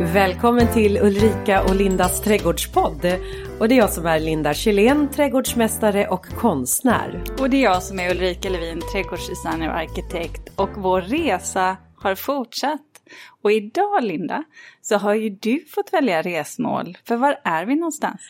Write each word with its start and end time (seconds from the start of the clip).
Välkommen 0.00 0.72
till 0.74 0.96
Ulrika 0.96 1.62
och 1.62 1.74
Lindas 1.74 2.20
trädgårdspodd. 2.20 3.06
Och 3.60 3.68
det 3.68 3.74
är 3.74 3.78
jag 3.78 3.92
som 3.92 4.06
är 4.06 4.20
Linda 4.20 4.54
Kjellén, 4.54 5.08
trädgårdsmästare 5.08 6.08
och 6.08 6.26
konstnär. 6.26 7.24
Och 7.40 7.50
det 7.50 7.56
är 7.56 7.62
jag 7.62 7.82
som 7.82 8.00
är 8.00 8.10
Ulrika 8.10 8.48
Levin, 8.48 8.80
trädgårdsdesigner 8.92 9.68
och 9.68 9.74
arkitekt. 9.74 10.48
Och 10.56 10.68
vår 10.76 11.00
resa 11.00 11.76
har 11.96 12.14
fortsatt. 12.14 12.80
Och 13.42 13.52
idag 13.52 14.04
Linda, 14.04 14.44
så 14.82 14.96
har 14.96 15.14
ju 15.14 15.30
du 15.30 15.64
fått 15.74 15.92
välja 15.92 16.22
resmål. 16.22 16.98
För 17.04 17.16
var 17.16 17.40
är 17.44 17.66
vi 17.66 17.74
någonstans? 17.74 18.20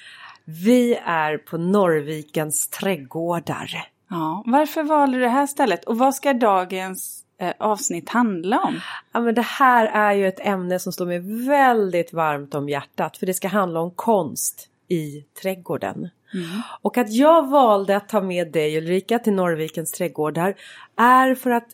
Vi 0.44 0.94
är 1.04 1.38
på 1.38 1.58
Norrvikens 1.58 2.68
trädgårdar. 2.68 3.70
Ja, 4.10 4.42
varför 4.46 4.82
valde 4.82 5.16
du 5.18 5.22
det 5.22 5.28
här 5.28 5.46
stället? 5.46 5.84
Och 5.84 5.98
vad 5.98 6.14
ska 6.14 6.32
dagens 6.32 7.24
avsnitt 7.59 8.09
handla 8.09 8.61
om? 8.61 8.80
Ja, 9.12 9.20
men 9.20 9.34
det 9.34 9.43
här 9.43 9.87
är 9.87 10.12
ju 10.12 10.29
ett 10.29 10.41
ämne 10.41 10.79
som 10.79 10.92
står 10.92 11.06
mig 11.06 11.46
väldigt 11.46 12.12
varmt 12.12 12.55
om 12.55 12.69
hjärtat. 12.69 13.16
För 13.16 13.27
det 13.27 13.34
ska 13.34 13.48
handla 13.48 13.80
om 13.80 13.91
konst 13.91 14.69
i 14.88 15.24
trädgården. 15.43 16.09
Mm. 16.34 16.62
Och 16.82 16.98
att 16.98 17.12
jag 17.12 17.51
valde 17.51 17.96
att 17.96 18.09
ta 18.09 18.20
med 18.20 18.52
dig 18.52 18.79
Ulrika 18.79 19.19
till 19.19 19.32
Norrvikens 19.32 19.93
trädgårdar 19.93 20.55
är 20.96 21.34
för 21.34 21.51
att 21.51 21.69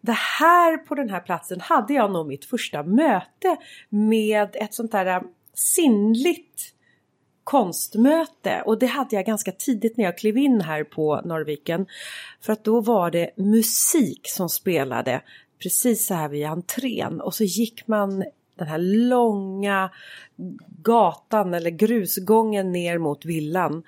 det 0.00 0.16
här 0.38 0.76
på 0.76 0.94
den 0.94 1.10
här 1.10 1.20
platsen 1.20 1.60
hade 1.60 1.94
jag 1.94 2.12
nog 2.12 2.26
mitt 2.26 2.44
första 2.44 2.82
möte 2.82 3.56
med 3.88 4.56
ett 4.56 4.74
sånt 4.74 4.92
där 4.92 5.06
äh, 5.06 5.20
sinnligt 5.54 6.75
konstmöte 7.46 8.62
och 8.66 8.78
det 8.78 8.86
hade 8.86 9.16
jag 9.16 9.26
ganska 9.26 9.52
tidigt 9.52 9.96
när 9.96 10.04
jag 10.04 10.18
klev 10.18 10.38
in 10.38 10.60
här 10.60 10.84
på 10.84 11.20
Norrviken. 11.24 11.86
För 12.40 12.52
att 12.52 12.64
då 12.64 12.80
var 12.80 13.10
det 13.10 13.30
musik 13.36 14.20
som 14.28 14.48
spelade 14.48 15.22
precis 15.62 16.06
så 16.06 16.14
här 16.14 16.28
vid 16.28 16.46
entrén 16.46 17.20
och 17.20 17.34
så 17.34 17.44
gick 17.44 17.86
man 17.86 18.24
den 18.58 18.68
här 18.68 18.78
långa 18.78 19.90
gatan 20.82 21.54
eller 21.54 21.70
grusgången 21.70 22.72
ner 22.72 22.98
mot 22.98 23.24
villan. 23.24 23.82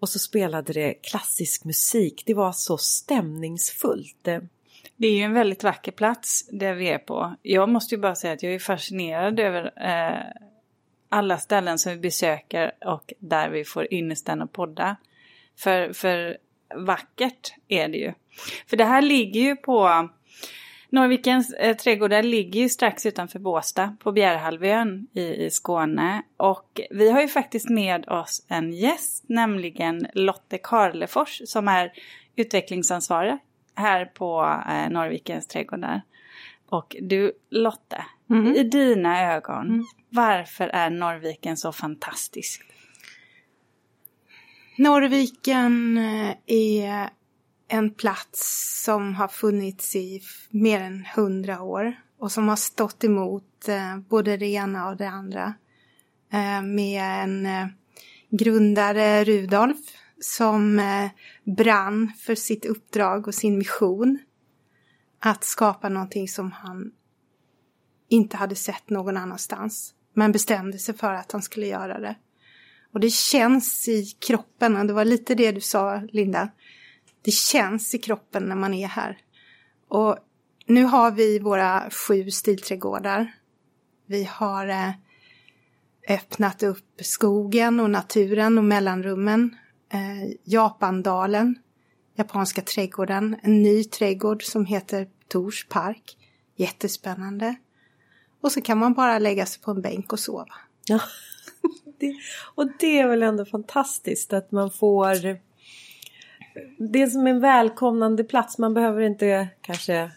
Och 0.00 0.08
så 0.08 0.18
spelade 0.18 0.72
det 0.72 0.94
klassisk 0.94 1.64
musik. 1.64 2.22
Det 2.26 2.34
var 2.34 2.52
så 2.52 2.78
stämningsfullt. 2.78 4.28
Det 4.96 5.06
är 5.06 5.12
ju 5.12 5.22
en 5.22 5.34
väldigt 5.34 5.64
vacker 5.64 5.92
plats 5.92 6.48
där 6.50 6.74
vi 6.74 6.88
är 6.88 6.98
på. 6.98 7.34
Jag 7.42 7.68
måste 7.68 7.94
ju 7.94 8.00
bara 8.00 8.14
säga 8.14 8.32
att 8.32 8.42
jag 8.42 8.54
är 8.54 8.58
fascinerad 8.58 9.40
över 9.40 9.64
eh, 9.76 10.44
alla 11.14 11.38
ställen 11.38 11.78
som 11.78 11.92
vi 11.92 11.98
besöker 11.98 12.72
och 12.84 13.12
där 13.18 13.50
vi 13.50 13.64
får 13.64 13.94
ynnesten 13.94 14.42
att 14.42 14.52
podda. 14.52 14.96
För, 15.58 15.92
för 15.92 16.38
vackert 16.74 17.54
är 17.68 17.88
det 17.88 17.98
ju. 17.98 18.12
För 18.66 18.76
det 18.76 18.84
här 18.84 19.02
ligger 19.02 19.40
ju 19.40 19.56
på 19.56 20.08
Norrvikens 20.88 21.52
eh, 21.52 21.76
trädgårdar 21.76 22.22
ligger 22.22 22.60
ju 22.60 22.68
strax 22.68 23.06
utanför 23.06 23.38
Båsta 23.38 23.96
på 24.00 24.12
Bjärhalvön 24.12 25.06
i, 25.12 25.44
i 25.44 25.50
Skåne. 25.50 26.22
Och 26.36 26.80
vi 26.90 27.10
har 27.10 27.20
ju 27.20 27.28
faktiskt 27.28 27.70
med 27.70 28.08
oss 28.08 28.46
en 28.48 28.72
gäst, 28.72 29.24
nämligen 29.28 30.06
Lotte 30.14 30.58
Karlefors 30.58 31.42
som 31.44 31.68
är 31.68 31.92
utvecklingsansvarig 32.36 33.38
här 33.74 34.04
på 34.04 34.60
eh, 34.68 34.90
Norrvikens 34.90 35.46
trädgårdar. 35.46 36.02
Och 36.68 36.96
du 37.00 37.32
Lotte, 37.50 38.04
mm. 38.30 38.54
i 38.54 38.64
dina 38.64 39.34
ögon, 39.34 39.66
mm. 39.66 39.84
varför 40.10 40.68
är 40.68 40.90
Norrviken 40.90 41.56
så 41.56 41.72
fantastisk? 41.72 42.62
Norrviken 44.78 45.98
eh, 45.98 46.36
är 46.46 47.10
en 47.68 47.94
plats 47.94 48.82
som 48.84 49.14
har 49.14 49.28
funnits 49.28 49.96
i 49.96 50.22
mer 50.50 50.80
än 50.80 51.06
hundra 51.16 51.62
år 51.62 51.94
och 52.18 52.32
som 52.32 52.48
har 52.48 52.56
stått 52.56 53.04
emot 53.04 53.68
eh, 53.68 53.98
både 53.98 54.36
det 54.36 54.46
ena 54.46 54.88
och 54.88 54.96
det 54.96 55.08
andra. 55.08 55.54
Eh, 56.32 56.62
med 56.62 57.02
en 57.02 57.48
grundare 58.30 59.24
Rudolf 59.24 59.78
som 60.20 60.82
brann 61.44 62.12
för 62.20 62.34
sitt 62.34 62.64
uppdrag 62.64 63.28
och 63.28 63.34
sin 63.34 63.58
mission. 63.58 64.18
Att 65.18 65.44
skapa 65.44 65.88
någonting 65.88 66.28
som 66.28 66.52
han 66.52 66.92
inte 68.14 68.36
hade 68.36 68.54
sett 68.54 68.90
någon 68.90 69.16
annanstans. 69.16 69.94
Men 70.14 70.32
bestämde 70.32 70.78
sig 70.78 70.94
för 70.94 71.14
att 71.14 71.32
han 71.32 71.42
skulle 71.42 71.66
göra 71.66 72.00
det. 72.00 72.16
Och 72.92 73.00
det 73.00 73.10
känns 73.10 73.88
i 73.88 74.04
kroppen, 74.04 74.76
och 74.76 74.86
det 74.86 74.92
var 74.92 75.04
lite 75.04 75.34
det 75.34 75.52
du 75.52 75.60
sa 75.60 76.02
Linda. 76.12 76.48
Det 77.22 77.30
känns 77.30 77.94
i 77.94 77.98
kroppen 77.98 78.42
när 78.42 78.56
man 78.56 78.74
är 78.74 78.86
här. 78.86 79.18
Och 79.88 80.18
nu 80.66 80.84
har 80.84 81.10
vi 81.10 81.38
våra 81.38 81.90
sju 81.90 82.30
stilträdgårdar. 82.30 83.34
Vi 84.06 84.24
har 84.24 84.68
eh, 84.68 84.90
öppnat 86.08 86.62
upp 86.62 87.00
skogen 87.00 87.80
och 87.80 87.90
naturen 87.90 88.58
och 88.58 88.64
mellanrummen 88.64 89.56
eh, 89.92 90.36
Japandalen, 90.44 91.58
Japanska 92.16 92.62
trädgården, 92.62 93.36
en 93.42 93.62
ny 93.62 93.84
trädgård 93.84 94.42
som 94.42 94.66
heter 94.66 95.08
Tors 95.28 95.66
park. 95.68 96.16
Jättespännande. 96.56 97.54
Och 98.44 98.52
så 98.52 98.60
kan 98.60 98.78
man 98.78 98.94
bara 98.94 99.18
lägga 99.18 99.46
sig 99.46 99.62
på 99.62 99.70
en 99.70 99.82
bänk 99.82 100.12
och 100.12 100.20
sova. 100.20 100.54
Ja, 100.86 101.00
det, 101.98 102.14
och 102.54 102.66
det 102.78 102.98
är 103.00 103.08
väl 103.08 103.22
ändå 103.22 103.44
fantastiskt 103.44 104.32
att 104.32 104.52
man 104.52 104.70
får 104.70 105.16
det 106.78 107.02
är 107.02 107.06
som 107.06 107.26
en 107.26 107.40
välkomnande 107.40 108.24
plats. 108.24 108.58
Man 108.58 108.74
behöver 108.74 109.02
inte 109.02 109.48
kanske 109.60 110.10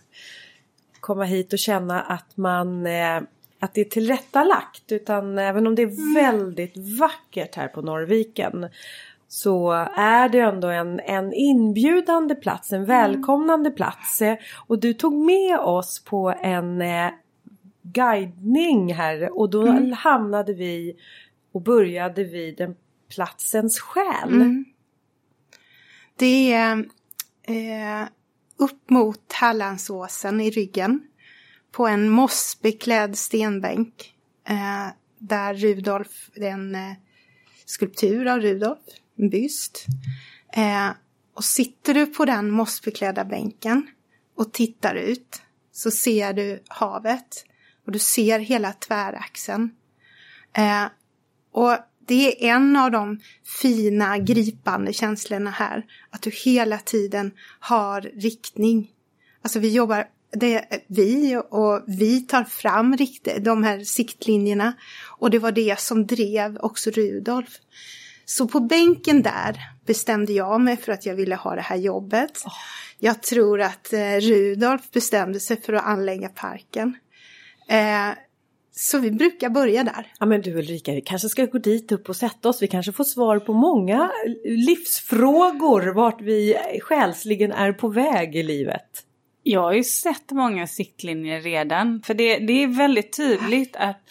komma 1.00 1.24
hit 1.24 1.54
och 1.54 1.60
känna 1.60 2.02
att 2.02 2.38
man 2.38 2.86
eh, 2.86 3.22
att 3.60 3.74
det 3.74 3.82
är 3.82 3.86
tillrättalagt 3.86 4.92
utan 4.92 5.38
även 5.38 5.68
om 5.68 5.76
det 5.76 5.82
är 5.82 5.88
mm. 5.88 6.14
väldigt 6.14 6.78
vackert 7.00 7.56
här 7.56 7.68
på 7.68 7.82
Norrviken 7.82 8.70
så 9.28 9.72
är 9.96 10.30
det 10.30 10.40
ändå 10.40 10.68
en, 10.68 11.00
en 11.00 11.34
inbjudande 11.34 12.36
plats, 12.36 12.72
en 12.72 12.84
mm. 12.84 12.88
välkomnande 12.88 13.72
plats. 13.72 14.22
Och 14.68 14.80
du 14.80 14.94
tog 14.94 15.14
med 15.14 15.59
oss 15.59 16.04
på 16.04 16.34
en 16.42 16.82
eh, 16.82 17.09
guidning 17.94 18.94
här 18.94 19.40
och 19.40 19.50
då 19.50 19.68
mm. 19.68 19.92
hamnade 19.92 20.53
vi 20.53 20.96
och 21.52 21.62
började 21.62 22.24
vid 22.24 22.58
den 22.58 22.75
platsens 23.16 23.80
själ. 23.80 24.34
Mm. 24.34 24.66
Det 26.16 26.53
är 26.53 26.86
eh, 27.44 28.08
upp 28.58 28.90
mot 28.90 29.34
Hallandsåsen 29.34 30.42
i 30.42 30.50
ryggen 30.50 31.08
på 31.72 31.88
en 31.88 32.09
mossbeklädd 32.09 33.18
stenbänk 33.18 34.16
eh, 34.50 34.88
där 35.20 35.53
Rudolf, 35.53 36.30
det 36.36 36.47
är 36.47 36.52
en 36.52 36.76
eh, 36.76 36.94
skulptur 37.66 38.28
av 38.28 38.40
Rudolf, 38.40 38.80
en 39.18 39.30
byst. 39.30 39.86
Eh, 40.53 40.90
och 41.34 41.44
sitter 41.44 41.94
du 41.94 42.06
på 42.06 42.26
den 42.26 42.52
mossbeklädda 42.52 43.26
bänken 43.26 43.88
och 44.36 44.53
tittar 44.53 44.96
ut 44.96 45.42
så 45.72 45.92
ser 45.92 46.34
du 46.34 46.64
havet 46.68 47.46
och 47.88 47.94
du 47.94 48.00
ser 48.00 48.40
hela 48.40 48.74
tväraxeln. 48.74 49.72
Eh, 50.53 50.86
och 51.52 51.78
det 52.08 52.46
är 52.46 52.56
en 52.56 52.75
av 52.75 52.92
de 52.92 53.20
fina, 53.62 54.18
gripande 54.18 54.94
känslorna 54.94 55.50
här. 55.50 55.86
Att 56.09 56.22
du 56.22 56.30
hela 56.30 56.78
tiden 56.78 57.31
har 57.59 58.02
riktning. 58.02 58.92
Alltså 59.42 59.59
vi 59.59 59.74
jobbar, 59.74 60.08
det, 60.31 60.84
vi 60.88 61.42
och 61.50 61.84
vi 61.88 62.22
tar 62.22 62.44
fram 62.44 62.97
rikt, 62.97 63.28
de 63.42 63.64
här 63.64 63.80
siktlinjerna. 63.80 64.74
Och 65.20 65.30
det 65.30 65.40
var 65.40 65.52
det 65.52 65.80
som 65.80 66.08
drev 66.08 66.58
också 66.58 66.90
Rudolf. 66.90 67.50
Så 68.26 68.47
på 68.47 68.59
bänken 68.59 69.22
där 69.22 69.58
bestämde 69.86 70.34
jag 70.34 70.62
mig 70.62 70.78
för 70.78 70.92
att 70.92 71.06
jag 71.06 71.16
ville 71.16 71.36
ha 71.36 71.56
det 71.56 71.62
här 71.62 71.78
jobbet. 71.78 72.42
Oh. 72.46 72.53
Jag 73.00 73.24
tror 73.24 73.62
att 73.62 73.94
eh, 73.94 74.20
Rudolf 74.20 74.92
bestämde 74.92 75.40
sig 75.40 75.62
för 75.62 75.74
att 75.74 75.86
anlägga 75.86 76.30
parken. 76.30 76.96
Eh, 77.69 78.17
så 78.72 78.99
vi 78.99 79.11
brukar 79.11 79.49
börja 79.49 79.84
där. 79.84 80.11
Ja 80.19 80.25
men 80.25 80.41
du 80.41 80.58
Ulrika, 80.58 80.91
vi 80.91 81.02
kanske 81.02 81.29
ska 81.29 81.46
gå 81.46 81.58
dit 81.58 81.91
upp 81.91 82.09
och 82.09 82.16
sätta 82.16 82.49
oss. 82.49 82.61
Vi 82.61 82.67
kanske 82.67 82.91
får 82.91 83.03
svar 83.03 83.40
på 83.40 83.53
många 83.53 84.11
livsfrågor 84.46 85.93
vart 85.93 86.22
vi 86.22 86.58
själsligen 86.81 87.52
är 87.52 87.73
på 87.73 87.87
väg 87.87 88.35
i 88.35 88.43
livet. 88.43 89.03
Jag 89.43 89.61
har 89.61 89.73
ju 89.73 89.84
sett 89.84 90.31
många 90.31 90.67
siktlinjer 90.67 91.41
redan. 91.41 92.02
För 92.02 92.14
det, 92.14 92.37
det 92.37 92.64
är 92.64 92.67
väldigt 92.67 93.17
tydligt 93.17 93.75
att 93.75 94.02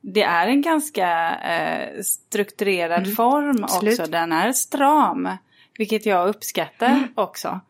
det 0.00 0.22
är 0.22 0.46
en 0.46 0.62
ganska 0.62 1.36
eh, 1.36 2.02
strukturerad 2.02 3.02
mm. 3.02 3.16
form 3.16 3.64
Absolut. 3.64 4.00
också. 4.00 4.10
Den 4.10 4.32
är 4.32 4.52
stram. 4.52 5.28
Vilket 5.78 6.06
jag 6.06 6.28
uppskattar 6.28 6.90
mm. 6.90 7.08
också. 7.14 7.60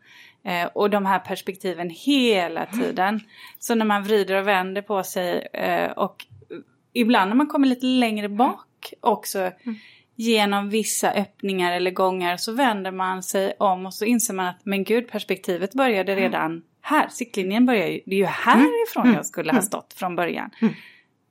Eh, 0.45 0.65
och 0.65 0.89
de 0.89 1.05
här 1.05 1.19
perspektiven 1.19 1.89
hela 1.89 2.65
tiden. 2.65 3.19
Så 3.59 3.75
när 3.75 3.85
man 3.85 4.03
vrider 4.03 4.35
och 4.35 4.47
vänder 4.47 4.81
på 4.81 5.03
sig 5.03 5.47
eh, 5.53 5.91
och 5.91 6.25
ibland 6.93 7.29
när 7.29 7.35
man 7.35 7.47
kommer 7.47 7.67
lite 7.67 7.85
längre 7.85 8.29
bak 8.29 8.93
också 8.99 9.39
mm. 9.39 9.75
genom 10.15 10.69
vissa 10.69 11.11
öppningar 11.11 11.71
eller 11.71 11.91
gångar 11.91 12.37
så 12.37 12.51
vänder 12.51 12.91
man 12.91 13.23
sig 13.23 13.53
om 13.59 13.85
och 13.85 13.93
så 13.93 14.05
inser 14.05 14.33
man 14.33 14.45
att 14.45 14.65
men 14.65 14.83
gud 14.83 15.07
perspektivet 15.07 15.73
började 15.73 16.11
mm. 16.11 16.23
redan 16.23 16.63
här. 16.81 17.07
Siktlinjen 17.09 17.65
börjar 17.65 17.87
ju, 17.87 18.01
det 18.05 18.15
är 18.15 18.19
ju 18.19 18.25
härifrån 18.25 19.03
mm. 19.03 19.15
jag 19.15 19.25
skulle 19.25 19.49
ha 19.51 19.57
mm. 19.57 19.65
stått 19.65 19.93
från 19.93 20.15
början. 20.15 20.49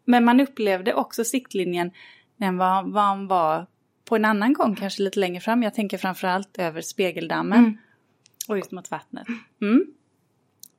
Men 0.05 0.25
man 0.25 0.41
upplevde 0.41 0.95
också 0.95 1.25
siktlinjen 1.25 1.91
när 2.37 2.53
man, 2.53 2.91
man 2.91 3.27
var 3.27 3.67
på 4.05 4.17
en 4.17 4.25
annan 4.25 4.53
gång, 4.53 4.77
kanske 4.77 5.03
lite 5.03 5.21
längre 5.21 5.41
fram. 5.41 5.63
Jag 5.63 5.75
tänker 5.75 5.99
framförallt 5.99 6.59
över 6.59 6.81
spegeldammen 6.81 7.59
Mm. 7.59 7.79
Och 8.49 8.55
ut 8.55 8.71
mot 8.71 8.91
vattnet. 8.91 9.27
Mm. 9.63 9.87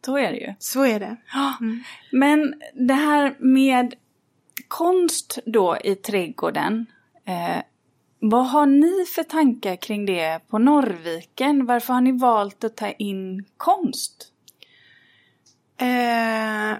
Så 0.06 0.18
är 0.18 0.32
det 0.32 0.38
ju. 0.38 0.54
Så 0.60 0.86
är 0.86 1.00
det. 1.00 1.18
Mm. 1.62 1.84
Men 2.12 2.62
det 2.74 2.94
här 2.94 3.36
med 3.40 3.96
konst 4.68 5.40
då 5.46 5.78
i 5.84 5.96
trädgården. 5.96 6.86
Eh, 7.26 7.62
vad 8.20 8.48
har 8.48 8.66
ni 8.66 9.06
för 9.16 9.24
tankar 9.24 9.76
kring 9.76 10.06
det 10.06 10.40
på 10.48 10.58
Norrviken? 10.58 11.66
Varför 11.66 11.94
har 11.94 12.02
ni 12.02 12.12
valt 12.12 12.64
att 12.64 12.78
ta 12.78 12.92
in 12.92 13.46
konst? 13.58 14.32
Eh, 15.78 16.78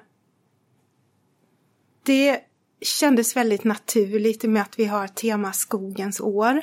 det 2.04 2.40
kändes 2.82 3.36
väldigt 3.36 3.64
naturligt 3.64 4.44
i 4.44 4.48
och 4.48 4.52
med 4.52 4.62
att 4.62 4.80
vi 4.80 4.86
har 4.86 5.08
tema 5.08 5.54
Skogens 5.54 6.22
år. 6.22 6.62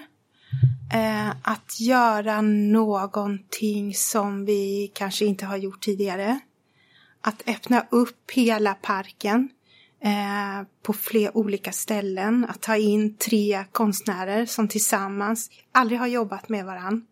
Eh, 0.93 1.31
att 1.43 1.81
göra 1.81 2.41
någonting 2.41 3.95
som 3.95 4.45
vi 4.45 4.91
kanske 4.95 5.25
inte 5.25 5.47
har 5.47 5.57
gjort 5.57 5.81
tidigare. 5.81 6.41
Att 7.21 7.43
öppna 7.49 7.87
upp 7.91 8.31
hela 8.31 8.75
parken 8.75 9.49
eh, 10.01 10.67
på 10.83 10.93
fler 10.93 11.37
olika 11.37 11.73
ställen. 11.73 12.47
Att 12.49 12.61
ta 12.61 12.77
in 12.77 13.17
tre 13.17 13.65
konstnärer 13.73 14.47
som 14.47 14.69
tillsammans 14.69 15.51
aldrig 15.73 16.01
har 16.01 16.07
jobbat 16.07 16.49
med 16.49 16.65
varann. 16.65 17.07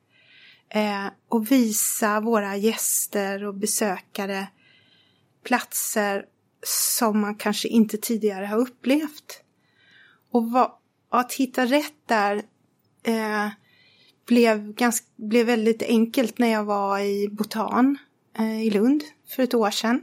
Eh, 0.68 1.06
och 1.28 1.50
visa 1.50 2.20
våra 2.20 2.56
gäster 2.56 3.44
och 3.44 3.54
besökare 3.54 4.46
platser 5.44 6.24
som 6.62 7.20
man 7.20 7.34
kanske 7.34 7.68
inte 7.68 7.96
tidigare 7.96 8.46
har 8.46 8.58
upplevt. 8.58 9.42
Och 10.30 10.50
vad, 10.50 10.72
att 11.08 11.32
hitta 11.32 11.66
rätt 11.66 11.94
där 12.06 12.42
eh, 13.02 13.48
blev, 14.30 14.72
ganska, 14.74 15.06
blev 15.16 15.46
väldigt 15.46 15.82
enkelt 15.82 16.38
när 16.38 16.48
jag 16.48 16.64
var 16.64 16.98
i 16.98 17.28
Botan 17.28 17.98
eh, 18.38 18.62
i 18.62 18.70
Lund 18.70 19.02
för 19.28 19.42
ett 19.42 19.54
år 19.54 19.70
sedan. 19.70 20.02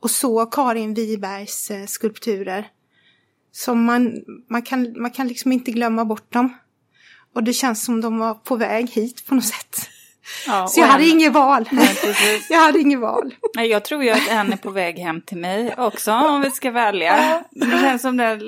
Och 0.00 0.10
såg 0.10 0.52
Karin 0.52 0.94
Wibergs 0.94 1.70
eh, 1.70 1.86
skulpturer. 1.86 2.68
Som 3.52 3.84
man, 3.84 4.24
man, 4.48 4.62
kan, 4.62 5.02
man 5.02 5.10
kan 5.10 5.28
liksom 5.28 5.52
inte 5.52 5.70
glömma 5.70 6.04
bort 6.04 6.32
dem. 6.32 6.54
Och 7.34 7.44
det 7.44 7.52
känns 7.52 7.84
som 7.84 8.00
de 8.00 8.18
var 8.18 8.34
på 8.34 8.56
väg 8.56 8.90
hit 8.90 9.26
på 9.26 9.34
något 9.34 9.44
sätt. 9.44 9.88
Ja, 10.46 10.66
Så 10.66 10.80
jag 10.80 10.86
hade 10.86 11.04
en- 11.04 11.10
inget 11.10 11.32
val. 11.32 11.68
Nej, 11.72 11.96
jag 12.50 12.58
hade 12.58 12.78
inget 12.78 13.00
val. 13.00 13.34
Jag 13.54 13.84
tror 13.84 14.04
ju 14.04 14.10
att 14.10 14.28
en 14.28 14.52
är 14.52 14.56
på 14.56 14.70
väg 14.70 14.98
hem 14.98 15.20
till 15.20 15.38
mig 15.38 15.74
också 15.78 16.12
om 16.12 16.40
vi 16.40 16.50
ska 16.50 16.70
välja. 16.70 17.44
Det 17.50 17.78
känns 17.80 18.02
som 18.02 18.16
den 18.16 18.40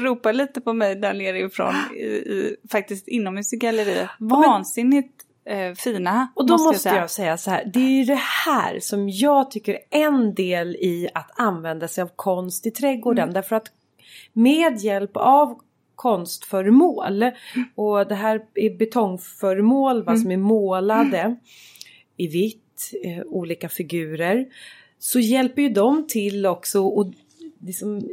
ropar 0.00 0.32
lite 0.32 0.60
på 0.60 0.72
mig 0.72 0.94
där 0.96 1.14
nere 1.14 1.38
ifrån, 1.38 1.74
i, 1.96 2.02
i, 2.04 2.56
faktiskt 2.72 3.08
inomhus 3.08 3.52
i 3.52 3.56
galleriet. 3.56 4.08
Vansinnigt 4.18 5.22
eh, 5.48 5.72
fina, 5.74 6.28
Och 6.34 6.46
då 6.46 6.52
måste, 6.54 6.66
måste, 6.68 6.88
jag 6.88 6.92
säga. 6.92 7.00
jag 7.00 7.10
säga 7.10 7.36
så 7.36 7.50
här, 7.50 7.70
det 7.72 7.78
är 7.80 7.90
ju 7.90 8.04
det 8.04 8.20
här 8.46 8.78
som 8.80 9.08
jag 9.08 9.50
tycker 9.50 9.72
är 9.72 9.80
en 9.90 10.34
del 10.34 10.76
i 10.76 11.08
att 11.14 11.40
använda 11.40 11.88
sig 11.88 12.02
av 12.02 12.10
konst 12.16 12.66
i 12.66 12.70
trädgården. 12.70 13.22
Mm. 13.22 13.34
Därför 13.34 13.56
att 13.56 13.66
med 14.32 14.78
hjälp 14.80 15.10
av 15.16 15.58
konstföremål. 15.96 17.24
Och 17.74 18.08
det 18.08 18.14
här 18.14 18.40
är 18.54 18.78
betongföremål 18.78 20.04
va, 20.04 20.16
som 20.16 20.30
är 20.30 20.36
målade 20.36 21.36
i 22.16 22.28
vitt, 22.28 22.92
eh, 23.04 23.22
olika 23.26 23.68
figurer. 23.68 24.46
Så 24.98 25.20
hjälper 25.20 25.62
ju 25.62 25.68
de 25.68 26.06
till 26.06 26.46
också 26.46 26.82
och 26.82 27.12
liksom 27.60 28.08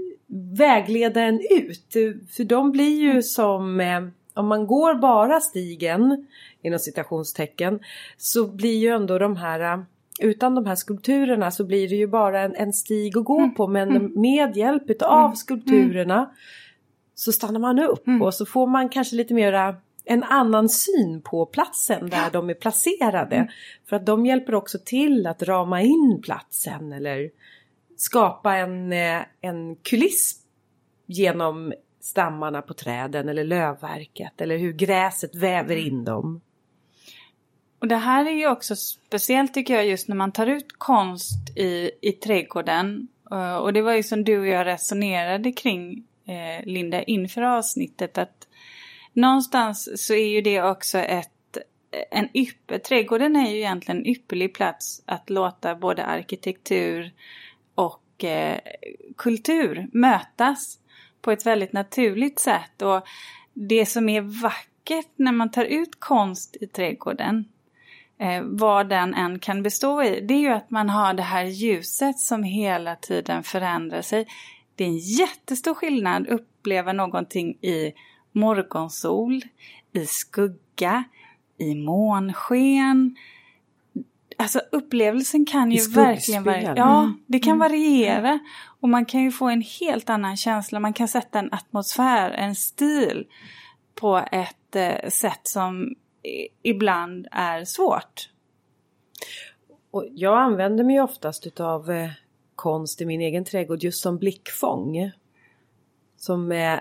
vägleda 0.58 1.22
en 1.22 1.40
ut. 1.40 1.94
För 2.36 2.44
de 2.44 2.72
blir 2.72 3.02
ju 3.02 3.22
som, 3.22 3.80
eh, 3.80 4.02
om 4.34 4.48
man 4.48 4.68
går 4.68 4.96
bara 4.96 5.40
stigen 5.40 6.28
inom 6.62 6.80
citationstecken 6.80 7.80
så 8.18 8.48
blir 8.48 8.78
ju 8.78 8.88
ändå 8.88 9.20
de 9.20 9.36
här 9.36 9.60
eh, 9.60 9.84
utan 10.20 10.56
de 10.56 10.66
här 10.66 10.76
skulpturerna 10.76 11.52
så 11.52 11.64
blir 11.64 11.90
det 11.90 11.96
ju 11.96 12.08
bara 12.08 12.42
en, 12.42 12.56
en 12.56 12.74
stig 12.74 13.18
att 13.18 13.26
gå 13.26 13.50
på. 13.50 13.68
Men 13.68 14.22
med 14.22 14.58
hjälp 14.58 15.02
av 15.02 15.32
skulpturerna 15.32 16.32
så 17.16 17.32
stannar 17.32 17.60
man 17.60 17.80
upp 17.80 18.08
och 18.22 18.34
så 18.34 18.46
får 18.46 18.68
man 18.68 18.90
kanske 18.90 19.16
lite 19.16 19.34
mera 19.34 19.76
en 20.06 20.24
annan 20.24 20.70
syn 20.70 21.22
på 21.22 21.46
platsen 21.46 22.10
där 22.10 22.32
de 22.32 22.50
är 22.50 22.54
placerade. 22.54 23.36
För 23.90 23.96
att 23.96 24.06
de 24.06 24.26
hjälper 24.26 24.56
också 24.56 24.80
till 24.86 25.28
att 25.28 25.44
rama 25.44 25.82
in 25.82 26.22
platsen 26.24 26.94
eller 26.94 27.30
skapa 27.98 28.56
en, 28.56 28.94
eh, 28.94 29.22
en 29.42 29.76
kuliss 29.76 30.40
genom 31.06 31.74
stammarna 32.02 32.62
på 32.62 32.74
träden 32.74 33.30
eller 33.30 33.44
lövverket 33.44 34.42
eller 34.42 34.58
hur 34.58 34.74
gräset 34.74 35.36
väver 35.36 35.76
in 35.76 36.04
dem. 36.04 36.42
Och 37.80 37.88
det 37.88 37.96
här 37.96 38.26
är 38.26 38.32
ju 38.32 38.48
också 38.48 38.76
speciellt 38.76 39.54
tycker 39.54 39.74
jag 39.76 39.86
just 39.86 40.08
när 40.08 40.16
man 40.16 40.32
tar 40.32 40.48
ut 40.48 40.68
konst 40.78 41.58
i, 41.58 41.92
i 42.02 42.12
trädgården. 42.12 43.08
Eh, 43.32 43.56
Och 43.56 43.74
det 43.74 43.82
var 43.82 43.94
ju 43.94 44.04
som 44.04 44.24
du 44.24 44.40
och 44.40 44.48
jag 44.48 44.66
resonerade 44.66 45.52
kring 45.52 46.08
eh, 46.26 46.66
Linda 46.66 47.04
inför 47.04 47.42
avsnittet 47.42 48.18
att 48.18 48.48
någonstans 49.14 50.06
så 50.06 50.14
är 50.14 50.28
ju 50.28 50.42
det 50.42 50.62
också 50.62 50.98
ett 50.98 51.30
en 52.12 52.38
ypper, 52.38 52.78
trädgården 52.78 53.36
är 53.36 53.52
ju 53.52 53.58
egentligen 53.58 53.98
en 53.98 54.08
ypperlig 54.08 54.54
plats 54.54 55.04
att 55.06 55.30
låta 55.30 55.76
både 55.76 56.06
arkitektur 56.06 57.12
och 57.76 58.24
eh, 58.24 58.60
kultur 59.18 59.88
mötas 59.94 60.80
på 61.22 61.32
ett 61.32 61.46
väldigt 61.46 61.74
naturligt 61.74 62.40
sätt. 62.40 62.82
Och 62.82 63.08
det 63.54 63.86
som 63.86 64.10
är 64.10 64.22
vackert 64.42 65.12
när 65.16 65.32
man 65.32 65.52
tar 65.52 65.66
ut 65.66 66.00
konst 66.00 66.58
i 66.62 66.68
trädgården, 66.68 67.46
eh, 68.20 68.42
vad 68.44 68.90
den 68.90 69.14
än 69.14 69.40
kan 69.40 69.64
bestå 69.64 70.04
i, 70.04 70.22
det 70.22 70.34
är 70.34 70.40
ju 70.40 70.54
att 70.54 70.70
man 70.70 70.90
har 70.90 71.14
det 71.14 71.24
här 71.24 71.44
ljuset 71.44 72.20
som 72.20 72.44
hela 72.44 72.96
tiden 72.96 73.44
förändrar 73.44 74.02
sig. 74.02 74.28
Det 74.76 74.84
är 74.84 74.88
en 74.88 74.98
jättestor 74.98 75.74
skillnad 75.74 76.24
att 76.28 76.30
uppleva 76.40 76.94
någonting 76.94 77.50
i 77.62 77.94
morgonsol, 78.32 79.42
i 79.94 80.06
skugga, 80.06 81.04
i 81.58 81.76
månsken. 81.76 83.16
Alltså 84.38 84.60
upplevelsen 84.72 85.46
kan 85.46 85.72
ju 85.72 85.90
verkligen 85.92 86.44
variera. 86.44 86.74
Ja, 86.78 87.00
Mm. 87.02 87.20
det 87.28 87.40
kan 87.40 87.60
variera. 87.60 88.40
Och 88.82 88.90
man 88.90 89.06
kan 89.06 89.22
ju 89.22 89.32
få 89.32 89.50
en 89.50 89.62
helt 89.80 90.10
annan 90.10 90.38
känsla. 90.38 90.80
Man 90.80 90.94
kan 90.94 91.08
sätta 91.08 91.40
en 91.40 91.54
atmosfär, 91.54 92.32
en 92.32 92.56
stil 92.56 93.28
på 93.96 94.26
ett 94.32 94.76
eh, 94.76 95.10
sätt 95.10 95.40
som 95.44 95.96
ibland 96.64 97.28
är 97.32 97.66
svårt. 97.66 98.30
Och 99.92 100.06
jag 100.12 100.38
använder 100.38 100.84
mig 100.84 101.02
oftast 101.02 101.48
utav 101.48 101.92
eh, 101.92 102.10
konst 102.56 103.02
i 103.02 103.06
min 103.06 103.22
egen 103.22 103.46
trädgård 103.46 103.84
just 103.84 104.02
som 104.02 104.18
blickfång. 104.18 105.12
Som 106.18 106.52
eh, 106.52 106.80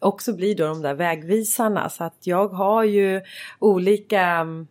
också 0.00 0.32
blir 0.32 0.54
då 0.54 0.66
de 0.66 0.82
där 0.82 0.94
vägvisarna. 0.94 1.88
Så 1.88 2.04
att 2.04 2.26
jag 2.26 2.48
har 2.48 2.84
ju 2.84 3.20
olika 3.58 4.22
mm, 4.22 4.66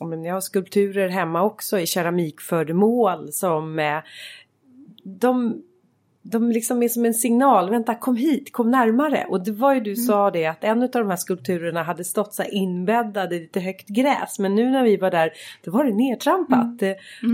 men 0.00 0.24
jag 0.24 0.34
har 0.34 0.40
skulpturer 0.40 1.08
hemma 1.08 1.42
också 1.42 1.78
i 1.78 1.86
keramikföremål 1.86 3.32
som 3.32 4.00
de, 5.02 5.62
de 6.30 6.50
liksom 6.52 6.82
är 6.82 6.88
som 6.88 7.04
en 7.04 7.14
signal, 7.14 7.70
vänta 7.70 7.94
kom 7.94 8.16
hit, 8.16 8.52
kom 8.52 8.70
närmare. 8.70 9.26
Och 9.28 9.44
det 9.44 9.52
var 9.52 9.74
ju 9.74 9.80
du 9.80 9.96
sa 9.96 10.30
det 10.30 10.46
att 10.46 10.64
en 10.64 10.82
av 10.82 10.88
de 10.90 11.10
här 11.10 11.16
skulpturerna 11.16 11.82
hade 11.82 12.04
stått 12.04 12.34
så 12.34 12.42
inbäddad 12.42 13.32
i 13.32 13.40
lite 13.40 13.60
högt 13.60 13.88
gräs. 13.88 14.38
Men 14.38 14.54
nu 14.54 14.70
när 14.70 14.84
vi 14.84 14.96
var 14.96 15.10
där 15.10 15.30
då 15.64 15.70
var 15.70 15.84
det 15.84 15.94
nedtrampat. 15.94 16.82
Eh, 16.82 16.90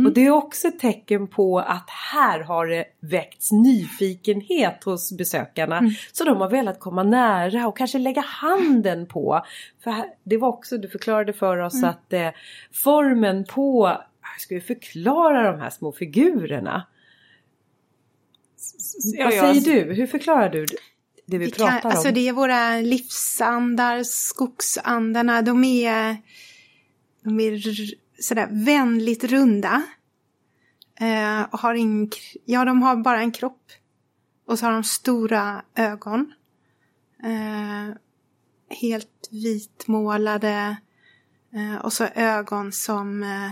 Och 0.06 0.12
det 0.14 0.26
är 0.26 0.30
också 0.30 0.68
ett 0.68 0.78
tecken 0.78 1.26
på 1.26 1.58
att 1.58 1.90
här 2.12 2.40
har 2.40 2.66
det 2.66 2.84
väckts 3.00 3.52
nyfikenhet 3.52 4.84
hos 4.84 5.12
besökarna. 5.12 5.80
Så 6.12 6.24
de 6.24 6.40
har 6.40 6.50
velat 6.50 6.80
komma 6.80 7.02
nära 7.02 7.68
och 7.68 7.76
kanske 7.76 7.98
lägga 7.98 8.20
handen 8.26 9.06
på. 9.06 9.42
För 9.84 9.94
det 10.24 10.36
var 10.36 10.48
också, 10.48 10.78
du 10.78 10.88
förklarade 10.88 11.32
för 11.32 11.58
oss 11.58 11.84
att 11.84 12.12
eh, 12.12 12.28
formen 12.72 13.44
på, 13.44 13.86
jag 14.34 14.40
ska 14.40 14.54
ju 14.54 14.60
förklara 14.60 15.52
de 15.52 15.60
här 15.60 15.70
små 15.70 15.92
figurerna. 15.92 16.82
Vad 19.18 19.32
säger 19.32 19.60
du? 19.86 19.92
Hur 19.94 20.06
förklarar 20.06 20.48
du 20.50 20.66
det 21.26 21.38
vi 21.38 21.44
Vi 21.44 21.50
pratar 21.52 21.80
kan, 21.80 21.90
alltså 21.90 22.08
om? 22.08 22.14
det 22.14 22.28
är 22.28 22.32
våra 22.32 22.76
livsandar, 22.80 24.02
skogsandarna, 24.02 25.42
de 25.42 25.64
är, 25.64 26.16
de 27.24 27.40
är 27.40 27.62
sådär 28.22 28.48
vänligt 28.50 29.24
runda. 29.24 29.82
Eh, 31.00 31.42
och 31.42 31.58
har 31.58 31.74
ingen, 31.74 32.06
k- 32.10 32.16
ja 32.44 32.64
de 32.64 32.82
har 32.82 32.96
bara 32.96 33.20
en 33.20 33.32
kropp. 33.32 33.62
Och 34.46 34.58
så 34.58 34.66
har 34.66 34.72
de 34.72 34.84
stora 34.84 35.62
ögon. 35.74 36.32
Eh, 37.24 37.94
helt 38.80 39.28
vitmålade. 39.30 40.76
Eh, 41.54 41.76
och 41.84 41.92
så 41.92 42.04
ögon 42.04 42.72
som, 42.72 43.22
eh, 43.22 43.50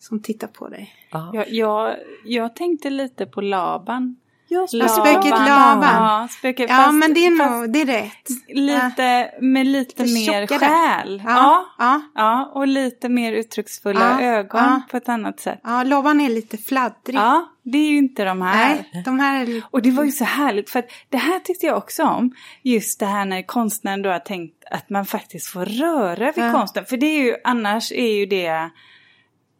som 0.00 0.22
tittar 0.22 0.46
på 0.48 0.68
dig. 0.68 0.94
Ja. 1.10 1.30
Jag, 1.34 1.50
jag, 1.52 1.96
jag 2.24 2.56
tänkte 2.56 2.90
lite 2.90 3.26
på 3.26 3.40
Laban. 3.40 4.16
Ja, 4.52 4.66
Ja, 4.70 4.88
spöket 4.88 5.30
Laban. 5.30 5.82
Ja, 5.82 6.28
spöket, 6.30 6.70
Ja, 6.70 6.76
fast- 6.76 6.94
men 6.94 7.14
det 7.14 7.26
är 7.26 7.30
nog, 7.30 7.72
det 7.72 7.80
är 7.80 7.86
rätt. 7.86 8.28
lite, 8.48 9.30
med 9.40 9.66
lite 9.66 10.02
mer 10.02 10.46
själ. 10.46 11.22
Ja, 11.26 11.32
Ja. 11.34 11.64
ja. 11.78 12.00
ja, 12.14 12.50
och 12.54 12.66
lite 12.66 13.08
mer 13.08 13.32
uttrycksfulla 13.32 14.18
Ja, 14.20 14.26
ögon 14.26 14.62
ja. 14.62 14.82
på 14.90 14.96
ett 14.96 15.08
annat 15.08 15.40
sätt. 15.40 15.60
Ja, 15.64 15.82
Laban 15.82 16.20
är 16.20 16.28
lite 16.28 16.58
fladdrig. 16.58 17.16
Ja, 17.16 17.48
det 17.62 17.78
är 17.78 17.90
ju 17.90 17.98
inte 17.98 18.24
de 18.24 18.42
här. 18.42 18.68
Nej, 18.92 19.02
de 19.04 19.20
här 19.20 19.42
är 19.42 19.46
lite... 19.46 19.66
Och 19.70 19.82
det 19.82 19.90
var 19.90 20.04
ju 20.04 20.12
så 20.12 20.24
härligt 20.24 20.70
för 20.70 20.78
att 20.78 20.88
det 21.08 21.16
här 21.18 21.38
tyckte 21.38 21.66
jag 21.66 21.76
också 21.76 22.02
om. 22.04 22.32
Just 22.62 23.00
det 23.00 23.06
här 23.06 23.24
när 23.24 23.42
konstnären 23.42 24.02
då 24.02 24.10
har 24.10 24.18
tänkt 24.18 24.64
att 24.70 24.90
man 24.90 25.06
faktiskt 25.06 25.46
får 25.46 25.64
röra 25.64 26.32
vid 26.32 26.44
Ja. 26.44 26.52
konsten. 26.52 26.84
För 26.84 26.96
det 26.96 27.06
är 27.06 27.22
ju, 27.24 27.36
annars 27.44 27.92
är 27.92 28.12
ju 28.18 28.26
det 28.26 28.70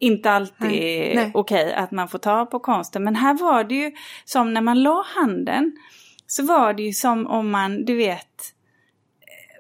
inte 0.01 0.31
alltid 0.31 1.31
okej 1.35 1.75
att 1.75 1.91
man 1.91 2.09
får 2.09 2.19
ta 2.19 2.47
på 2.47 2.59
konsten. 2.59 3.05
Men 3.05 3.17
här 3.17 3.35
var 3.35 3.65
det 3.65 3.75
ju 3.75 3.93
som 4.25 4.55
när 4.55 4.61
man 4.61 4.83
la 4.83 5.05
handen 5.17 5.73
så 6.27 6.43
var 6.47 6.73
det 6.75 6.83
ju 6.83 6.93
som 6.93 7.27
om 7.27 7.51
man, 7.51 7.85
du 7.85 7.97
vet, 7.97 8.55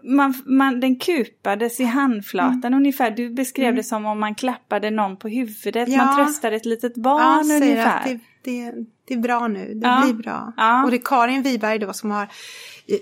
man, 0.02 0.35
man, 0.47 0.80
den 0.80 0.97
kupades 0.99 1.80
i 1.80 1.85
handflatan 1.85 2.64
Mm. 2.64 2.75
ungefär. 2.78 3.11
Du 3.11 3.30
beskrev 3.30 3.75
det 3.75 3.82
som 3.82 4.06
om 4.06 4.20
man 4.20 4.35
klappade 4.35 4.90
någon 4.90 5.16
på 5.16 5.28
huvudet. 5.28 5.88
Ja. 5.88 6.04
Man 6.04 6.16
tröstade 6.16 6.56
ett 6.56 6.66
litet 6.66 6.92
Ja, 6.97 7.02
barn 7.02 7.44
säger 7.44 7.62
ungefär. 7.73 8.04
det, 8.04 8.18
det, 8.44 8.73
det 9.09 9.14
är 9.14 9.18
bra 9.18 9.49
nu, 9.49 9.75
det 9.75 9.87
Ja. 9.88 10.02
blir 10.04 10.14
bra. 10.14 10.52
Ja. 10.56 10.85
Och 10.85 10.90
det 10.90 10.97
är 10.97 11.02
Karin 11.04 11.42
Wiberg 11.42 11.78
då 11.78 11.92
som 11.92 12.11
har 12.11 12.23
eh, 12.23 12.28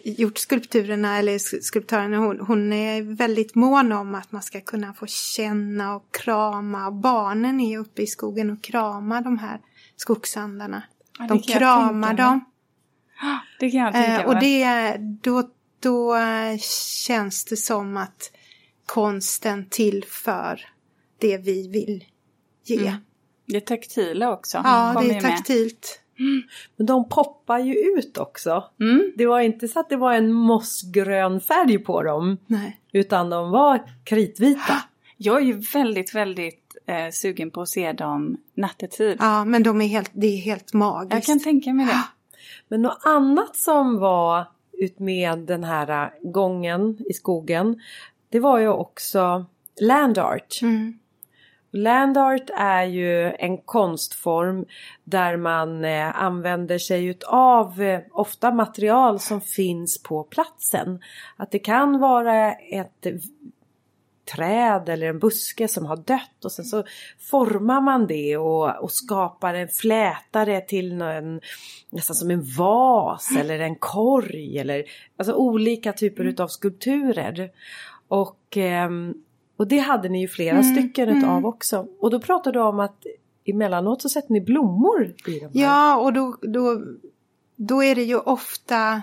gjort 0.05 0.39
skulpturerna, 0.39 1.19
eller 1.19 1.39
sk- 1.39 1.61
skulptörerna, 1.61 2.17
hon, 2.19 2.41
hon 2.41 2.73
är 2.73 3.03
väldigt 3.03 3.55
mån 3.55 3.93
om 3.93 4.15
att 4.15 4.33
man 4.33 4.43
ska 4.43 4.61
kunna 4.61 4.95
få 4.95 5.07
känna 5.07 5.97
och 5.97 6.15
krama. 6.15 6.87
Och 6.87 6.93
barnen 6.95 7.61
är 7.61 7.79
uppe 7.79 8.03
i 8.03 8.07
skogen 8.07 8.51
och 8.51 8.63
kramar 8.63 9.21
de 9.23 9.39
här 9.39 9.61
skogsandarna. 9.97 10.83
Ja, 11.19 11.25
det 11.25 11.29
de 11.35 11.43
kramar 11.43 12.15
dem. 12.15 12.45
Det 13.61 13.71
kan 13.71 13.81
jag 13.81 13.93
tänka 13.93 14.21
Eh, 14.21 14.27
och 14.27 14.33
mig. 14.35 14.41
det, 14.43 14.63
är- 14.63 14.99
då, 15.23 15.51
då 15.81 16.17
eh, 16.17 16.59
känns 17.07 17.45
det 17.45 17.57
som 17.57 17.97
att 17.97 18.31
konsten 18.87 19.67
tillför 19.71 20.61
det 21.19 21.39
vi 21.39 21.69
vill 21.69 22.05
ge. 22.65 22.87
Mm. 22.87 23.01
Det 23.47 23.61
taktila 23.61 24.33
också. 24.33 24.61
Ja, 24.65 24.95
det 25.03 25.15
är 25.17 25.23
med. 25.23 25.37
Men 26.77 26.87
de 26.87 27.09
poppar 27.09 27.59
ju 27.59 27.75
ut 27.75 28.19
också. 28.19 28.65
Mm. 28.81 29.13
Det 29.17 29.27
var 29.27 29.41
inte 29.41 29.69
så 29.69 29.81
att 29.81 29.89
det 29.89 29.97
var 29.97 30.13
en 30.13 30.33
mossgrön 30.33 31.41
färg 31.41 31.79
på 31.79 32.03
dem. 32.03 32.37
Nej. 32.47 32.81
Utan 32.93 33.31
de 33.31 33.51
var 33.51 33.83
kritvita. 34.05 34.83
Jag 35.17 35.37
är 35.37 35.45
ju 35.45 35.53
väldigt, 35.53 36.15
väldigt 36.15 36.77
eh, 36.87 37.11
sugen 37.13 37.51
på 37.51 37.61
att 37.61 37.69
se 37.69 37.93
dem 37.93 38.37
nattetid. 38.55 39.17
Ja, 39.21 39.45
men 39.45 39.63
de 39.63 39.81
är 39.81 39.87
helt, 39.87 40.11
det 40.13 40.27
är 40.27 40.37
helt 40.37 40.73
magiskt. 40.73 41.15
Jag 41.15 41.25
kan 41.25 41.41
tänka 41.41 41.73
mig 41.73 41.87
det. 41.87 42.05
Men 42.69 42.83
något 42.83 43.01
annat 43.05 43.57
som 43.57 43.99
var 43.99 44.47
utmed 44.73 45.39
den 45.39 45.65
här 45.65 46.05
äh, 46.05 46.31
gången 46.31 46.99
i 47.11 47.13
skogen. 47.13 47.81
Det 48.29 48.41
var 48.41 48.59
ju 48.59 48.69
också 48.69 49.47
land 49.81 50.19
art. 50.19 50.63
Mm. 50.63 50.99
Land 51.83 52.19
art 52.19 52.51
är 52.57 52.85
ju 52.85 53.33
en 53.33 53.59
konstform 53.59 54.65
där 55.05 55.37
man 55.37 55.85
eh, 55.85 56.23
använder 56.23 56.79
sig 56.79 57.19
av 57.27 57.83
eh, 57.83 58.01
ofta 58.13 58.51
material 58.51 59.21
som 59.21 59.41
finns 59.41 60.03
på 60.03 60.25
platsen. 60.25 61.01
Att 61.37 61.51
det 61.51 61.59
kan 61.59 62.01
vara 62.01 62.53
ett 62.53 63.07
träd 64.37 64.89
eller 64.89 65.07
en 65.07 65.19
buske 65.19 65.69
som 65.69 65.87
har 65.87 65.97
dött 65.97 66.45
och 66.45 66.53
sen 66.53 66.65
så 66.65 66.85
formar 67.19 67.81
man 67.81 68.07
det 68.07 68.37
och, 68.37 68.83
och 68.83 68.93
skapar 68.93 69.55
en 69.55 69.69
flätare 69.69 70.61
till 70.61 71.03
en, 71.03 71.41
nästan 71.91 72.17
som 72.17 72.31
en 72.31 72.45
vas 72.59 73.31
eller 73.39 73.59
en 73.59 73.77
korg 73.77 74.59
eller 74.59 74.85
alltså 75.17 75.33
olika 75.35 75.93
typer 75.93 76.25
utav 76.25 76.49
skulpturer. 76.49 77.51
Och, 78.09 78.57
eh, 78.57 78.91
och 79.59 79.69
det 79.69 79.79
hade 79.79 80.09
ni 80.09 80.21
ju 80.21 80.29
flera 80.29 80.59
Mm, 80.59 80.77
stycken 80.77 81.09
mm. 81.09 81.19
utav 81.19 81.47
också. 81.47 81.87
Och 82.01 82.11
då 82.11 82.21
pratade 82.21 82.59
du 82.59 82.63
om 82.63 82.81
att 82.81 83.03
emellanåt 83.45 84.03
så 84.03 84.09
sätter 84.09 84.33
ni 84.33 84.41
blommor 84.41 85.15
i 85.27 85.39
de 85.39 85.41
här. 85.41 85.51
Ja, 85.53 85.97
och 85.97 86.13
då, 86.13 86.39
då, 86.43 86.83
då 87.57 87.83
är 87.83 87.95
det 87.95 88.03
ju 88.03 88.19
ofta 88.19 89.03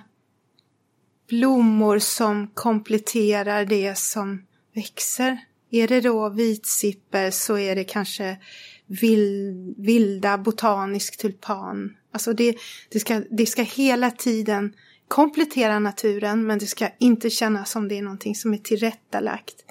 blommor 1.29 1.99
som 1.99 2.47
kompletterar 2.47 3.65
det 3.65 3.97
som 3.97 4.45
växer. 4.75 5.37
Är 5.71 5.87
det 5.87 6.01
då 6.01 6.29
vitsipper 6.29 7.31
så 7.31 7.57
är 7.57 7.75
det 7.75 7.83
kanske 7.83 8.37
vild, 8.85 9.75
vilda 9.77 10.37
botanisk 10.37 11.17
tulpan. 11.17 11.97
Alltså 12.11 12.33
det, 12.33 12.55
det, 12.89 12.99
ska, 12.99 13.21
det 13.31 13.45
ska 13.45 13.61
hela 13.61 14.11
tiden 14.11 14.73
komplettera 15.07 15.79
naturen 15.79 16.45
men 16.45 16.59
det 16.59 16.65
ska 16.65 16.87
inte 16.99 17.29
kännas 17.29 17.71
som 17.71 17.87
det 17.87 17.97
är 17.97 18.01
någonting 18.01 18.35
som 18.35 18.53
är 18.53 18.57
tillrättalagt. 18.57 19.64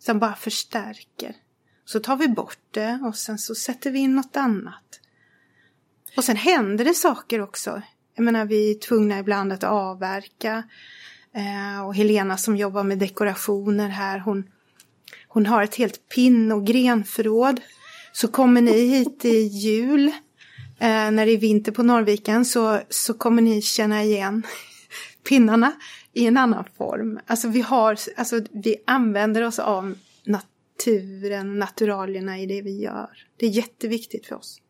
Som 0.00 0.18
bara 0.18 0.34
förstärker. 0.34 1.34
Så 1.84 2.00
tar 2.00 2.16
vi 2.16 2.28
bort 2.28 2.58
det 2.70 3.00
och 3.04 3.16
sen 3.16 3.38
så 3.38 3.54
sätter 3.54 3.90
vi 3.90 3.98
in 3.98 4.16
något 4.16 4.36
annat. 4.36 5.00
Och 6.16 6.24
sen 6.24 6.36
händer 6.36 6.84
det 6.84 6.94
saker 6.94 7.40
också. 7.40 7.82
Jag 8.14 8.24
menar 8.24 8.44
vi 8.44 8.70
är 8.70 8.78
tvungna 8.78 9.18
ibland 9.18 9.52
att 9.52 9.64
avverka. 9.64 10.62
Eh, 11.34 11.86
och 11.86 11.94
Helena 11.94 12.36
som 12.36 12.56
jobbar 12.56 12.84
med 12.84 12.98
dekorationer 12.98 13.88
här 13.88 14.18
hon, 14.18 14.44
hon 15.28 15.46
har 15.46 15.62
ett 15.62 15.74
helt 15.74 16.08
pinn 16.08 16.52
och 16.52 16.66
grenförråd. 16.66 17.60
Så 18.12 18.28
kommer 18.28 18.60
ni 18.60 18.86
hit 18.86 19.24
i 19.24 19.38
jul 19.38 20.08
eh, 20.78 21.10
när 21.10 21.26
det 21.26 21.32
är 21.32 21.38
vinter 21.38 21.72
på 21.72 21.82
Norrviken 21.82 22.44
så, 22.44 22.80
så 22.88 23.14
kommer 23.14 23.42
ni 23.42 23.62
känna 23.62 24.02
igen 24.02 24.46
pinnarna 25.30 25.72
i 26.12 26.26
en 26.26 26.36
annan 26.36 26.64
form. 26.76 27.20
Alltså 27.26 27.48
vi, 27.48 27.60
har, 27.60 27.96
alltså 28.16 28.40
vi 28.50 28.76
använder 28.86 29.46
oss 29.46 29.58
av 29.58 29.94
naturen, 30.24 31.58
naturalierna 31.58 32.38
i 32.38 32.46
det 32.46 32.62
vi 32.62 32.82
gör. 32.82 33.10
Det 33.36 33.46
är 33.46 33.50
jätteviktigt 33.50 34.26
för 34.26 34.36
oss. 34.36 34.60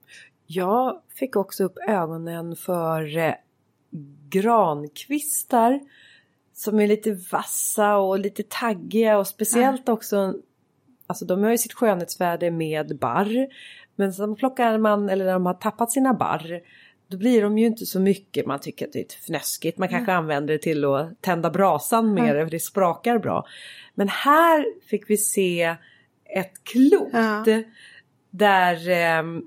Jag 0.46 1.02
fick 1.14 1.36
också 1.36 1.64
upp 1.64 1.78
ögonen 1.88 2.56
för 2.56 3.18
eh, 3.18 3.34
grankvistar 4.28 5.80
som 6.52 6.80
är 6.80 6.86
lite 6.86 7.12
vassa 7.32 7.96
och 7.96 8.18
lite 8.18 8.42
taggiga 8.42 9.18
och 9.18 9.26
speciellt 9.26 9.88
också 9.88 10.34
Alltså 11.06 11.24
de 11.24 11.42
har 11.42 11.50
ju 11.50 11.58
sitt 11.58 11.72
skönhetsvärde 11.72 12.50
med 12.50 12.98
barr. 12.98 13.48
Men 13.96 14.12
sen 14.12 14.36
plockar 14.36 14.78
man, 14.78 15.08
eller 15.08 15.24
när 15.24 15.32
de 15.32 15.46
har 15.46 15.54
tappat 15.54 15.92
sina 15.92 16.14
barr, 16.14 16.60
då 17.10 17.16
blir 17.16 17.42
de 17.42 17.58
ju 17.58 17.66
inte 17.66 17.86
så 17.86 18.00
mycket. 18.00 18.46
Man 18.46 18.60
tycker 18.60 18.86
att 18.86 18.92
det 18.92 18.98
är 18.98 19.02
lite 19.02 19.14
fnöskigt. 19.14 19.78
Man 19.78 19.88
kanske 19.88 20.12
använder 20.12 20.52
det 20.54 20.58
till 20.58 20.84
att 20.84 21.22
tända 21.22 21.50
brasan 21.50 22.14
med 22.14 22.36
det, 22.36 22.44
för 22.44 22.50
det 22.50 22.60
sprakar 22.60 23.18
bra. 23.18 23.46
Men 23.94 24.08
här 24.08 24.66
fick 24.88 25.10
vi 25.10 25.16
se 25.16 25.76
ett 26.36 26.64
klot. 26.64 27.08
Ja. 27.12 27.44
Där 28.30 28.88
ehm, 28.88 29.42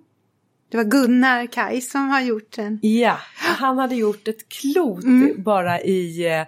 Det 0.70 0.78
var 0.78 0.84
Gunnar 0.84 1.46
Kaj 1.48 1.82
som 1.82 2.10
har 2.10 2.22
gjort 2.22 2.52
den. 2.56 2.80
Ja, 2.82 3.18
han 3.36 3.78
hade 3.78 3.96
gjort 3.96 4.28
ett 4.28 4.50
klot 4.50 5.04
Mm. 5.04 5.44
bara 5.44 5.82
i 5.82 6.26
eh, 6.40 6.46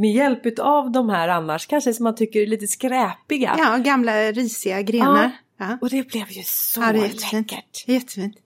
med 0.00 0.12
hjälp 0.12 0.58
av 0.58 0.92
de 0.92 1.08
här 1.08 1.28
annars 1.28 1.66
kanske 1.66 1.94
som 1.94 2.04
man 2.04 2.14
tycker 2.14 2.40
är 2.40 2.46
lite 2.46 2.66
skräpiga. 2.66 3.54
Ja, 3.58 3.76
gamla 3.76 4.32
risiga 4.32 4.82
grenar. 4.82 5.30
Ja. 5.58 5.78
Och 5.80 5.90
det 5.90 6.08
blev 6.08 6.30
ju 6.30 6.42
så 6.44 6.80
Ja, 6.80 6.92
det 6.92 6.98
är 6.98 7.02
jättefint. 7.02 7.50
läckert. 7.52 7.88
Jättefint. 7.88 8.36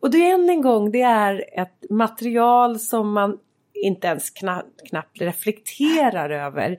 Och 0.00 0.10
det 0.10 0.30
är 0.30 0.34
än 0.34 0.50
en 0.50 0.62
gång, 0.62 0.90
det 0.90 1.02
är 1.02 1.60
ett 1.60 1.90
material 1.90 2.78
som 2.78 3.12
man 3.12 3.38
inte 3.72 4.06
ens 4.06 4.30
knappt, 4.30 4.88
knappt 4.88 5.20
reflekterar 5.20 6.30
över. 6.30 6.78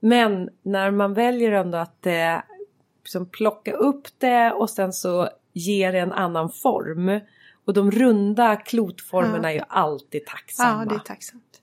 Men 0.00 0.50
när 0.62 0.90
man 0.90 1.14
väljer 1.14 1.52
ändå 1.52 1.78
att 1.78 2.06
eh, 2.06 2.38
liksom 3.02 3.26
plocka 3.30 3.72
upp 3.72 4.08
det 4.18 4.52
och 4.52 4.70
sen 4.70 4.92
så 4.92 5.28
ger 5.52 5.92
det 5.92 5.98
en 5.98 6.12
annan 6.12 6.50
form. 6.50 7.20
Och 7.64 7.74
de 7.74 7.90
runda 7.90 8.56
klotformerna 8.56 9.50
är 9.50 9.54
ju 9.54 9.62
alltid 9.68 10.26
tacksamma. 10.26 10.84
Ja, 10.84 10.88
det 10.88 10.94
är 10.94 10.98
tacksamt. 10.98 11.60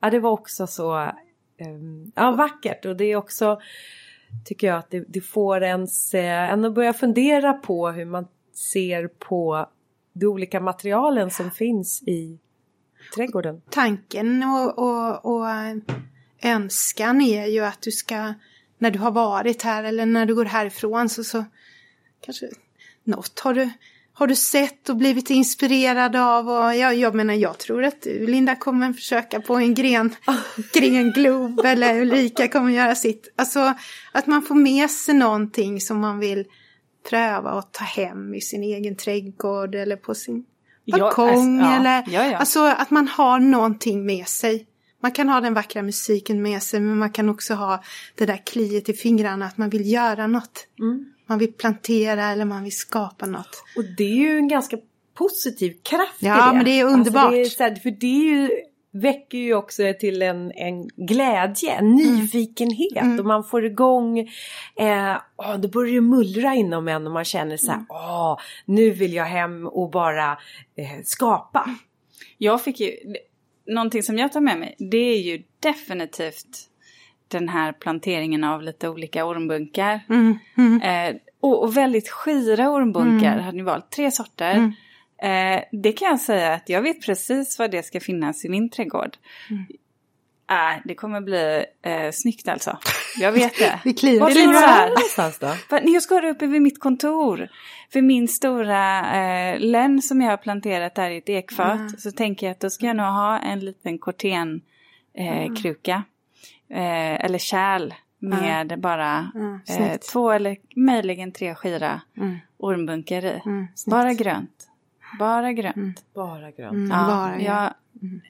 Ja, 0.00 0.10
det 0.10 0.20
var 0.20 0.30
också 0.30 0.66
så 0.66 1.12
ehm, 1.58 2.12
ja, 2.14 2.30
vackert 2.30 2.84
och 2.84 2.96
det 2.96 3.04
är 3.04 3.16
också 3.16 3.60
tycker 4.44 4.66
jag 4.66 4.76
att 4.78 4.90
det, 4.90 5.04
det 5.08 5.20
får 5.20 5.62
ens 5.62 6.14
eh, 6.14 6.52
en 6.52 6.64
att 6.64 6.74
börja 6.74 6.92
fundera 6.92 7.52
på 7.52 7.90
hur 7.90 8.04
man 8.04 8.26
ser 8.72 9.08
på 9.08 9.66
de 10.12 10.26
olika 10.26 10.60
materialen 10.60 11.30
som 11.30 11.50
finns 11.50 12.02
i 12.02 12.38
trädgården. 13.14 13.62
Tanken 13.70 14.42
och, 14.42 14.78
och, 14.78 15.24
och 15.24 15.46
önskan 16.42 17.20
är 17.20 17.46
ju 17.46 17.60
att 17.60 17.82
du 17.82 17.90
ska, 17.90 18.34
när 18.78 18.90
du 18.90 18.98
har 18.98 19.10
varit 19.10 19.62
här 19.62 19.84
eller 19.84 20.06
när 20.06 20.26
du 20.26 20.34
går 20.34 20.44
härifrån 20.44 21.08
så, 21.08 21.24
så 21.24 21.44
kanske 22.20 22.48
något 23.04 23.40
har 23.40 23.54
du, 23.54 23.70
har 24.12 24.26
du 24.26 24.36
sett 24.36 24.88
och 24.88 24.96
blivit 24.96 25.30
inspirerad 25.30 26.16
av 26.16 26.48
och 26.48 26.74
jag, 26.76 26.94
jag 26.94 27.14
menar 27.14 27.34
jag 27.34 27.58
tror 27.58 27.84
att 27.84 28.02
du 28.02 28.26
Linda 28.26 28.56
kommer 28.56 28.92
försöka 28.92 29.40
på 29.40 29.54
en 29.54 29.74
gren, 29.74 30.14
grenglob 30.72 31.60
eller 31.64 32.00
Ulrika 32.00 32.48
kommer 32.48 32.70
göra 32.70 32.94
sitt. 32.94 33.32
Alltså 33.36 33.74
att 34.12 34.26
man 34.26 34.42
får 34.42 34.54
med 34.54 34.90
sig 34.90 35.14
någonting 35.14 35.80
som 35.80 36.00
man 36.00 36.18
vill 36.18 36.44
pröva 37.02 37.52
och 37.52 37.72
ta 37.72 37.84
hem 37.84 38.34
i 38.34 38.40
sin 38.40 38.62
egen 38.62 38.96
trädgård 38.96 39.74
eller 39.74 39.96
på 39.96 40.14
sin 40.14 40.44
balkong 40.92 41.60
alltså, 41.60 41.70
ja, 41.70 41.76
eller 41.76 42.04
ja, 42.06 42.30
ja. 42.30 42.36
alltså 42.36 42.60
att 42.60 42.90
man 42.90 43.08
har 43.08 43.38
någonting 43.38 44.06
med 44.06 44.28
sig. 44.28 44.66
Man 45.02 45.12
kan 45.12 45.28
ha 45.28 45.40
den 45.40 45.54
vackra 45.54 45.82
musiken 45.82 46.42
med 46.42 46.62
sig 46.62 46.80
men 46.80 46.98
man 46.98 47.10
kan 47.10 47.28
också 47.28 47.54
ha 47.54 47.82
det 48.14 48.26
där 48.26 48.46
kliet 48.46 48.88
i 48.88 48.92
fingrarna 48.92 49.46
att 49.46 49.58
man 49.58 49.70
vill 49.70 49.92
göra 49.92 50.26
något. 50.26 50.66
Mm. 50.78 51.12
Man 51.26 51.38
vill 51.38 51.52
plantera 51.52 52.24
eller 52.24 52.44
man 52.44 52.62
vill 52.62 52.76
skapa 52.76 53.26
något. 53.26 53.64
Och 53.76 53.84
det 53.96 54.04
är 54.04 54.16
ju 54.16 54.36
en 54.36 54.48
ganska 54.48 54.76
positiv 55.14 55.76
kraft 55.82 56.16
Ja, 56.18 56.46
det. 56.46 56.56
men 56.56 56.64
det 56.64 56.80
är 56.80 56.84
underbart. 56.84 57.34
Alltså 57.34 57.58
det 57.58 57.64
är 57.64 57.74
för 57.74 57.90
det 57.90 58.06
är 58.06 58.24
ju, 58.24 58.50
väcker 58.92 59.38
ju 59.38 59.54
också 59.54 59.82
till 60.00 60.22
en, 60.22 60.52
en 60.52 60.88
glädje, 60.96 61.72
en 61.72 61.94
nyfikenhet 61.94 62.96
Mm. 63.02 63.18
och 63.18 63.26
man 63.26 63.44
får 63.44 63.64
igång, 63.64 64.18
eh, 64.76 65.16
åh, 65.36 65.56
det 65.58 65.68
börjar 65.68 65.92
ju 65.92 66.00
mullra 66.00 66.54
inom 66.54 66.88
en 66.88 67.06
och 67.06 67.12
man 67.12 67.24
känner 67.24 67.56
så 67.56 67.66
här, 67.70 67.74
Mm. 67.76 67.86
åh, 67.90 68.38
nu 68.64 68.90
vill 68.90 69.12
jag 69.14 69.24
hem 69.24 69.66
och 69.66 69.90
bara 69.90 70.30
eh, 70.76 71.02
skapa. 71.04 71.70
Jag 72.38 72.62
fick 72.64 72.80
ju, 72.80 72.90
någonting 73.66 74.02
som 74.02 74.18
jag 74.18 74.32
tar 74.32 74.40
med 74.40 74.58
mig, 74.58 74.74
det 74.78 74.96
är 74.96 75.18
ju 75.20 75.42
definitivt 75.60 76.68
den 77.28 77.48
här 77.48 77.72
planteringen 77.72 78.44
av 78.44 78.62
lite 78.62 78.88
olika 78.88 79.24
ormbunkar. 79.26 80.00
Mm, 80.08 80.38
mm, 80.56 80.82
Eh, 80.82 81.16
och, 81.40 81.62
och 81.62 81.76
väldigt 81.76 82.08
skira 82.08 82.70
ormbunkar 82.70 83.32
Mm. 83.32 83.44
hade 83.44 83.56
ni 83.56 83.62
valt, 83.62 83.90
tre 83.90 84.10
sorter. 84.10 84.54
Mm. 85.22 85.58
Eh, 85.58 85.64
det 85.72 85.92
kan 85.92 86.08
jag 86.08 86.20
säga 86.20 86.52
att 86.54 86.68
jag 86.68 86.82
vet 86.82 87.02
precis 87.06 87.58
vad 87.58 87.70
det 87.70 87.82
ska 87.82 88.00
finnas 88.00 88.44
i 88.44 88.48
min 88.48 88.70
trädgård. 88.70 89.16
Mm. 89.50 89.66
Äh, 90.50 90.80
det 90.84 90.94
kommer 90.94 91.20
bli 91.20 91.64
eh, 91.82 92.10
snyggt 92.12 92.48
alltså. 92.48 92.78
Jag 93.20 93.32
vet 93.32 93.58
det. 93.58 93.80
Det 93.84 93.92
kliar. 93.92 94.20
Var 94.20 94.28
Det 94.28 94.34
finns 94.34 94.52
det 94.60 94.66
här? 94.66 94.88
någonstans 94.88 95.38
då? 95.38 95.52
Jag 95.84 96.02
ska 96.02 96.28
uppe 96.30 96.46
vid 96.46 96.62
mitt 96.62 96.80
kontor, 96.80 97.48
för 97.92 98.02
min 98.02 98.28
stora 98.28 99.12
eh, 99.16 99.60
lönn 99.60 100.02
som 100.02 100.20
jag 100.20 100.30
har 100.30 100.36
planterat 100.36 100.94
där 100.94 101.10
i 101.10 101.16
ett 101.16 101.28
ekfat, 101.28 101.76
Mm. 101.78 101.88
så 101.88 102.10
tänker 102.12 102.46
jag 102.46 102.52
att 102.54 102.60
då 102.60 102.70
ska 102.70 102.86
jag 102.86 102.96
nog 102.96 103.06
ha 103.06 103.38
en 103.38 103.60
liten 103.60 103.98
korten 103.98 104.60
eh, 105.14 105.54
kruka. 105.54 106.02
Eh, 106.70 107.24
eller 107.24 107.38
kärl 107.38 107.94
med 108.18 108.80
bara 108.80 109.30
Mm, 109.34 109.60
eh, 109.68 109.96
två 109.96 110.30
eller 110.30 110.56
möjligen 110.76 111.32
tre 111.32 111.54
skira 111.54 112.00
Mm, 112.16 112.38
ormbunkar 112.58 113.24
i. 113.24 113.40
mm. 113.46 113.66
Bara 113.86 114.12
grönt. 114.12 114.68
Bara 115.18 115.52
grönt. 115.52 115.76
Mm. 115.76 115.94
Bara 116.14 116.50
grönt. 116.50 116.72
Mm, 116.72 116.90
Ja, 116.90 117.06
bara, 117.06 117.40
ja. 117.40 117.74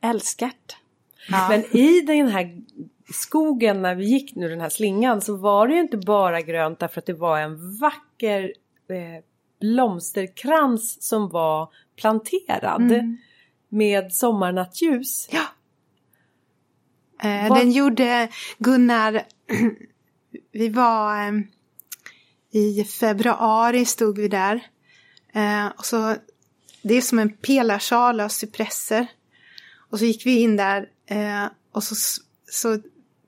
jag 0.01 0.11
älskar 0.11 0.47
det. 0.47 0.75
Ja. 1.29 1.49
Men 1.49 1.77
i 1.77 2.01
den 2.01 2.29
här 2.29 2.63
skogen 3.15 3.83
när 3.83 3.95
vi 3.95 4.05
gick 4.05 4.35
nu 4.35 4.49
den 4.49 4.61
här 4.61 4.69
slingan 4.69 5.21
så 5.21 5.37
var 5.37 5.69
det 5.69 5.75
ju 5.75 5.81
inte 5.81 5.97
bara 5.97 6.41
grönt 6.41 6.79
därför 6.79 6.99
att 7.01 7.07
det 7.07 7.13
var 7.13 7.39
en 7.41 7.79
vacker 7.79 8.53
eh, 8.89 9.25
blomsterkrans 9.61 11.03
som 11.03 11.29
var 11.29 11.69
planterad 11.97 12.83
Mm. 12.83 13.17
med 13.69 14.13
sommarnattljus. 14.13 15.29
Ja. 15.33 15.43
Eh, 17.29 17.55
Den 17.55 17.71
gjorde 17.73 18.29
Gunnar, 18.59 19.23
vi 20.53 20.69
var 20.69 21.27
eh, 21.27 21.33
i 22.51 22.85
februari 22.85 23.85
stod 23.85 24.19
vi 24.19 24.29
där. 24.29 24.67
Eh, 25.35 25.67
och 25.67 25.85
så, 25.87 26.15
det 26.83 26.95
är 26.95 27.01
som 27.01 27.19
en 27.19 27.33
pelarsal 27.37 28.21
av 28.21 28.29
cypresser. 28.29 29.07
Och 29.91 29.99
så 29.99 30.05
gick 30.05 30.27
vi 30.27 30.41
in 30.41 30.57
där 30.57 30.89
eh, 31.07 31.47
och 31.73 31.85
så, 31.85 31.95
så 32.51 32.79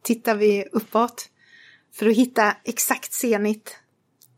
tittade 0.02 0.38
vi 0.38 0.64
uppåt. 0.72 1.28
För 1.94 2.08
att 2.08 2.16
hitta 2.16 2.56
exakt 2.64 3.12
zenit 3.12 3.76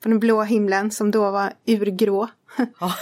på 0.03 0.09
den 0.09 0.19
blå 0.19 0.43
himlen 0.43 0.91
som 0.91 1.11
då 1.11 1.31
var 1.31 1.53
urgrå. 1.67 2.29
Ja. 2.81 2.95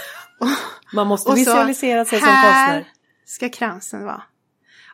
Man 0.93 1.07
måste 1.07 1.29
Och 1.31 1.37
så, 1.37 1.39
visualisera 1.39 2.05
sig 2.05 2.19
som 2.19 2.27
här 2.27 2.73
konstnär. 2.73 2.93
ska 3.25 3.49
kransen 3.49 4.03
vara. 4.03 4.23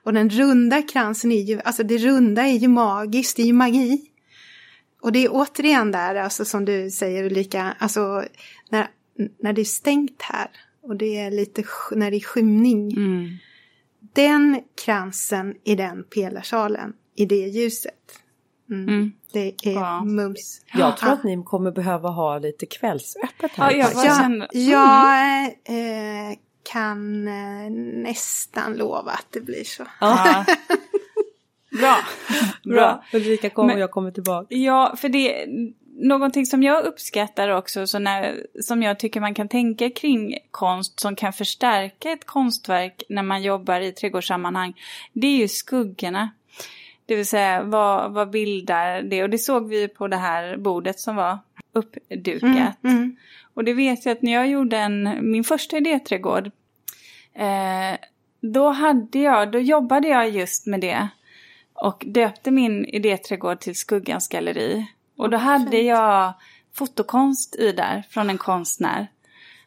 Och 0.04 0.14
den 0.14 0.30
runda 0.30 0.82
kransen 0.82 1.32
är 1.32 1.42
ju, 1.42 1.62
alltså 1.62 1.84
det 1.84 1.98
runda 1.98 2.42
är 2.42 2.58
ju 2.58 2.68
magiskt, 2.68 3.38
det 3.38 3.42
är 3.42 3.46
ju 3.46 3.54
magi. 3.54 4.12
Och 5.02 5.12
det 5.12 5.26
är 5.26 5.30
återigen 5.32 5.92
där, 5.92 6.16
alltså 6.16 6.46
som 6.46 6.66
du 6.66 6.92
säger 6.92 7.24
Ulrika, 7.24 7.76
alltså 7.80 8.26
när, 8.70 8.88
när 9.40 9.54
det 9.54 9.62
är 9.62 9.66
stängt 9.66 10.22
här 10.22 10.52
och 10.84 10.96
det 10.96 11.18
är 11.18 11.32
lite, 11.32 11.64
när 11.92 12.12
det 12.12 12.18
är 12.18 12.22
skymning. 12.22 12.92
Mm. 12.92 13.30
Den 14.14 14.62
kransen 14.86 15.56
i 15.64 15.76
den 15.76 16.04
pelarsalen, 16.04 16.94
i 17.16 17.26
det 17.26 17.36
ljuset. 17.48 17.94
Mm. 18.70 18.90
Mm. 18.90 19.12
Det 19.34 19.48
är 19.68 19.72
Ja. 19.74 20.04
mums. 20.04 20.62
Jag 20.74 20.98
tror 20.98 21.10
Ja. 21.12 21.14
att 21.18 21.24
ni 21.24 21.44
kommer 21.44 21.72
behöva 21.72 22.10
ha 22.10 22.38
lite 22.40 22.66
kvällsöppet 22.66 23.52
här. 23.52 23.72
Ja, 23.72 23.78
jag 23.78 23.86
faktiskt. 23.86 23.96
bara 23.96 24.08
Jag, 24.08 24.18
känner- 24.22 24.50
jag 24.54 25.44
eh, 26.32 26.38
kan 26.72 27.28
eh, 27.28 27.70
nästan 28.04 28.74
lova 28.74 29.12
att 29.12 29.28
det 29.30 29.42
blir 29.42 29.64
så. 29.64 29.84
Ja. 30.00 30.46
Bra. 31.80 31.98
Bra, 32.64 33.04
Ulrika 33.14 33.50
kommer 33.50 33.68
Men- 33.68 33.76
och 33.76 33.82
jag 33.82 33.92
kommer 33.92 34.12
tillbaka. 34.12 34.56
Ja, 34.56 34.96
för 34.98 35.10
det 35.10 35.46
någonting 36.02 36.46
som 36.46 36.64
jag 36.64 36.86
uppskattar 36.86 37.50
också, 37.50 37.88
så 37.88 38.00
när, 38.00 38.46
som 38.62 38.84
jag 38.84 39.00
tycker 39.00 39.20
man 39.20 39.34
kan 39.34 39.48
tänka 39.48 39.90
kring 39.90 40.38
konst 40.52 41.00
som 41.00 41.16
kan 41.16 41.34
förstärka 41.34 42.12
ett 42.12 42.26
konstverk 42.26 43.04
när 43.10 43.24
man 43.24 43.42
jobbar 43.42 43.80
i 43.80 43.92
trädgårdssammanhang, 43.92 44.74
det 45.14 45.28
är 45.28 45.38
ju 45.38 45.48
skuggorna. 45.48 46.30
Det 47.06 47.16
vill 47.16 47.26
säga, 47.26 47.64
vad, 47.64 48.14
vad 48.14 48.30
bildar 48.30 49.02
det? 49.02 49.24
Och 49.24 49.30
det 49.30 49.38
såg 49.38 49.70
vi 49.70 49.88
på 49.88 50.08
det 50.08 50.18
här 50.18 50.58
bordet 50.58 51.00
som 51.00 51.16
var 51.16 51.38
uppdukat. 51.74 52.84
Mm, 52.84 52.98
mm. 52.98 53.16
Och 53.54 53.64
det 53.64 53.74
vet 53.74 54.06
jag 54.06 54.12
att 54.12 54.22
när 54.22 54.32
jag 54.32 54.48
gjorde 54.48 54.78
en, 54.78 55.18
min 55.32 55.44
första 55.44 55.78
idéträdgård, 55.78 56.52
eh, 57.34 58.00
då, 58.42 58.70
hade 58.70 59.20
jag, 59.20 59.52
då 59.52 59.60
jobbade 59.60 60.08
jag 60.08 60.30
just 60.30 60.68
med 60.68 60.82
det. 60.82 61.08
Och 61.74 62.04
döpte 62.08 62.52
min 62.52 62.86
idéträdgård 62.86 63.60
till 63.60 63.76
Skuggans 63.76 64.28
galleri. 64.28 64.88
Och 65.22 65.30
då 65.30 65.38
hade 65.38 65.72
fint. 65.72 65.88
jag 65.88 66.34
fotokonst 66.74 67.56
i 67.56 67.72
där 67.72 68.04
från 68.10 68.30
en 68.30 68.38
konstnär. 68.38 69.08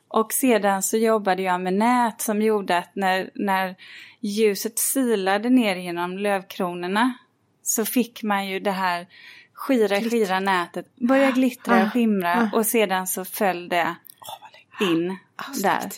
Och 0.08 0.32
sedan 0.32 0.82
så 0.82 0.96
jobbade 0.96 1.42
jag 1.42 1.60
med 1.60 1.74
nät 1.74 2.20
som 2.20 2.42
gjorde 2.42 2.78
att 2.78 2.94
när, 2.94 3.30
när 3.34 3.76
ljuset 4.20 4.78
silade 4.78 5.50
ner 5.50 5.76
genom 5.76 6.18
lövkronorna 6.18 7.14
så 7.62 7.84
fick 7.84 8.22
man 8.22 8.48
ju 8.48 8.60
det 8.60 8.70
här 8.70 9.06
skira, 9.52 10.00
skira 10.00 10.40
nätet 10.40 10.96
börja 10.96 11.30
glittra 11.30 11.82
Ah, 11.82 11.86
och 11.86 11.92
skimra 11.92 12.50
ah. 12.52 12.56
och 12.56 12.66
sedan 12.66 13.06
så 13.06 13.24
föll 13.24 13.68
det 13.68 13.94
in 14.80 15.16
Ah, 15.36 15.52
där. 15.62 15.90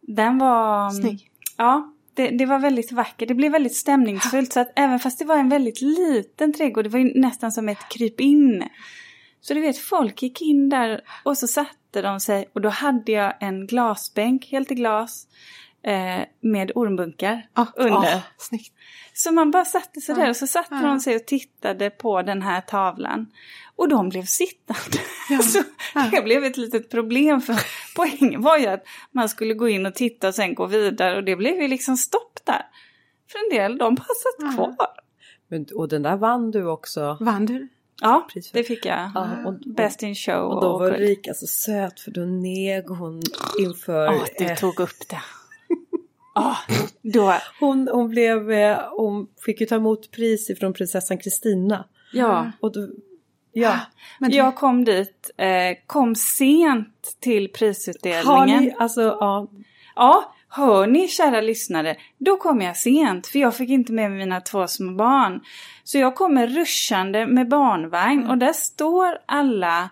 Den 0.00 0.38
var... 0.38 0.90
Snygg. 0.90 1.30
Ja, 1.56 1.92
det, 2.20 2.30
det 2.30 2.46
var 2.46 2.58
väldigt 2.58 2.92
vackert. 2.92 3.28
Det 3.28 3.34
blev 3.34 3.52
väldigt 3.52 3.76
stämningsfullt. 3.76 4.52
Så 4.52 4.60
att 4.60 4.72
även 4.76 4.98
fast 4.98 5.18
det 5.18 5.24
var 5.24 5.36
en 5.36 5.48
väldigt 5.48 5.80
liten 5.80 6.52
trädgård, 6.52 6.84
det 6.84 6.88
var 6.88 6.98
ju 6.98 7.20
nästan 7.20 7.52
som 7.52 7.68
ett 7.68 7.88
kryp 7.88 8.20
in. 8.20 8.64
Så 9.40 9.54
du 9.54 9.60
vet, 9.60 9.78
folk 9.78 10.22
gick 10.22 10.42
in 10.42 10.68
där 10.68 11.00
och 11.24 11.38
så 11.38 11.46
satte 11.46 12.02
de 12.02 12.20
sig 12.20 12.50
och 12.52 12.60
då 12.60 12.68
hade 12.68 13.12
jag 13.12 13.34
en 13.40 13.66
glasbänk, 13.66 14.46
helt 14.46 14.70
i 14.70 14.74
glas, 14.74 15.26
eh, 15.82 16.24
med 16.40 16.72
ormbunkar 16.74 17.46
Ah, 17.54 17.66
under. 17.76 18.16
ah, 18.16 18.20
snyggt. 18.38 18.74
Så 19.14 19.32
man 19.32 19.50
bara 19.50 19.64
satte 19.64 20.00
sig 20.00 20.14
Ja. 20.18 20.22
där 20.22 20.30
och 20.30 20.36
så 20.36 20.46
satte 20.46 20.74
Ja. 20.74 20.80
de 20.82 21.00
sig 21.00 21.16
och 21.16 21.26
tittade 21.26 21.90
på 21.90 22.22
den 22.22 22.42
här 22.42 22.60
tavlan. 22.60 23.26
Och 23.76 23.88
de 23.88 24.08
blev 24.08 24.24
sittande. 24.24 24.98
Ja. 25.30 25.38
Så 25.42 25.62
det 26.10 26.22
blev 26.22 26.44
ett 26.44 26.56
litet 26.56 26.90
problem 26.90 27.40
för 27.40 27.56
poängen 27.96 28.42
var 28.42 28.58
ju 28.58 28.66
att 28.66 28.84
man 29.12 29.28
skulle 29.28 29.54
gå 29.54 29.68
in 29.68 29.86
och 29.86 29.94
titta 29.94 30.28
och 30.28 30.34
sen 30.34 30.54
gå 30.54 30.66
vidare 30.66 31.16
och 31.16 31.24
det 31.24 31.36
blev 31.36 31.62
ju 31.62 31.68
liksom 31.68 31.96
stopp 31.96 32.38
där. 32.44 32.62
För 33.32 33.38
en 33.38 33.56
del, 33.58 33.78
de 33.78 33.94
bara 33.94 34.04
satt 34.04 34.54
kvar. 34.56 34.76
Men, 35.48 35.66
och 35.74 35.88
den 35.88 36.02
där 36.02 36.16
vann 36.16 36.50
du 36.50 36.66
också. 36.66 37.16
Vann 37.20 37.46
du? 37.46 37.68
Ja, 38.00 38.28
det 38.52 38.64
fick 38.64 38.86
jag. 38.86 39.10
Ja, 39.14 39.28
och, 39.46 39.54
Best 39.76 40.02
in 40.02 40.14
show 40.14 40.42
och 40.52 40.60
då 40.62 40.78
var. 40.78 40.86
Ulrika 40.94 41.34
så 41.34 41.46
söt 41.46 42.00
för 42.00 42.10
då 42.10 42.20
neg 42.20 42.86
hon 42.86 43.22
inför... 43.60 44.04
Ja, 44.06 44.24
du 44.38 44.44
eh, 44.44 44.56
tog 44.56 44.80
upp 44.80 45.08
det. 45.08 45.20
Ja, 46.40 46.56
då. 47.02 47.34
hon, 47.60 47.88
hon, 47.92 48.08
blev, 48.08 48.52
eh, 48.52 48.78
hon 48.96 49.26
fick 49.44 49.60
ju 49.60 49.66
ta 49.66 49.74
emot 49.74 50.10
pris 50.10 50.50
ifrån 50.50 50.72
prinsessan 50.72 51.18
Kristina. 51.18 51.84
Ja. 52.12 52.52
Och 52.60 52.72
då, 52.72 52.88
ja. 53.52 53.78
Men 54.18 54.30
Jag 54.30 54.56
kom 54.56 54.84
dit, 54.84 55.30
eh, 55.36 55.76
kom 55.86 56.14
sent 56.14 57.16
till 57.20 57.48
prisutdelningen. 57.48 58.26
Har 58.26 58.46
ni, 58.46 58.74
alltså 58.78 59.00
ja. 59.00 59.48
Ja, 59.96 60.34
hör 60.48 60.86
ni 60.86 61.08
kära 61.08 61.40
lyssnare, 61.40 61.96
då 62.18 62.36
kom 62.36 62.60
jag 62.60 62.76
sent 62.76 63.26
för 63.26 63.38
jag 63.38 63.56
fick 63.56 63.70
inte 63.70 63.92
med 63.92 64.10
mina 64.10 64.40
två 64.40 64.66
små 64.66 64.92
barn. 64.92 65.40
Så 65.84 65.98
jag 65.98 66.14
kommer 66.14 66.46
ruschande 66.46 67.26
med 67.26 67.48
barnvagn 67.48 68.26
och 68.26 68.38
där 68.38 68.52
står 68.52 69.18
alla 69.26 69.90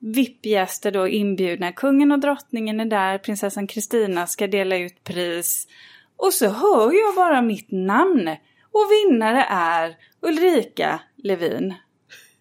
VIP-gäster 0.00 0.90
då 0.90 1.08
inbjudna. 1.08 1.72
Kungen 1.72 2.12
och 2.12 2.20
drottningen 2.20 2.80
är 2.80 2.84
där, 2.84 3.18
prinsessan 3.18 3.66
Kristina 3.66 4.26
ska 4.26 4.46
dela 4.46 4.76
ut 4.76 5.04
pris. 5.04 5.68
Och 6.16 6.34
så 6.34 6.48
hör 6.48 6.92
jag 6.92 7.14
bara 7.14 7.42
mitt 7.42 7.70
namn 7.70 8.36
och 8.72 8.86
vinnare 8.90 9.44
är 9.48 9.96
Ulrika 10.22 11.00
Levin. 11.16 11.74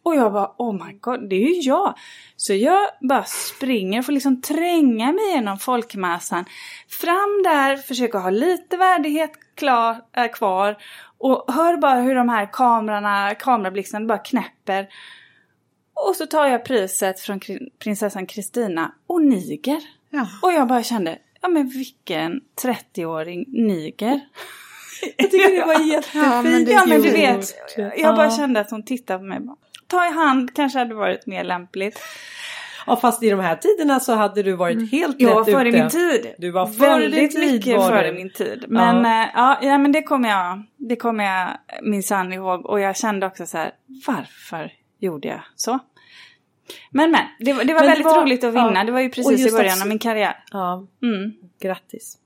Och 0.03 0.15
jag 0.15 0.33
bara 0.33 0.51
oh 0.57 0.85
my 0.85 0.93
god, 0.93 1.29
det 1.29 1.35
är 1.35 1.55
ju 1.55 1.61
jag. 1.61 1.93
Så 2.35 2.53
jag 2.53 2.87
bara 3.01 3.23
springer, 3.23 4.01
får 4.01 4.11
liksom 4.11 4.41
tränga 4.41 5.11
mig 5.11 5.31
genom 5.31 5.57
folkmassan. 5.57 6.45
Fram 6.89 7.41
där, 7.43 7.77
försöker 7.77 8.19
ha 8.19 8.29
lite 8.29 8.77
värdighet 8.77 9.31
klar, 9.55 10.01
äh, 10.17 10.27
kvar. 10.27 10.77
Och 11.17 11.53
hör 11.53 11.77
bara 11.77 12.01
hur 12.01 12.15
de 12.15 12.29
här 12.29 12.53
kamerorna, 12.53 13.35
kamerablixtarna 13.35 14.05
bara 14.05 14.17
knäpper. 14.17 14.87
Och 16.07 16.15
så 16.15 16.25
tar 16.25 16.47
jag 16.47 16.65
priset 16.65 17.19
från 17.19 17.39
prinsessan 17.79 18.25
Kristina 18.25 18.91
och 19.07 19.21
niger. 19.21 19.81
Ja. 20.09 20.27
Och 20.41 20.53
jag 20.53 20.67
bara 20.67 20.83
kände, 20.83 21.17
ja 21.41 21.47
men 21.47 21.67
vilken 21.69 22.41
30-åring 22.63 23.45
niger. 23.47 24.19
Jag 25.17 25.31
tycker 25.31 25.55
det 25.59 25.65
var 25.65 25.79
jättefint. 25.93 26.25
Ja, 26.25 26.41
men 26.41 26.65
Ja 26.69 26.85
men 26.87 27.01
du 27.01 27.11
vet, 27.11 27.55
jag 27.97 28.15
bara 28.15 28.31
kände 28.31 28.59
att 28.59 28.71
hon 28.71 28.83
tittade 28.85 29.19
på 29.19 29.25
mig. 29.25 29.39
Ta 29.87 30.07
i 30.07 30.11
hand 30.11 30.55
kanske 30.55 30.79
hade 30.79 30.95
varit 30.95 31.25
mer 31.25 31.43
lämpligt. 31.43 31.99
Ja 32.87 32.95
fast 32.95 33.23
i 33.23 33.29
de 33.29 33.39
här 33.39 33.55
tiderna 33.55 33.99
så 33.99 34.13
hade 34.13 34.43
du 34.43 34.53
varit 34.53 34.91
helt 34.91 35.15
Jag 35.21 35.35
var 35.35 35.43
rätt 35.43 35.53
före 35.53 35.69
ute. 35.69 35.79
min 35.79 35.89
tid. 35.89 36.33
Du 36.37 36.51
var 36.51 36.65
före 36.67 36.89
Väldigt 36.99 37.37
mycket 37.39 37.77
var 37.77 37.89
före 37.89 38.11
min 38.13 38.29
tid. 38.29 38.65
Men, 38.67 38.95
Ja. 39.03 39.29
ja. 39.35 39.57
ja, 39.61 39.67
ja, 39.69 39.77
men 39.77 39.91
det 39.91 40.01
kommer 40.01 40.29
jag, 40.29 40.63
det 40.77 40.95
kommer 40.95 41.23
jag 41.23 41.57
minsann 41.81 42.33
ihåg. 42.33 42.65
Och 42.65 42.79
jag 42.79 42.97
kände 42.97 43.25
också 43.25 43.45
så 43.45 43.57
här, 43.57 43.71
varför 44.07 44.71
gjorde 44.99 45.27
jag 45.27 45.41
så? 45.55 45.79
Men 46.91 47.11
men, 47.11 47.21
det, 47.39 47.53
var- 47.53 47.63
det 47.63 47.73
var 47.73 47.79
Men 47.81 47.83
det 47.83 47.89
väldigt 47.89 48.05
var- 48.05 48.21
roligt 48.21 48.43
att 48.43 48.53
vinna. 48.53 48.73
ja. 48.75 48.83
Det 48.83 48.91
var 48.91 48.99
ju 48.99 49.09
precis 49.09 49.47
i 49.47 49.51
början 49.51 49.73
att- 49.73 49.81
av 49.81 49.87
min 49.87 49.99
karriär. 49.99 50.43
Ja, 50.51 50.87
Mm. 51.03 51.33
grattis. 51.61 52.17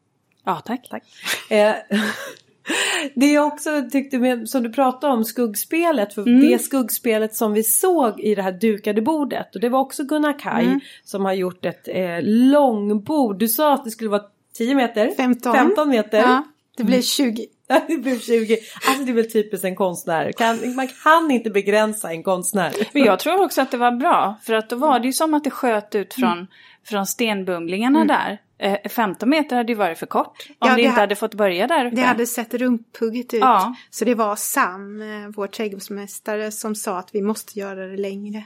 Ja, 0.46 0.62
tack. 0.66 0.88
Tack. 0.90 1.04
Eh, 1.50 1.76
det 3.16 3.32
jag 3.32 3.48
också 3.48 3.84
tyckte 3.92 4.18
med, 4.20 4.50
som 4.50 4.64
du 4.64 4.70
pratade 4.74 5.14
om, 5.14 5.26
skuggspelet. 5.26 6.14
För 6.14 6.22
Mm. 6.28 6.42
det 6.50 6.60
skuggspelet 6.60 7.36
som 7.36 7.54
vi 7.54 7.64
såg 7.64 8.20
i 8.20 8.36
det 8.36 8.42
här 8.42 8.52
dukade 8.52 9.02
bordet. 9.02 9.56
Och 9.56 9.62
det 9.62 9.70
var 9.70 9.80
också 9.80 10.04
Gunnar 10.04 10.40
Kaj 10.40 10.66
Mm. 10.66 10.80
som 11.04 11.26
har 11.26 11.34
gjort 11.34 11.66
ett 11.66 11.88
eh, 11.88 12.20
långbord. 12.22 13.40
Du 13.40 13.48
sa 13.48 13.74
att 13.74 13.84
det 13.84 13.92
skulle 13.92 14.10
vara 14.10 14.24
10 14.58 14.76
meter. 14.76 15.12
15. 15.18 15.54
15 15.54 15.90
meter. 15.90 16.18
Ja, 16.20 16.44
det 16.78 16.84
blir 16.84 17.02
20. 17.02 17.48
det 17.88 17.98
blev 17.98 18.20
20. 18.20 18.58
Alltså 18.88 19.04
det 19.04 19.12
är 19.12 19.14
väl 19.14 19.32
typiskt 19.32 19.66
en 19.66 19.76
konstnär. 19.76 20.32
Kan, 20.32 20.76
man 20.76 20.88
kan 21.04 21.32
inte 21.32 21.50
begränsa 21.50 22.12
en 22.12 22.24
konstnär. 22.24 22.74
Men 22.94 23.04
jag 23.04 23.20
tror 23.20 23.44
också 23.44 23.62
att 23.62 23.72
det 23.72 23.78
var 23.78 23.92
bra. 23.92 24.40
För 24.44 24.54
att 24.54 24.70
då 24.70 24.76
var 24.76 25.00
det 25.00 25.08
ju 25.08 25.14
som 25.14 25.34
att 25.34 25.44
det 25.44 25.50
sköt 25.50 25.96
ut 25.96 26.14
från, 26.14 26.48
från 26.86 27.06
stenbumlingarna 27.08 28.06
där. 28.06 28.38
Eh, 28.58 28.90
15 28.92 29.30
meter 29.30 29.56
hade 29.56 29.72
ju 29.72 29.78
varit 29.78 29.98
för 30.00 30.06
kort. 30.06 30.46
Om 30.50 30.56
Ja, 30.60 30.68
det 30.70 30.76
det 30.76 30.82
inte 30.82 30.94
ha- 30.96 31.00
hade 31.02 31.16
fått 31.16 31.34
börja 31.34 31.68
där 31.68 31.86
uppe. 31.86 31.96
Det 31.96 32.02
hade 32.02 32.26
sett 32.28 32.54
rumphugget 32.54 33.34
ut. 33.34 33.42
Ja. 33.42 33.76
Så 33.90 34.06
det 34.06 34.16
var 34.16 34.36
Sam, 34.36 35.02
eh, 35.02 35.08
vår 35.36 35.48
trädgårdsmästare, 35.48 36.52
som 36.52 36.76
sa 36.76 36.98
att 37.00 37.10
vi 37.16 37.22
måste 37.22 37.60
göra 37.60 37.88
det 37.88 37.98
längre. 37.98 38.44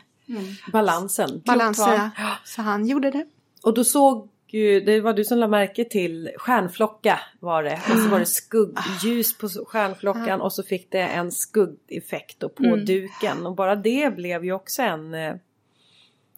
Balansen. 0.71 1.41
Balansen, 1.45 1.89
val. 1.89 2.09
ja. 2.17 2.31
Så 2.43 2.61
han 2.61 2.85
gjorde 2.87 3.11
det. 3.11 3.25
Och 3.63 3.73
då 3.73 3.83
såg 3.83 4.29
ju, 4.57 4.79
det 4.79 5.01
var 5.01 5.13
du 5.13 5.23
som 5.23 5.37
lade 5.37 5.51
märke 5.51 5.83
till 5.85 6.29
stjärnflocka 6.37 7.19
var 7.39 7.63
det. 7.63 7.73
Och 7.91 7.97
så 7.99 8.07
var 8.09 8.19
det 8.19 8.25
skuggljus 8.25 9.37
på 9.37 9.49
stjärnflockan 9.49 10.41
och 10.41 10.53
så 10.53 10.63
fick 10.63 10.91
det 10.91 11.01
en 11.01 11.31
skuggeffekt 11.31 12.39
på 12.39 12.63
Mm. 12.63 12.85
duken. 12.85 13.45
Och 13.45 13.55
bara 13.55 13.75
det 13.75 14.15
blev 14.15 14.45
ju 14.45 14.51
också 14.53 14.81
en... 14.81 15.13
eh, 15.13 15.33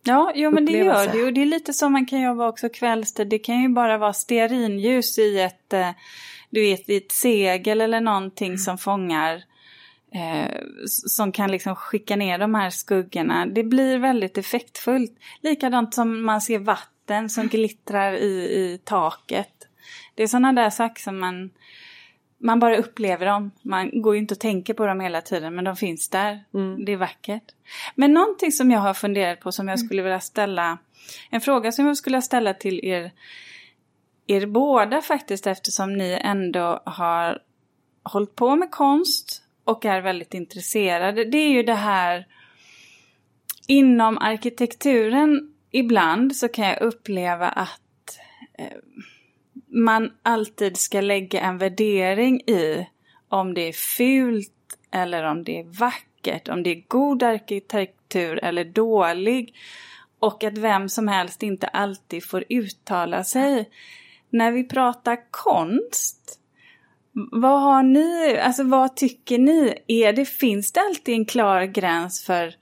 Ja, 0.03 0.32
jo 0.36 0.51
men 0.51 0.65
det 0.65 0.71
gör 0.71 1.08
det. 1.13 1.23
Och 1.25 1.34
det 1.34 1.41
är 1.41 1.45
lite 1.45 1.73
som 1.73 1.91
man 1.91 2.06
kan 2.06 2.21
jobba 2.21 2.47
också 2.47 2.69
kvällstid. 2.69 3.27
Det 3.27 3.39
kan 3.39 3.62
ju 3.62 3.69
bara 3.69 3.97
vara 3.97 4.13
stearinljus 4.13 5.17
i 5.19 5.39
ett, 5.39 5.73
eh, 5.73 5.89
du 6.49 6.62
vet, 6.62 6.89
i 6.89 6.97
ett 6.97 7.12
segel 7.12 7.82
eller 7.82 8.01
någonting 8.01 8.58
som 8.58 8.77
fångar. 8.77 9.43
Eh, 10.13 10.56
som 10.86 11.32
kan 11.32 11.51
liksom 11.51 11.75
skicka 11.75 12.15
ner 12.15 12.38
de 12.38 12.56
här 12.56 12.69
skuggorna. 12.69 13.45
Det 13.45 13.63
blir 13.63 13.97
väldigt 13.99 14.38
effektfullt. 14.38 15.12
Likadant 15.41 15.93
som 15.93 16.25
man 16.25 16.41
ser 16.41 16.60
vatten 16.60 16.93
som 17.30 17.48
glittrar 17.48 18.13
i, 18.13 18.28
i 18.28 18.80
taket. 18.84 19.67
Det 20.15 20.24
är 20.24 20.28
sådana 20.28 20.54
där 20.54 20.70
saker 20.70 21.02
som 21.02 21.20
man, 21.20 21.50
man 22.38 22.60
bara 22.60 22.78
upplever 22.78 23.26
dem. 23.26 23.52
Man 23.62 24.02
går 24.02 24.15
ju 24.15 24.22
inte 24.22 24.34
och 24.34 24.39
tänker 24.39 24.74
på 24.74 24.86
dem 24.86 25.00
hela 25.00 25.22
tiden 25.22 25.56
men 25.56 25.65
de 25.65 25.76
finns 25.76 26.10
där. 26.10 26.43
Det 26.86 26.91
är 26.91 26.98
vackert. 26.98 27.43
Men 27.96 28.13
någonting 28.13 28.52
som 28.52 28.72
jag 28.72 28.80
har 28.80 28.93
funderat 28.93 29.39
på 29.39 29.52
som 29.52 29.67
jag 29.67 29.80
skulle 29.80 30.02
vilja 30.02 30.20
ställa, 30.20 30.78
en 31.30 31.41
fråga 31.41 31.72
som 31.72 31.88
jag 31.88 31.98
skulle 31.98 32.13
vilja 32.13 32.22
ställa 32.22 32.54
till 32.54 32.86
er, 32.86 33.12
er 34.28 34.46
båda 34.46 35.02
faktiskt 35.02 35.48
eftersom 35.48 35.93
ni 35.93 36.20
ändå 36.22 36.82
har 36.86 37.41
hållit 38.04 38.36
på 38.36 38.56
med 38.56 38.72
konst 38.72 39.43
och 39.63 39.86
är 39.86 40.02
väldigt 40.02 40.34
intresserade. 40.34 41.26
Det 41.26 41.38
är 41.38 41.50
ju 41.50 41.63
det 41.63 41.74
här 41.74 42.28
inom 43.67 44.17
arkitekturen 44.17 45.54
ibland 45.71 46.36
så 46.36 46.47
kan 46.47 46.67
jag 46.67 46.82
uppleva 46.82 47.49
att 47.49 48.19
eh, 48.58 48.77
man 49.67 50.12
alltid 50.23 50.77
ska 50.77 51.01
lägga 51.01 51.41
en 51.41 51.58
värdering 51.58 52.41
i 52.41 52.88
om 53.30 53.53
det 53.53 53.62
är 53.62 53.73
fult 53.73 54.51
eller 54.91 55.23
om 55.23 55.43
det 55.43 55.60
är 55.60 55.80
vackert, 55.80 56.49
om 56.49 56.63
det 56.63 56.69
är 56.69 56.84
god 56.88 57.23
arkitektur 57.23 58.43
eller 58.43 58.65
dålig. 58.65 59.56
Och 60.19 60.43
att 60.43 60.58
vem 60.58 60.89
som 60.89 61.08
helst 61.08 61.43
inte 61.43 61.67
alltid 61.67 62.25
får 62.25 62.43
uttala 62.49 63.23
sig. 63.23 63.69
När 64.30 64.51
vi 64.51 64.63
pratar 64.63 65.32
konst, 65.32 66.39
vad 67.32 67.62
har 67.62 67.84
ni, 67.84 68.38
alltså 68.38 68.63
vad 68.63 68.95
tycker 68.95 69.38
ni? 69.38 69.73
Är 69.88 70.13
det, 70.13 70.25
finns 70.25 70.71
det 70.71 70.80
alltid 70.80 71.15
en 71.15 71.25
klar 71.25 71.63
gräns 71.63 72.25
för 72.25 72.56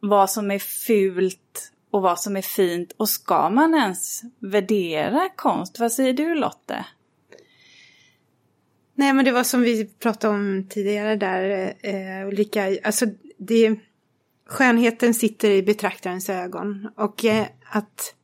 vad 0.00 0.30
som 0.30 0.50
är 0.50 0.58
fult 0.58 1.72
och 1.94 2.02
vad 2.02 2.20
som 2.20 2.36
är 2.36 2.42
fint? 2.42 2.92
Och 2.96 3.08
ska 3.08 3.50
man 3.50 3.74
ens 3.74 4.22
värdera 4.38 5.28
konst? 5.36 5.78
Vad 5.78 5.92
säger 5.92 6.12
du 6.12 6.34
Lotte? 6.34 6.86
Nej 8.94 9.12
men 9.12 9.24
det 9.24 9.32
var 9.32 9.44
som 9.44 9.62
vi 9.62 9.86
pratade 9.86 10.34
om 10.34 10.66
tidigare 10.70 11.16
där 11.16 11.74
eh, 11.82 12.28
Ulrika, 12.28 12.78
alltså 12.84 13.06
det, 13.38 13.78
skönheten 14.46 15.14
sitter 15.14 15.50
i 15.50 15.62
betraktarens 15.62 16.30
ögon 16.30 16.88
och 16.96 17.24
eh, 17.24 17.46
att 17.70 18.14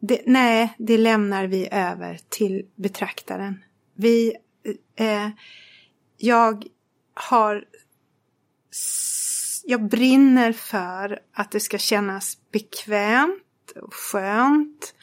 det, 0.00 0.22
nej, 0.26 0.74
det 0.78 0.98
lämnar 0.98 1.46
vi 1.46 1.68
över 1.72 2.20
till 2.28 2.66
betraktaren. 2.74 3.64
Vi, 3.94 4.36
eh, 4.96 5.28
jag 6.16 6.64
har, 7.14 7.64
jag 9.64 9.88
brinner 9.88 10.52
för 10.52 11.20
att 11.32 11.50
det 11.50 11.60
ska 11.60 11.78
kännas 11.78 12.37
bekvämt 12.52 13.72
och 13.82 13.94
skönt 13.94 14.94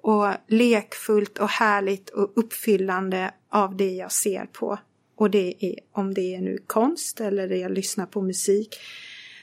och 0.00 0.28
lekfullt 0.46 1.38
och 1.38 1.48
härligt 1.48 2.10
och 2.10 2.32
uppfyllande 2.36 3.34
av 3.50 3.76
det 3.76 3.90
jag 3.90 4.12
ser 4.12 4.46
på. 4.46 4.78
Och 5.16 5.30
det 5.30 5.64
är 5.64 5.74
om 5.92 6.14
det 6.14 6.34
är 6.34 6.40
nu 6.40 6.58
konst 6.66 7.20
eller 7.20 7.48
det 7.48 7.56
jag 7.56 7.72
lyssnar 7.72 8.06
på 8.06 8.22
musik. 8.22 8.76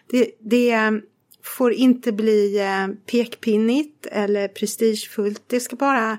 Det, 0.08 0.32
det 0.40 0.72
eh, 0.72 0.92
får 1.44 1.74
inte 1.74 2.12
bli 2.12 2.60
eh, 2.60 2.88
pekpinnigt 3.12 4.06
eller 4.06 4.48
prestigefullt. 4.48 5.44
Det 5.48 5.60
ska 5.60 5.76
bara 5.76 6.18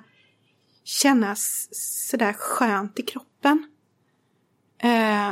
kännas 0.84 1.68
sådär 2.10 2.32
skönt 2.32 2.98
i 2.98 3.02
kroppen. 3.02 3.66
Eh, 4.82 5.30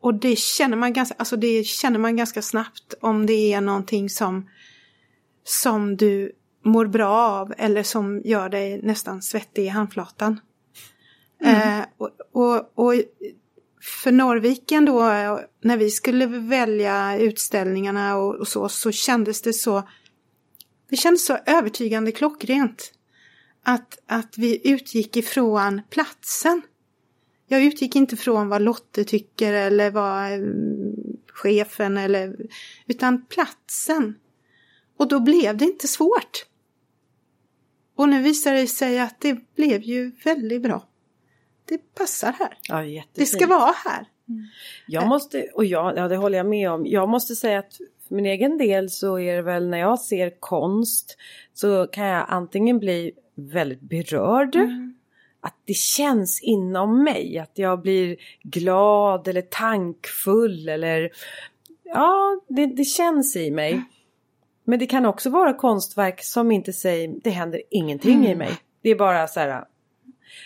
och 0.00 0.14
det 0.14 0.38
känner 0.38 0.76
man 0.76 0.92
ganska, 0.92 1.14
alltså 1.18 1.36
det 1.36 1.64
känner 1.64 1.98
man 1.98 2.16
ganska 2.16 2.42
snabbt 2.42 2.94
om 3.00 3.26
det 3.26 3.52
är 3.52 3.60
någonting 3.60 4.10
som, 4.10 4.48
som 5.50 5.96
du 5.96 6.32
mår 6.64 6.86
bra 6.86 7.08
av 7.08 7.54
eller 7.58 7.82
som 7.82 8.22
gör 8.24 8.48
dig 8.48 8.80
nästan 8.82 9.22
svettig 9.22 9.64
i 9.64 9.68
handflatan. 9.68 10.40
Eh, 11.44 11.80
och, 11.96 12.10
och, 12.32 12.72
och 12.74 12.94
för 13.82 14.12
Norrviken 14.12 14.84
då, 14.84 15.00
när 15.62 15.76
vi 15.76 15.90
skulle 15.90 16.26
välja 16.26 17.18
utställningarna 17.18 18.16
och, 18.16 18.34
och 18.34 18.48
så, 18.48 18.68
så 18.68 18.92
kändes 18.92 19.42
det 19.42 19.52
så, 19.52 19.88
det 20.90 20.96
kändes 20.96 21.26
så 21.26 21.38
övertygande 21.46 22.12
klockrent. 22.12 22.92
Att, 23.62 23.98
att 24.06 24.38
vi 24.38 24.70
utgick 24.70 25.16
ifrån 25.16 25.82
platsen. 25.90 26.62
Jag 27.48 27.62
utgick 27.62 27.96
inte 27.96 28.16
från 28.16 28.48
vad 28.48 28.62
Lotte 28.62 29.04
tycker 29.04 29.52
eller 29.52 29.90
vad 29.90 30.32
eh, 30.32 30.40
chefen 31.32 31.96
eller, 31.96 32.36
utan 32.86 33.26
platsen. 33.26 34.14
Och 35.00 35.08
då 35.08 35.20
blev 35.20 35.56
det 35.56 35.64
inte 35.64 35.88
svårt. 35.88 36.46
Och 37.96 38.08
nu 38.08 38.22
visar 38.22 38.54
det 38.54 38.66
sig 38.66 39.00
att 39.00 39.20
det 39.20 39.54
blev 39.56 39.82
ju 39.82 40.12
väldigt 40.24 40.62
bra. 40.62 40.86
Det 41.64 41.94
passar 41.94 42.32
här. 42.32 42.58
Ja, 42.68 42.76
Det 42.76 42.86
jättefint. 42.86 43.28
ska 43.28 43.46
vara 43.46 43.74
här. 43.84 44.06
Jag 44.86 45.08
måste, 45.08 45.42
och 45.54 45.64
jag, 45.64 45.96
ja 45.96 46.08
det 46.08 46.16
håller 46.16 46.38
jag 46.38 46.46
med 46.46 46.70
om. 46.70 46.86
Jag 46.86 47.08
måste 47.08 47.34
säga 47.34 47.58
att 47.58 47.78
för 48.08 48.14
min 48.14 48.26
egen 48.26 48.58
del 48.58 48.90
så 48.90 49.18
är 49.18 49.36
det 49.36 49.42
väl 49.42 49.68
när 49.68 49.78
jag 49.78 50.00
ser 50.00 50.40
konst 50.40 51.16
så 51.54 51.86
kan 51.86 52.06
jag 52.06 52.26
antingen 52.28 52.78
bli 52.78 53.12
väldigt 53.34 53.80
berörd. 53.80 54.56
Att 55.40 55.56
det 55.64 55.76
känns 55.76 56.42
inom 56.42 57.04
mig. 57.04 57.38
Att 57.38 57.58
jag 57.58 57.82
blir 57.82 58.16
glad 58.42 59.28
eller 59.28 59.42
tankfull 59.42 60.68
eller 60.68 61.10
ja, 61.84 62.40
det, 62.48 62.66
det 62.66 62.84
känns 62.84 63.36
i 63.36 63.50
mig. 63.50 63.82
Men 64.70 64.78
det 64.78 64.86
kan 64.86 65.06
också 65.06 65.30
vara 65.30 65.54
konstverk 65.54 66.24
som 66.24 66.52
inte 66.52 66.72
säger, 66.72 67.14
det 67.22 67.30
händer 67.30 67.62
ingenting 67.70 68.16
mm. 68.16 68.30
i 68.30 68.34
mig. 68.34 68.50
Det 68.82 68.90
är 68.90 68.94
bara 68.94 69.26
så 69.26 69.40
här. 69.40 69.64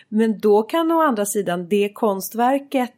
Men 0.08 0.38
då 0.38 0.62
kan 0.62 0.92
å 0.92 1.02
andra 1.02 1.26
sidan 1.26 1.68
det 1.68 1.92
konstverket 1.94 2.94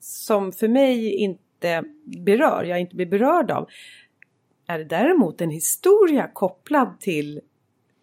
som 0.00 0.52
för 0.52 0.68
mig 0.68 1.14
inte 1.14 1.84
berör, 2.04 2.64
jag 2.64 2.80
inte 2.80 2.96
blir 2.96 3.06
berörd 3.06 3.50
av, 3.50 3.68
är 4.66 4.78
det 4.78 4.84
däremot 4.84 5.40
en 5.40 5.50
historia 5.50 6.30
kopplad 6.32 7.00
till 7.00 7.40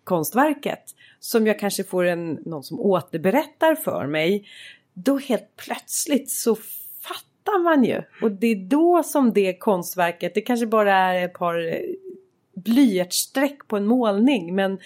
konstverket 0.04 0.84
som 1.20 1.48
jag 1.48 1.60
kanske 1.60 1.84
får 1.84 2.04
en, 2.04 2.34
någon 2.34 2.64
som 2.64 2.80
återberättar 2.80 3.76
för 3.76 4.08
mig. 4.08 4.48
Då 4.94 5.18
helt 5.18 5.56
plötsligt 5.56 6.30
så 6.30 6.56
fattar 7.02 7.64
man 7.64 7.84
ju. 7.84 8.02
Och 8.22 8.32
det 8.32 8.48
är 8.48 8.56
då 8.56 9.04
som 9.04 9.34
det 9.34 9.60
konstverket, 9.60 10.34
det 10.34 10.42
kanske 10.42 10.66
bara 10.66 10.94
är 10.94 11.26
ett 11.26 11.34
par 11.34 11.82
blyertsstreck 12.64 13.68
på 13.68 13.78
en 13.78 13.86
målning 13.86 14.56
men 14.56 14.80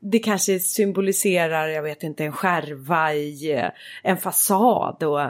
det 0.00 0.18
kanske 0.18 0.60
symboliserar, 0.60 1.68
jag 1.68 1.82
vet 1.82 2.02
inte, 2.02 2.24
en 2.24 2.32
skärva 2.32 3.14
i 3.14 3.52
eh, 3.52 3.70
en 4.02 4.16
fasad 4.16 5.02
och, 5.02 5.20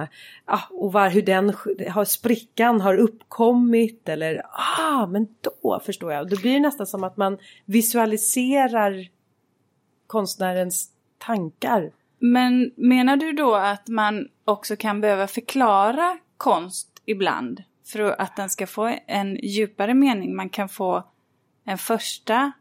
ah, 0.44 0.61
och 0.70 0.92
var, 0.92 1.11
hur 1.11 1.22
den 1.22 1.55
har, 1.88 2.05
sprickan 2.05 2.81
har 2.81 2.96
uppkommit 2.96 4.09
eller 4.09 4.42
ah, 4.79 5.07
men 5.07 5.29
då 5.40 5.81
förstår 5.85 6.12
jag. 6.12 6.31
Då 6.31 6.37
blir 6.40 6.53
det 6.53 6.61
nästan 6.61 6.87
som 6.87 7.05
att 7.05 7.16
man 7.16 7.38
visualiserar 7.64 9.09
konstnärens 10.07 10.90
tankar. 11.18 11.92
Men 12.18 12.72
menar 12.76 13.16
du 13.16 13.33
då 13.33 13.55
att 13.55 13.88
man 13.88 14.29
också 14.44 14.76
kan 14.76 15.00
behöva 15.00 15.26
förklara 15.26 16.18
konst 16.37 17.03
ibland 17.05 17.62
för 17.87 18.20
att 18.20 18.37
den 18.37 18.50
ska 18.50 18.66
få 18.66 18.96
en 19.07 19.37
djupare 19.37 19.94
mening? 19.94 20.37
Man 20.37 20.48
kan 20.48 20.68
få 20.68 21.05
en 21.64 21.79
första 21.79 22.53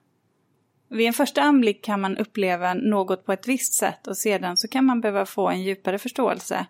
vid 0.90 1.08
en 1.08 1.14
första 1.14 1.42
anblick 1.42 1.84
kan 1.84 2.02
man 2.02 2.18
uppleva 2.18 2.74
något 2.74 3.26
på 3.26 3.34
ett 3.34 3.48
visst 3.48 3.74
sätt 3.74 4.08
och 4.08 4.18
sedan 4.18 4.58
så 4.58 4.68
kan 4.68 4.86
man 4.86 5.02
behöva 5.02 5.26
få 5.26 5.50
en 5.50 5.62
djupare 5.62 5.98
förståelse. 6.00 6.66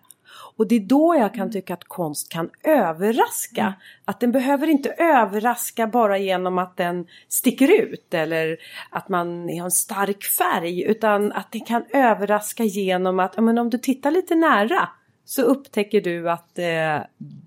Och 0.56 0.68
det 0.68 0.74
är 0.74 0.80
då 0.80 1.16
jag 1.18 1.34
kan 1.34 1.52
tycka 1.52 1.74
att 1.74 1.84
konst 1.84 2.32
kan 2.32 2.50
överraska. 2.64 3.60
Mm. 3.60 3.72
Att 4.04 4.20
den 4.20 4.32
behöver 4.32 4.66
inte 4.66 4.90
överraska 4.90 5.86
bara 5.86 6.18
genom 6.18 6.58
att 6.58 6.76
den 6.76 7.06
sticker 7.28 7.82
ut 7.82 8.14
eller 8.14 8.56
att 8.90 9.08
man 9.08 9.42
har 9.42 9.64
en 9.64 9.70
stark 9.70 10.24
färg 10.24 10.82
utan 10.82 11.32
att 11.32 11.52
den 11.52 11.60
kan 11.60 11.84
överraska 11.92 12.64
genom 12.64 13.20
att 13.20 13.38
men 13.38 13.58
om 13.58 13.70
du 13.70 13.78
tittar 13.78 14.10
lite 14.10 14.34
nära 14.34 14.88
så 15.24 15.42
upptäcker 15.42 16.00
du 16.00 16.30
att 16.30 16.58
eh, 16.58 16.98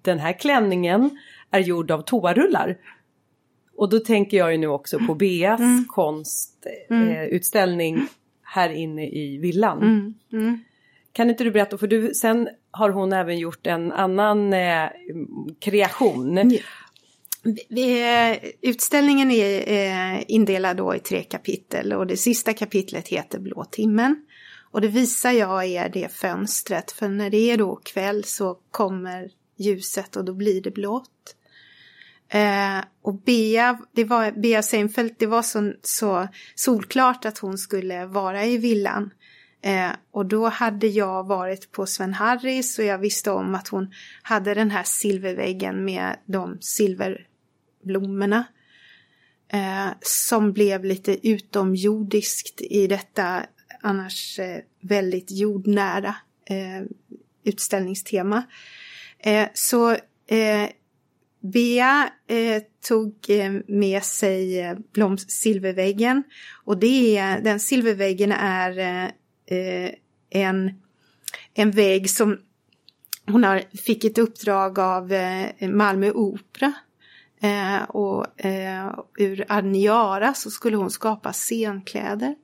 den 0.01 0.19
här 0.19 0.39
klänningen 0.39 1.19
är 1.51 1.59
gjord 1.59 1.91
av 1.91 2.01
toarullar. 2.01 2.77
Och 3.75 3.89
då 3.89 3.99
tänker 3.99 4.37
jag 4.37 4.51
ju 4.51 4.57
nu 4.57 4.67
också 4.67 4.99
på 4.99 5.15
Beas 5.15 5.59
mm. 5.59 5.85
konstutställning 5.87 7.95
eh, 7.95 8.03
här 8.41 8.69
inne 8.69 9.07
i 9.07 9.37
villan. 9.37 9.77
Mm. 9.77 10.13
Mm. 10.33 10.59
Kan 11.11 11.29
inte 11.29 11.43
du 11.43 11.51
berätta, 11.51 11.77
för 11.77 11.87
du, 11.87 12.13
sen 12.13 12.49
har 12.71 12.89
hon 12.89 13.13
även 13.13 13.39
gjort 13.39 13.67
en 13.67 13.91
annan 13.91 14.53
eh, 14.53 14.89
kreation. 15.59 16.51
Ja. 16.51 16.59
Utställningen 18.61 19.31
är 19.31 19.71
eh, 19.71 20.23
indelad 20.27 20.77
då 20.77 20.95
i 20.95 20.99
tre 20.99 21.23
kapitel 21.23 21.93
och 21.93 22.07
det 22.07 22.17
sista 22.17 22.53
kapitlet 22.53 23.07
heter 23.07 23.39
Blå 23.39 23.65
timmen. 23.71 24.25
Och 24.71 24.81
det 24.81 24.87
visar 24.87 25.31
jag 25.31 25.65
är 25.65 25.89
det 25.89 26.11
fönstret, 26.11 26.91
för 26.91 27.07
när 27.07 27.29
det 27.29 27.51
är 27.51 27.57
då 27.57 27.75
kväll 27.75 28.23
så 28.23 28.57
kommer 28.71 29.31
ljuset 29.57 30.15
och 30.15 30.25
då 30.25 30.33
blir 30.33 30.61
det 30.61 30.71
blått. 30.71 31.35
Eh, 32.29 32.83
och 33.01 33.21
Bea, 33.21 33.79
det 33.91 34.03
var, 34.03 34.31
Bea 34.31 34.63
Seinfeld, 34.63 35.15
det 35.19 35.25
var 35.25 35.41
så, 35.41 35.73
så 35.81 36.27
solklart 36.55 37.25
att 37.25 37.37
hon 37.37 37.57
skulle 37.57 38.05
vara 38.05 38.45
i 38.45 38.57
villan. 38.57 39.09
Eh, 39.61 39.91
och 40.11 40.25
då 40.25 40.47
hade 40.47 40.87
jag 40.87 41.27
varit 41.27 41.71
på 41.71 41.85
Sven 41.85 42.13
Harris 42.13 42.79
och 42.79 42.85
jag 42.85 42.97
visste 42.97 43.31
om 43.31 43.55
att 43.55 43.67
hon 43.67 43.91
hade 44.21 44.53
den 44.53 44.71
här 44.71 44.83
silverväggen 44.83 45.85
med 45.85 46.15
de 46.25 46.57
silverblommorna. 46.61 48.45
Eh, 49.53 49.87
som 50.01 50.53
blev 50.53 50.85
lite 50.85 51.27
utomjordiskt 51.27 52.61
i 52.61 52.87
detta 52.87 53.45
annars 53.81 54.39
eh, 54.39 54.59
väldigt 54.81 55.31
jordnära 55.31 56.15
eh, 56.45 56.87
utställningstema. 57.43 58.43
Eh, 59.19 59.47
så 59.53 59.91
eh, 60.27 60.69
Bea 61.43 62.09
eh, 62.27 62.63
tog 62.87 63.15
eh, 63.27 63.51
med 63.67 64.03
sig 64.03 64.59
eh, 64.59 64.77
bloms 64.93 65.29
silverväggen 65.29 66.23
och 66.65 66.77
det 66.77 67.17
är, 67.17 67.41
den 67.41 67.59
silverväggen 67.59 68.31
är 68.31 68.77
eh, 68.77 69.05
eh, 69.59 69.91
en, 70.29 70.71
en 71.53 71.71
vägg 71.71 72.09
som 72.09 72.37
hon 73.25 73.43
har, 73.43 73.77
fick 73.77 74.03
ett 74.03 74.17
uppdrag 74.17 74.79
av 74.79 75.13
eh, 75.13 75.69
Malmö 75.69 76.11
Opera. 76.11 76.73
Eh, 77.41 77.83
och 77.83 78.45
eh, 78.45 78.99
ur 79.17 79.45
Arniara 79.47 80.33
så 80.33 80.51
skulle 80.51 80.77
hon 80.77 80.91
skapa 80.91 81.33
scenkläder. 81.33 82.35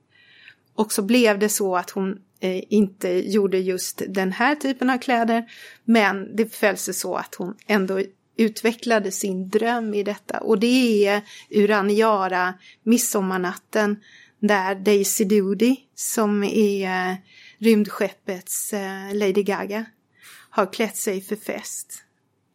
Och 0.74 0.92
så 0.92 1.02
blev 1.02 1.38
det 1.38 1.48
så 1.48 1.76
att 1.76 1.90
hon 1.90 2.18
eh, 2.40 2.62
inte 2.68 3.30
gjorde 3.30 3.58
just 3.58 4.02
den 4.08 4.32
här 4.32 4.54
typen 4.54 4.90
av 4.90 4.98
kläder. 4.98 5.44
Men 5.84 6.36
det 6.36 6.54
föll 6.54 6.76
sig 6.76 6.94
så 6.94 7.14
att 7.14 7.34
hon 7.34 7.54
ändå 7.66 8.02
utvecklade 8.40 9.10
sin 9.10 9.48
dröm 9.48 9.94
i 9.94 10.02
detta. 10.02 10.38
Och 10.38 10.58
det 10.58 11.06
är 11.06 11.22
Uraniara, 11.50 12.54
Midsommarnatten, 12.82 14.00
där 14.40 14.74
Daisy 14.74 15.24
Doody, 15.24 15.76
som 15.94 16.44
är 16.44 17.16
rymdskeppets 17.58 18.72
eh, 18.72 19.14
Lady 19.14 19.42
Gaga, 19.42 19.84
har 20.50 20.72
klätt 20.72 20.96
sig 20.96 21.20
för 21.20 21.36
fest. 21.36 22.04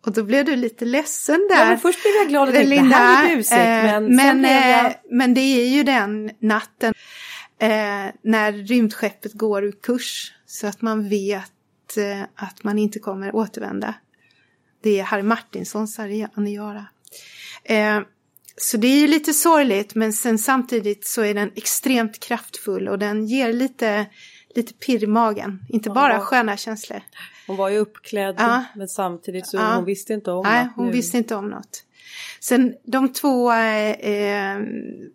Och 0.05 0.13
då 0.13 0.23
blev 0.23 0.45
du 0.45 0.55
lite 0.55 0.85
ledsen 0.85 1.47
där. 1.49 1.59
Ja, 1.59 1.65
men 1.65 1.79
först 1.79 2.03
blev 2.03 2.13
jag 2.15 2.27
glad 2.27 2.47
och 2.47 2.55
tänkte 2.55 2.69
Linda, 2.69 2.97
det 2.97 3.03
här 3.03 3.31
är 3.31 3.35
busigt. 3.35 3.55
Men, 3.55 4.05
eh, 4.05 4.09
men, 4.09 4.43
jag... 4.43 4.85
Eh, 4.85 4.91
men 5.11 5.33
det 5.33 5.41
är 5.41 5.67
ju 5.67 5.83
den 5.83 6.31
natten 6.39 6.93
eh, 7.59 8.13
när 8.21 8.51
rymdskeppet 8.67 9.33
går 9.33 9.63
ur 9.63 9.71
kurs 9.71 10.33
så 10.45 10.67
att 10.67 10.81
man 10.81 11.09
vet 11.09 11.97
eh, 11.97 12.21
att 12.35 12.63
man 12.63 12.79
inte 12.79 12.99
kommer 12.99 13.35
återvända. 13.35 13.93
Det 14.85 14.99
är 14.99 15.03
Harry 15.03 15.23
Martinsons 15.23 15.99
Aniara. 16.33 16.85
Eh, 17.63 17.99
så 18.57 18.77
det 18.77 18.87
är 18.87 18.99
ju 18.99 19.07
lite 19.07 19.33
sorgligt 19.33 19.95
men 19.95 20.13
sen 20.13 20.37
samtidigt 20.37 21.07
så 21.07 21.21
är 21.21 21.33
den 21.33 21.51
extremt 21.55 22.19
kraftfull 22.19 22.87
och 22.87 22.99
den 22.99 23.25
ger 23.25 23.53
lite, 23.53 24.05
lite 24.55 24.73
pirr 24.73 25.03
i 25.03 25.07
magen. 25.07 25.65
Inte 25.69 25.89
hon 25.89 25.93
bara 25.93 26.17
var, 26.17 26.25
sköna 26.25 26.57
känslor. 26.57 27.01
Hon 27.47 27.55
var 27.55 27.69
ju 27.69 27.77
uppklädd 27.77 28.35
ja. 28.37 28.63
men 28.75 28.87
samtidigt 28.87 29.47
så 29.47 29.57
ja. 29.57 29.75
hon 29.75 29.85
visste 29.85 30.13
inte 30.13 30.31
om 30.31 30.43
Nej, 30.43 30.67
hon 30.75 30.85
nu. 30.85 30.91
visste 30.91 31.17
inte 31.17 31.35
om 31.35 31.49
något. 31.49 31.83
Sen 32.39 32.75
de 32.83 33.13
två 33.13 33.51
eh, 33.51 34.59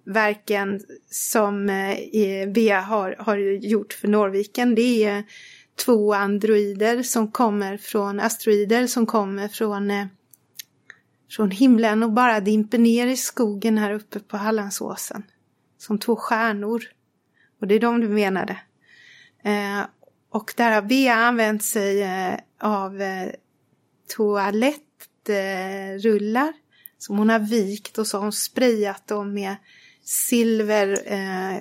verken 0.05 0.81
som 1.11 1.69
eh, 1.69 2.49
Bea 2.55 2.81
har, 2.81 3.17
har 3.19 3.37
gjort 3.67 3.93
för 3.93 4.09
Norviken 4.09 4.75
det 4.75 5.05
är 5.05 5.25
två 5.77 6.15
androider 6.15 7.03
som 7.03 7.31
kommer 7.31 7.77
från, 7.77 8.21
asteroider 8.21 8.87
som 8.87 9.07
kommer 9.07 9.49
från, 9.49 9.91
eh, 9.91 10.07
från 11.31 11.51
himlen 11.51 12.03
och 12.03 12.13
bara 12.13 12.41
dimper 12.41 12.79
ner 12.79 13.07
i 13.07 13.17
skogen 13.17 13.79
här 13.79 13.93
uppe 13.93 14.21
på 14.21 14.37
Hallandsåsen. 14.37 15.23
Som 15.79 15.99
två 15.99 16.17
stjärnor. 16.17 16.83
Och 17.61 17.67
det 17.67 17.75
är 17.75 17.81
de 17.81 18.01
du 18.01 18.09
menade. 18.09 18.61
Eh, 19.45 19.81
och 20.31 20.55
där 20.57 20.73
har 20.73 20.83
Bea 20.83 21.15
använt 21.15 21.65
sig 21.65 22.03
eh, 22.03 22.35
av 22.61 23.03
eh, 23.03 23.29
toalettrullar 24.17 26.53
som 26.99 27.19
hon 27.19 27.29
har 27.29 27.39
vikt 27.39 27.99
och 27.99 28.07
så 28.07 28.17
har 28.17 28.23
hon 28.23 28.33
sprayat 28.33 29.07
dem 29.07 29.35
med 29.35 29.57
silverfärg 30.11 31.57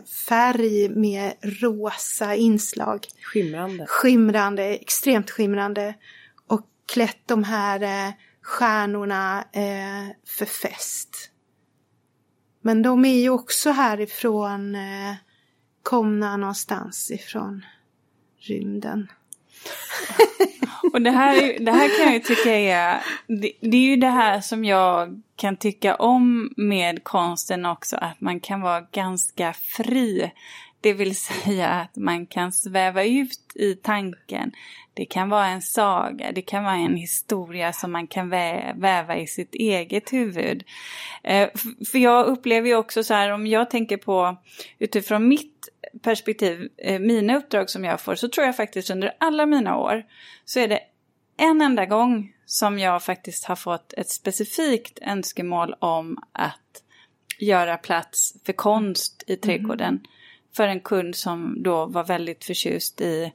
eh, 0.86 0.92
med 0.92 1.34
rosa 1.42 2.36
inslag. 2.36 3.08
Skimrande. 3.22 3.86
Skimrande, 3.88 4.64
extremt 4.64 5.32
skimrande. 5.32 5.94
Och 6.48 6.62
klätt 6.94 7.28
de 7.28 7.44
här 7.44 7.82
eh, 7.82 8.14
stjärnorna 8.42 9.46
eh, 9.54 10.08
för 10.28 10.46
fest. 10.46 11.32
Men 12.62 12.82
de 12.82 13.06
är 13.06 13.20
ju 13.20 13.30
också 13.30 13.70
härifrån, 13.72 14.76
eh, 14.76 15.16
komna 15.84 16.38
någonstans 16.38 17.12
ifrån 17.12 17.66
rymden. 18.40 19.08
Och 20.94 21.02
det 21.02 21.12
här, 21.12 21.60
det 21.60 21.72
här 21.72 21.98
kan 21.98 22.06
jag 22.06 22.14
ju 22.14 22.20
tycka 22.20 22.56
är, 22.56 23.00
det, 23.28 23.52
det, 23.62 23.78
är 23.78 23.82
ju 23.82 23.96
det 23.96 24.08
här 24.08 24.42
som 24.42 24.66
jag 24.66 25.22
kan 25.36 25.58
tycka 25.58 25.96
om 25.96 26.54
med 26.58 27.04
konsten 27.04 27.66
också, 27.66 27.96
att 27.96 28.22
man 28.22 28.40
kan 28.40 28.62
vara 28.62 28.82
ganska 28.82 29.54
fri. 29.54 30.32
Det 30.82 30.94
vill 30.94 31.16
säga 31.46 31.68
att 31.68 31.96
man 31.96 32.26
kan 32.26 32.52
sväva 32.52 33.04
ut 33.04 33.52
i 33.56 33.76
tanken. 33.76 34.52
Det 34.94 35.06
kan 35.06 35.30
vara 35.30 35.48
en 35.48 35.62
saga, 35.62 36.32
det 36.32 36.42
kan 36.42 36.64
vara 36.64 36.76
en 36.76 36.96
historia 36.96 37.74
som 37.74 37.92
man 37.92 38.08
kan 38.08 38.30
vä 38.30 38.74
väva 38.78 39.18
i 39.18 39.28
sitt 39.28 39.56
eget 39.56 40.14
huvud. 40.14 40.64
Eh, 41.24 41.50
för 41.92 41.98
jag 41.98 42.26
upplever 42.26 42.68
ju 42.68 42.76
också 42.76 43.04
så 43.04 43.14
här, 43.14 43.32
om 43.32 43.48
jag 43.48 43.70
tänker 43.70 43.98
på 43.98 44.38
utifrån 44.80 45.28
mitt 45.28 45.59
perspektiv, 46.02 46.70
eh, 46.78 47.00
mina 47.00 47.38
uppdrag 47.38 47.70
som 47.70 47.86
jag 47.86 48.02
får, 48.02 48.16
så 48.16 48.30
tror 48.30 48.46
jag 48.46 48.56
faktiskt 48.56 48.90
under 48.90 49.14
alla 49.18 49.46
mina 49.46 49.78
år 49.78 50.04
så 50.46 50.60
är 50.60 50.68
det 50.68 50.80
en 51.38 51.62
enda 51.62 51.86
gång 51.86 52.34
som 52.46 52.80
jag 52.80 53.04
faktiskt 53.04 53.46
har 53.46 53.56
fått 53.56 53.94
ett 53.94 54.10
specifikt 54.10 55.00
önskemål 55.02 55.76
om 55.80 56.18
att 56.32 56.84
göra 57.40 57.78
plats 57.78 58.34
för 58.46 58.54
konst 58.54 59.24
i 59.28 59.36
trädgården. 59.36 59.88
Mm. 59.88 60.04
För 60.56 60.68
en 60.68 60.80
kund 60.80 61.16
som 61.16 61.64
då 61.64 61.86
var 61.86 62.04
väldigt 62.04 62.46
förtjust 62.46 63.02
i 63.02 63.32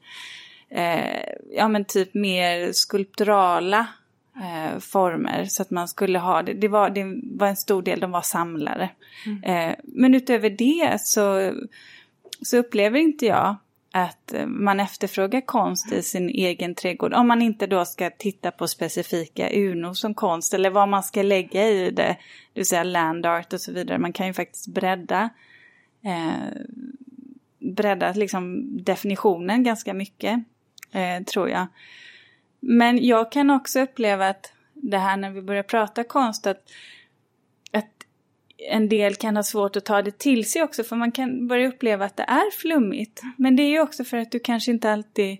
eh, 0.71 1.23
ja 1.51 1.69
men 1.69 1.85
typ 1.85 2.14
mer 2.14 2.73
skulpturala 2.73 3.87
eh, 4.37 4.79
former. 4.79 5.45
Så 5.45 5.62
att 5.62 5.71
man 5.71 5.88
skulle 5.88 6.19
ha 6.19 6.43
det. 6.43 6.53
Det 6.53 6.69
var, 6.69 6.90
det 6.90 7.05
var 7.38 7.47
en 7.47 7.57
stor 7.57 7.83
del, 7.83 8.01
de 8.01 8.11
var 8.11 8.23
samlare. 8.23 8.90
Mm. 9.27 9.43
Eh, 9.43 9.75
men 9.85 10.14
utöver 10.14 10.51
det 10.51 11.01
så, 11.01 11.53
så 12.42 12.57
upplever 12.57 12.99
inte 12.99 13.27
jag 13.27 13.57
att 13.92 14.33
eh, 14.33 14.47
man 14.47 14.81
efterfrågar 14.81 15.40
konst 15.40 15.92
i 15.92 16.03
sin 16.03 16.29
egen 16.29 16.75
trädgård. 16.75 17.14
Om 17.14 17.29
man 17.29 17.42
inte 17.42 17.66
då 17.66 17.85
ska 17.85 18.11
titta 18.11 18.51
på 18.51 18.68
specifika 18.68 19.51
urnor 19.53 19.94
som 19.94 20.14
konst 20.14 20.55
eller 20.55 20.70
vad 20.70 20.88
man 20.88 21.03
ska 21.03 21.23
lägga 21.23 21.68
i 21.68 21.90
det. 21.90 21.90
Det 21.90 22.16
vill 22.55 22.66
säga 22.66 22.83
land 22.83 23.27
art 23.27 23.53
och 23.53 23.61
så 23.61 23.73
vidare. 23.73 23.99
Man 23.99 24.12
kan 24.12 24.27
ju 24.27 24.33
faktiskt 24.33 24.66
bredda, 24.66 25.31
eh, 26.05 26.62
bredda 27.59 28.12
liksom 28.12 28.68
definitionen 28.85 29.62
ganska 29.62 29.94
mycket. 29.94 30.44
Eh, 30.92 31.25
tror 31.25 31.49
jag. 31.49 31.66
Men 32.61 33.07
jag 33.07 33.33
kan 33.33 33.51
också 33.51 33.81
uppleva 33.81 34.29
att 34.29 34.53
det 34.75 34.99
här 34.99 35.16
när 35.16 35.31
vi 35.31 35.42
börjar 35.42 35.62
prata 35.62 36.05
konst 36.05 36.47
att 36.47 36.70
en 38.70 38.88
del 38.88 39.14
kan 39.14 39.37
ha 39.37 39.42
svårt 39.42 39.77
att 39.77 39.85
ta 39.85 40.03
det 40.03 40.18
till 40.18 40.50
sig 40.50 40.62
också 40.62 40.85
för 40.85 40.96
man 40.96 41.12
kan 41.12 41.48
börja 41.48 41.68
uppleva 41.68 42.05
att 42.05 42.16
det 42.16 42.22
är 42.22 42.50
flummigt. 42.50 43.22
Men 43.37 43.57
det 43.57 43.62
är 43.62 43.70
ju 43.70 43.81
också 43.81 44.05
för 44.05 44.16
att 44.16 44.33
du 44.33 44.38
kanske 44.38 44.70
inte 44.70 44.90
alltid 44.90 45.38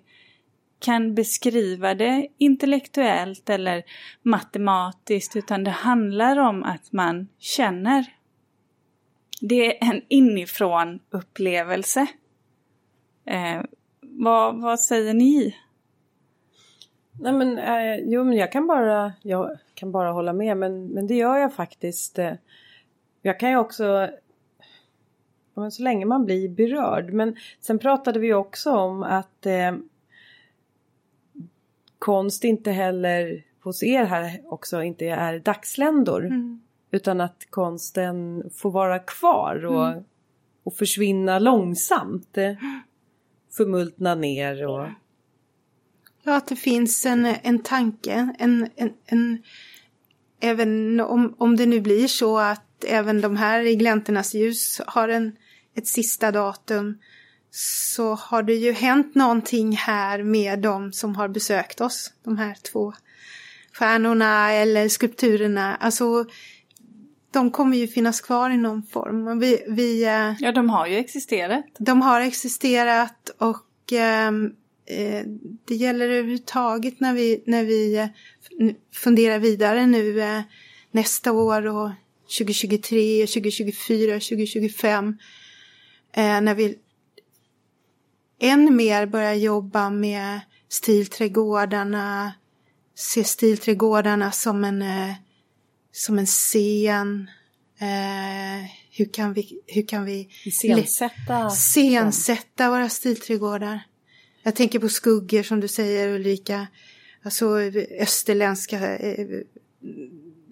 kan 0.78 1.14
beskriva 1.14 1.94
det 1.94 2.28
intellektuellt 2.38 3.50
eller 3.50 3.82
matematiskt 4.22 5.37
utan 5.37 5.64
det 5.64 5.70
handlar 5.70 6.37
om 6.37 6.62
att 6.62 6.92
man 6.92 7.28
känner. 7.38 8.04
Det 9.40 9.66
är 9.66 9.90
en 9.90 10.02
inifrån 10.08 11.00
upplevelse. 11.10 12.06
Eh, 13.26 13.62
vad, 14.00 14.62
vad 14.62 14.80
säger 14.80 15.14
ni? 15.14 15.56
Nej 17.20 17.32
men, 17.32 17.58
eh, 17.58 17.96
jo 18.04 18.24
men 18.24 18.37
jag 18.37 18.52
kan 18.52 18.66
bara, 18.66 19.12
jag 19.22 19.58
kan 19.74 19.92
bara 19.92 20.12
hålla 20.12 20.32
med 20.32 20.56
men, 20.56 20.87
men 20.87 21.06
det 21.06 21.14
gör 21.14 21.37
jag 21.37 21.54
faktiskt. 21.54 22.18
Eh, 22.18 22.32
jag 23.26 23.40
kan 23.40 23.50
ju 23.50 23.56
också 23.56 24.08
så 25.70 25.82
länge 25.82 26.06
man 26.06 26.24
blir 26.24 26.48
berörd. 26.48 27.12
Men 27.12 27.37
sen 27.60 27.78
pratade 27.78 28.18
vi 28.18 28.34
också 28.34 28.70
om 28.70 29.02
att 29.02 29.46
eh, 29.46 29.74
konst 31.98 32.44
inte 32.44 32.70
heller 32.70 33.44
hos 33.60 33.82
er 33.82 34.04
här 34.04 34.40
också 34.44 34.82
inte 34.82 35.04
är 35.06 35.38
dagsländor. 35.38 36.26
Mm. 36.26 36.62
Utan 36.90 37.20
att 37.20 37.46
konsten 37.50 38.42
får 38.54 38.70
vara 38.70 38.98
kvar 38.98 39.64
och, 39.64 39.88
mm. 39.88 40.04
och 40.64 40.74
försvinna 40.74 41.38
långsamt. 41.38 42.38
Eh, 42.38 42.54
förmultna 43.52 44.14
ner 44.14 44.66
och... 44.66 44.87
Ja, 46.22 46.37
att 46.37 46.46
det 46.46 46.56
finns 46.56 47.06
en, 47.06 47.26
en 47.42 47.58
tanke, 47.58 48.34
en, 48.38 48.68
en, 48.76 48.92
en 49.06 49.42
även 50.40 51.00
om, 51.00 51.34
om 51.38 51.56
det 51.56 51.66
nu 51.66 51.80
blir 51.80 52.08
så 52.08 52.38
att 52.38 52.73
även 52.87 53.20
de 53.20 53.37
här 53.37 53.61
i 53.61 53.77
gläntornas 53.77 54.35
ljus 54.35 54.81
har 54.87 55.09
en, 55.09 55.37
ett 55.77 55.87
sista 55.87 56.33
datum 56.33 56.99
så 57.51 58.14
har 58.14 58.42
det 58.42 58.55
ju 58.55 58.73
hänt 58.73 59.14
någonting 59.14 59.77
här 59.77 60.23
med 60.23 60.59
de 60.59 60.92
som 60.92 61.16
har 61.16 61.29
besökt 61.29 61.81
oss. 61.81 62.12
De 62.25 62.38
här 62.38 62.57
två 62.73 62.92
stjärnorna 63.73 64.53
eller 64.53 64.88
skulpturerna. 64.88 65.77
Alltså 65.77 66.25
de 67.31 67.51
kommer 67.51 67.77
ju 67.77 67.88
finnas 67.88 68.20
kvar 68.20 68.51
i 68.51 68.57
någon 68.57 68.83
form. 68.83 69.38
Vi, 69.38 69.64
vi, 69.68 70.05
eh, 70.05 70.33
ja, 70.38 70.53
de 70.53 70.70
har 70.70 70.87
ju 70.87 70.97
existerat. 70.97 71.64
De 71.79 72.03
har 72.03 72.20
existerat 72.20 73.31
och 73.38 73.92
ehm, 73.92 74.53
eh, 74.87 75.23
det 75.64 75.75
gäller 75.75 76.09
överhuvudtaget 76.09 77.01
när 77.01 77.14
vi, 77.14 77.42
när 77.47 77.64
vi 77.64 77.97
eh, 77.97 78.09
funderar 78.94 79.38
vidare 79.38 79.87
nu 79.87 80.20
eh, 80.20 80.42
nästa 80.90 81.33
år 81.33 81.66
och 81.66 81.90
2023, 82.28 83.26
2024, 83.26 84.12
2025. 84.20 85.18
Eh, 86.12 86.40
när 86.40 86.54
vi 86.54 86.78
än 88.40 88.76
mer 88.76 89.06
börjar 89.06 89.34
jobba 89.34 89.90
med 89.90 90.40
stilträdgårdarna, 90.68 92.32
se 92.94 93.24
stilträdgårdarna 93.24 94.32
som 94.32 94.64
en, 94.64 94.82
eh, 94.82 95.14
som 95.92 96.18
en 96.18 96.26
scen. 96.26 97.30
Eh, 97.78 98.70
hur 98.90 99.12
kan 99.12 99.32
vi, 99.32 99.60
hur 99.66 99.87
kan 99.87 100.04
vi 100.04 100.28
scensätta, 100.52 101.50
scensätta 101.50 102.70
våra 102.70 102.88
stilträdgårdar? 102.88 103.80
Jag 104.42 104.56
tänker 104.56 104.78
på 104.78 104.88
skuggor 104.88 105.42
som 105.42 105.60
du 105.60 105.68
säger 105.68 106.08
Ulrika. 106.08 106.66
Alltså 107.22 107.60
österländska 108.00 108.96
eh, 108.96 109.26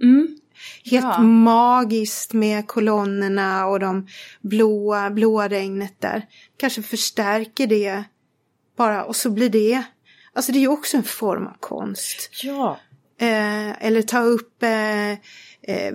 mm. 0.02 0.38
Helt 0.85 1.05
ja. 1.05 1.22
magiskt 1.22 2.33
med 2.33 2.66
kolonnerna 2.66 3.66
och 3.66 3.81
de 3.81 4.07
blåa, 4.40 5.11
blåa 5.11 5.48
regnet 5.48 6.01
där. 6.01 6.27
Kanske 6.57 6.83
förstärker 6.83 7.66
det 7.66 8.05
bara 8.77 9.05
och 9.05 9.16
så 9.16 9.31
blir 9.31 9.51
det, 9.51 9.83
alltså 10.33 10.53
det 10.53 10.59
är 10.59 10.61
ju 10.61 10.68
också 10.68 10.96
en 10.96 11.03
form 11.03 11.46
av 11.46 11.57
konst. 11.61 12.31
Ja. 12.42 12.79
Eh, 13.18 13.87
eller 13.87 14.03
ta 14.03 14.20
upp 14.20 14.62
eh, 14.62 15.11
eh, 15.62 15.94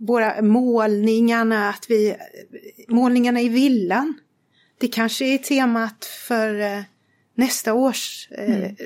våra 0.00 0.42
målningarna, 0.42 1.68
att 1.68 1.86
vi, 1.88 2.16
målningarna 2.88 3.40
i 3.40 3.48
villan. 3.48 4.14
Det 4.78 4.88
kanske 4.88 5.24
är 5.24 5.38
temat 5.38 6.04
för 6.04 6.60
eh, 6.60 6.82
nästa 7.34 7.74
års 7.74 8.28
eh, 8.30 8.58
mm. 8.58 8.76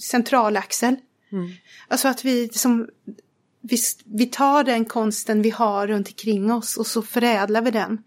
centralaxel. 0.00 0.96
Mm. 1.32 1.50
Alltså 1.88 2.08
att 2.08 2.24
vi 2.24 2.48
som 2.48 2.88
vi, 3.68 3.78
vi 4.04 4.26
tar 4.26 4.64
den 4.64 4.84
konsten 4.84 5.42
vi 5.42 5.50
har 5.50 5.86
runt 5.86 6.08
omkring 6.08 6.52
oss 6.52 6.76
och 6.76 6.86
så 6.86 7.02
förädlar 7.02 7.62
vi 7.62 7.70
den. 7.70 7.98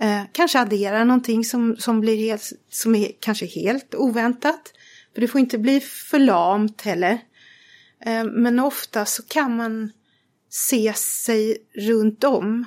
Eh, 0.00 0.22
kanske 0.32 0.60
adderar 0.60 1.04
någonting 1.04 1.44
som, 1.44 1.76
som, 1.76 2.00
blir 2.00 2.16
helt, 2.16 2.52
som 2.70 2.94
är 2.94 3.12
kanske 3.20 3.46
helt 3.46 3.94
oväntat. 3.94 4.72
För 5.14 5.20
det 5.20 5.28
får 5.28 5.40
inte 5.40 5.58
bli 5.58 5.80
för 5.80 6.18
lamt 6.18 6.82
heller. 6.82 7.18
Eh, 8.04 8.24
men 8.24 8.58
ofta 8.58 9.04
så 9.04 9.22
kan 9.22 9.56
man 9.56 9.92
se 10.50 10.94
sig 10.94 11.58
runt 11.74 12.24
om. 12.24 12.66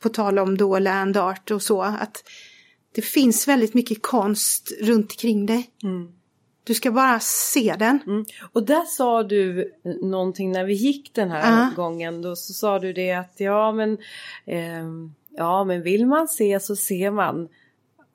På 0.00 0.08
tal 0.08 0.38
om 0.38 0.56
då 0.56 0.78
land 0.78 1.16
art 1.16 1.50
och 1.50 1.62
så. 1.62 1.82
Att 1.82 2.24
det 2.94 3.02
finns 3.02 3.48
väldigt 3.48 3.74
mycket 3.74 4.02
konst 4.02 4.72
runt 4.80 5.12
omkring 5.12 5.46
dig. 5.46 5.70
Mm. 5.82 6.12
Du 6.64 6.74
ska 6.74 6.90
bara 6.90 7.20
se 7.20 7.74
den. 7.78 7.98
Mm. 8.06 8.24
Och 8.52 8.66
där 8.66 8.84
sa 8.84 9.22
du 9.22 9.72
någonting 10.02 10.52
när 10.52 10.64
vi 10.64 10.74
gick 10.74 11.14
den 11.14 11.30
här 11.30 11.68
uh. 11.68 11.74
gången. 11.74 12.22
Då 12.22 12.36
så 12.36 12.52
sa 12.52 12.78
du 12.78 12.92
det 12.92 13.12
att 13.12 13.34
ja 13.36 13.72
men, 13.72 13.98
eh, 14.46 14.84
ja 15.36 15.64
men 15.64 15.82
vill 15.82 16.06
man 16.06 16.28
se 16.28 16.60
så 16.60 16.76
ser 16.76 17.10
man. 17.10 17.48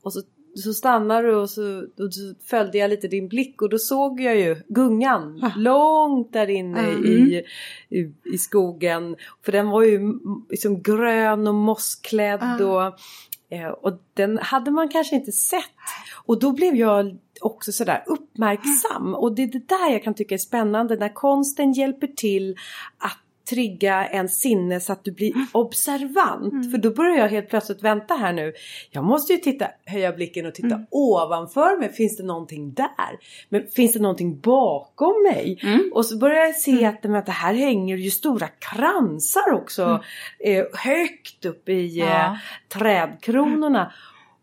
Och 0.03 0.13
så, 0.13 0.21
så 0.55 0.73
stannar 0.73 1.23
du 1.23 1.35
och 1.35 1.49
så, 1.49 1.79
och 1.79 2.13
så 2.13 2.33
följde 2.45 2.77
jag 2.77 2.89
lite 2.89 3.07
din 3.07 3.27
blick 3.27 3.61
och 3.61 3.69
då 3.69 3.77
såg 3.77 4.21
jag 4.21 4.37
ju 4.37 4.55
gungan 4.67 5.43
uh. 5.43 5.57
långt 5.57 6.33
där 6.33 6.49
inne 6.49 6.79
mm. 6.79 7.05
i, 7.05 7.43
i, 7.89 8.13
i, 8.33 8.37
skogen. 8.37 9.15
För 9.45 9.51
den 9.51 9.69
var 9.69 9.83
ju 9.83 9.99
liksom 10.49 10.81
grön 10.81 11.47
och 11.47 11.55
mossklädd 11.55 12.61
uh. 12.61 12.69
och 12.69 12.93
eh, 13.49 13.67
och 13.67 14.01
den 14.13 14.37
hade 14.37 14.71
man 14.71 14.89
kanske 14.89 15.15
inte 15.15 15.31
sett. 15.31 15.63
Och 16.25 16.39
då 16.39 16.51
blev 16.51 16.75
jag 16.75 17.17
också 17.41 17.71
sådär 17.71 18.03
uppmärksam. 18.07 19.15
Och 19.15 19.35
det 19.35 19.43
är 19.43 19.47
det 19.47 19.67
där 19.67 19.91
jag 19.91 20.03
kan 20.03 20.13
tycka 20.13 20.35
är 20.35 20.39
spännande 20.39 20.95
när 20.95 21.13
konsten 21.13 21.73
hjälper 21.73 22.07
till 22.07 22.55
att 22.97 23.19
trigga 23.49 24.05
en 24.05 24.29
sinne 24.29 24.79
så 24.79 24.93
att 24.93 25.03
du 25.03 25.11
blir 25.11 25.33
observant. 25.51 26.53
Mm. 26.53 26.71
För 26.71 26.77
då 26.77 26.91
börjar 26.91 27.17
jag 27.17 27.29
helt 27.29 27.49
plötsligt 27.49 27.83
vänta 27.83 28.13
här 28.13 28.33
nu. 28.33 28.53
Jag 28.91 29.03
måste 29.03 29.33
ju 29.33 29.39
titta, 29.39 29.67
höja 29.85 30.11
blicken 30.11 30.45
och 30.45 30.55
titta 30.55 30.75
mm. 30.75 30.85
ovanför 30.91 31.79
mig. 31.79 31.93
Finns 31.93 32.17
det 32.17 32.23
någonting 32.23 32.73
där? 32.73 33.19
Men 33.49 33.67
finns 33.67 33.93
det 33.93 33.99
någonting 33.99 34.39
bakom 34.39 35.23
mig? 35.23 35.59
Mm. 35.63 35.91
Och 35.93 36.05
så 36.05 36.17
börjar 36.17 36.45
jag 36.45 36.55
se 36.55 36.71
mm. 36.71 36.89
att, 36.89 37.19
att 37.19 37.25
det 37.25 37.31
här 37.31 37.53
hänger 37.53 37.97
ju 37.97 38.11
stora 38.11 38.47
kransar 38.47 39.53
också. 39.53 39.83
Mm. 39.83 40.01
Eh, 40.59 40.65
högt 40.73 41.45
upp 41.45 41.69
i 41.69 41.99
ja. 41.99 42.05
eh, 42.05 42.33
trädkronorna. 42.79 43.91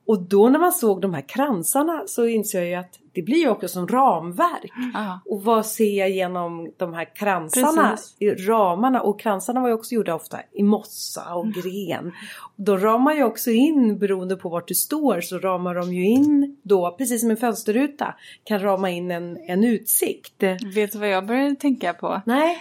Och 0.06 0.22
då 0.22 0.48
när 0.48 0.58
man 0.58 0.72
såg 0.72 1.00
de 1.00 1.14
här 1.14 1.28
kransarna 1.28 2.02
så 2.06 2.26
inser 2.26 2.58
jag 2.58 2.68
ju 2.68 2.74
att 2.74 2.98
det 3.14 3.22
blir 3.22 3.38
ju 3.38 3.48
också 3.48 3.68
som 3.68 3.88
ramverk. 3.88 4.72
Ja. 4.94 5.20
Och 5.26 5.42
vad 5.42 5.66
ser 5.66 5.98
jag 5.98 6.10
genom 6.10 6.72
de 6.76 6.94
här 6.94 7.16
kransarna, 7.16 7.90
Precis. 7.90 8.48
ramarna? 8.48 9.00
Och 9.00 9.20
kransarna 9.20 9.60
var 9.60 9.68
ju 9.68 9.74
också 9.74 9.94
gjorda 9.94 10.14
ofta 10.14 10.38
i 10.52 10.62
mossa 10.62 11.34
och 11.34 11.46
gren. 11.52 12.12
Då 12.56 12.76
ramar 12.76 13.14
ju 13.14 13.24
också 13.24 13.50
in, 13.50 13.98
beroende 13.98 14.36
på 14.36 14.48
vart 14.48 14.68
du 14.68 14.74
står, 14.74 15.20
så 15.20 15.38
ramar 15.38 15.74
de 15.74 15.92
ju 15.92 16.04
in 16.04 16.56
då, 16.62 16.94
precis 16.98 17.20
som 17.20 17.30
en 17.30 17.36
fönsterruta, 17.36 18.14
kan 18.44 18.62
rama 18.62 18.90
in 18.90 19.10
en, 19.10 19.36
en 19.36 19.64
utsikt. 19.64 20.42
Vet 20.74 20.92
du 20.92 20.98
vad 20.98 21.08
jag 21.08 21.26
började 21.26 21.54
tänka 21.54 21.94
på? 21.94 22.20
Nej, 22.26 22.58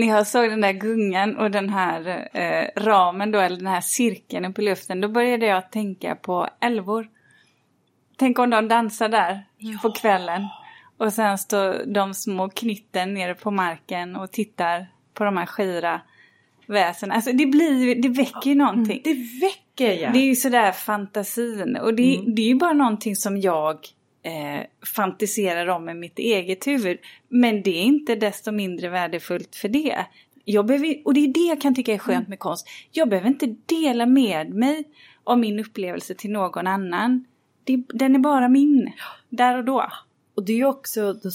När 0.00 0.06
jag 0.06 0.26
såg 0.26 0.50
den 0.50 0.60
där 0.60 0.72
gungan 0.72 1.36
och 1.36 1.50
den 1.50 1.68
här 1.68 2.28
eh, 2.32 2.82
ramen 2.82 3.30
då, 3.30 3.38
eller 3.38 3.56
den 3.56 3.66
här 3.66 3.80
cirkeln 3.80 4.44
uppe 4.44 4.62
i 4.62 4.64
luften, 4.64 5.00
då 5.00 5.08
började 5.08 5.46
jag 5.46 5.70
tänka 5.70 6.14
på 6.14 6.48
älvor. 6.60 7.08
Tänk 8.16 8.38
om 8.38 8.50
de 8.50 8.68
dansar 8.68 9.08
där 9.08 9.44
på 9.82 9.92
kvällen. 9.92 10.46
Och 10.96 11.12
sen 11.12 11.38
står 11.38 11.94
de 11.94 12.14
små 12.14 12.48
knytten 12.48 13.14
nere 13.14 13.34
på 13.34 13.50
marken 13.50 14.16
och 14.16 14.32
tittar 14.32 14.86
på 15.14 15.24
de 15.24 15.36
här 15.36 15.46
skira 15.46 16.00
väsen. 16.66 17.12
Alltså 17.12 17.32
det 17.32 17.46
blir 17.46 17.94
det 18.02 18.08
väcker 18.08 18.50
ju 18.50 18.54
någonting. 18.54 19.00
det 19.04 19.14
väcker 19.46 20.02
ja. 20.02 20.10
Det 20.10 20.18
är 20.18 20.26
ju 20.26 20.34
sådär 20.34 20.72
fantasin. 20.72 21.76
Och 21.76 21.94
det, 21.94 22.22
det 22.26 22.42
är 22.42 22.48
ju 22.48 22.54
bara 22.54 22.72
någonting 22.72 23.16
som 23.16 23.40
jag 23.40 23.78
eh, 24.26 24.66
fantiserar 24.94 25.66
om 25.66 25.88
i 25.88 25.94
mitt 25.94 26.18
eget 26.18 26.66
huvud. 26.66 26.98
Men 27.28 27.62
det 27.62 27.78
är 27.78 27.82
inte 27.82 28.14
desto 28.14 28.52
mindre 28.52 28.88
värdefullt 28.88 29.56
för 29.56 29.68
det. 29.68 30.06
Jag 30.44 30.66
behöver, 30.66 31.02
och 31.04 31.14
det 31.14 31.20
är 31.20 31.28
det 31.28 31.48
jag 31.48 31.60
kan 31.60 31.74
tycka 31.74 31.94
är 31.94 31.98
skönt 31.98 32.28
med 32.28 32.38
konst. 32.38 32.68
Jag 32.92 33.08
behöver 33.08 33.28
inte 33.28 33.56
dela 33.66 34.06
med 34.06 34.54
mig 34.54 34.84
av 35.24 35.38
min 35.38 35.60
upplevelse 35.60 36.14
till 36.14 36.30
någon 36.30 36.66
annan. 36.66 37.24
Det, 37.64 37.82
den 37.88 38.14
är 38.14 38.18
bara 38.18 38.48
min. 38.48 38.92
Där 39.28 39.58
och 39.58 39.64
då. 39.64 39.86
Och 40.34 40.44
det 40.44 40.52
är 40.52 40.56
ju 40.56 40.66
också, 40.66 41.12
då 41.12 41.30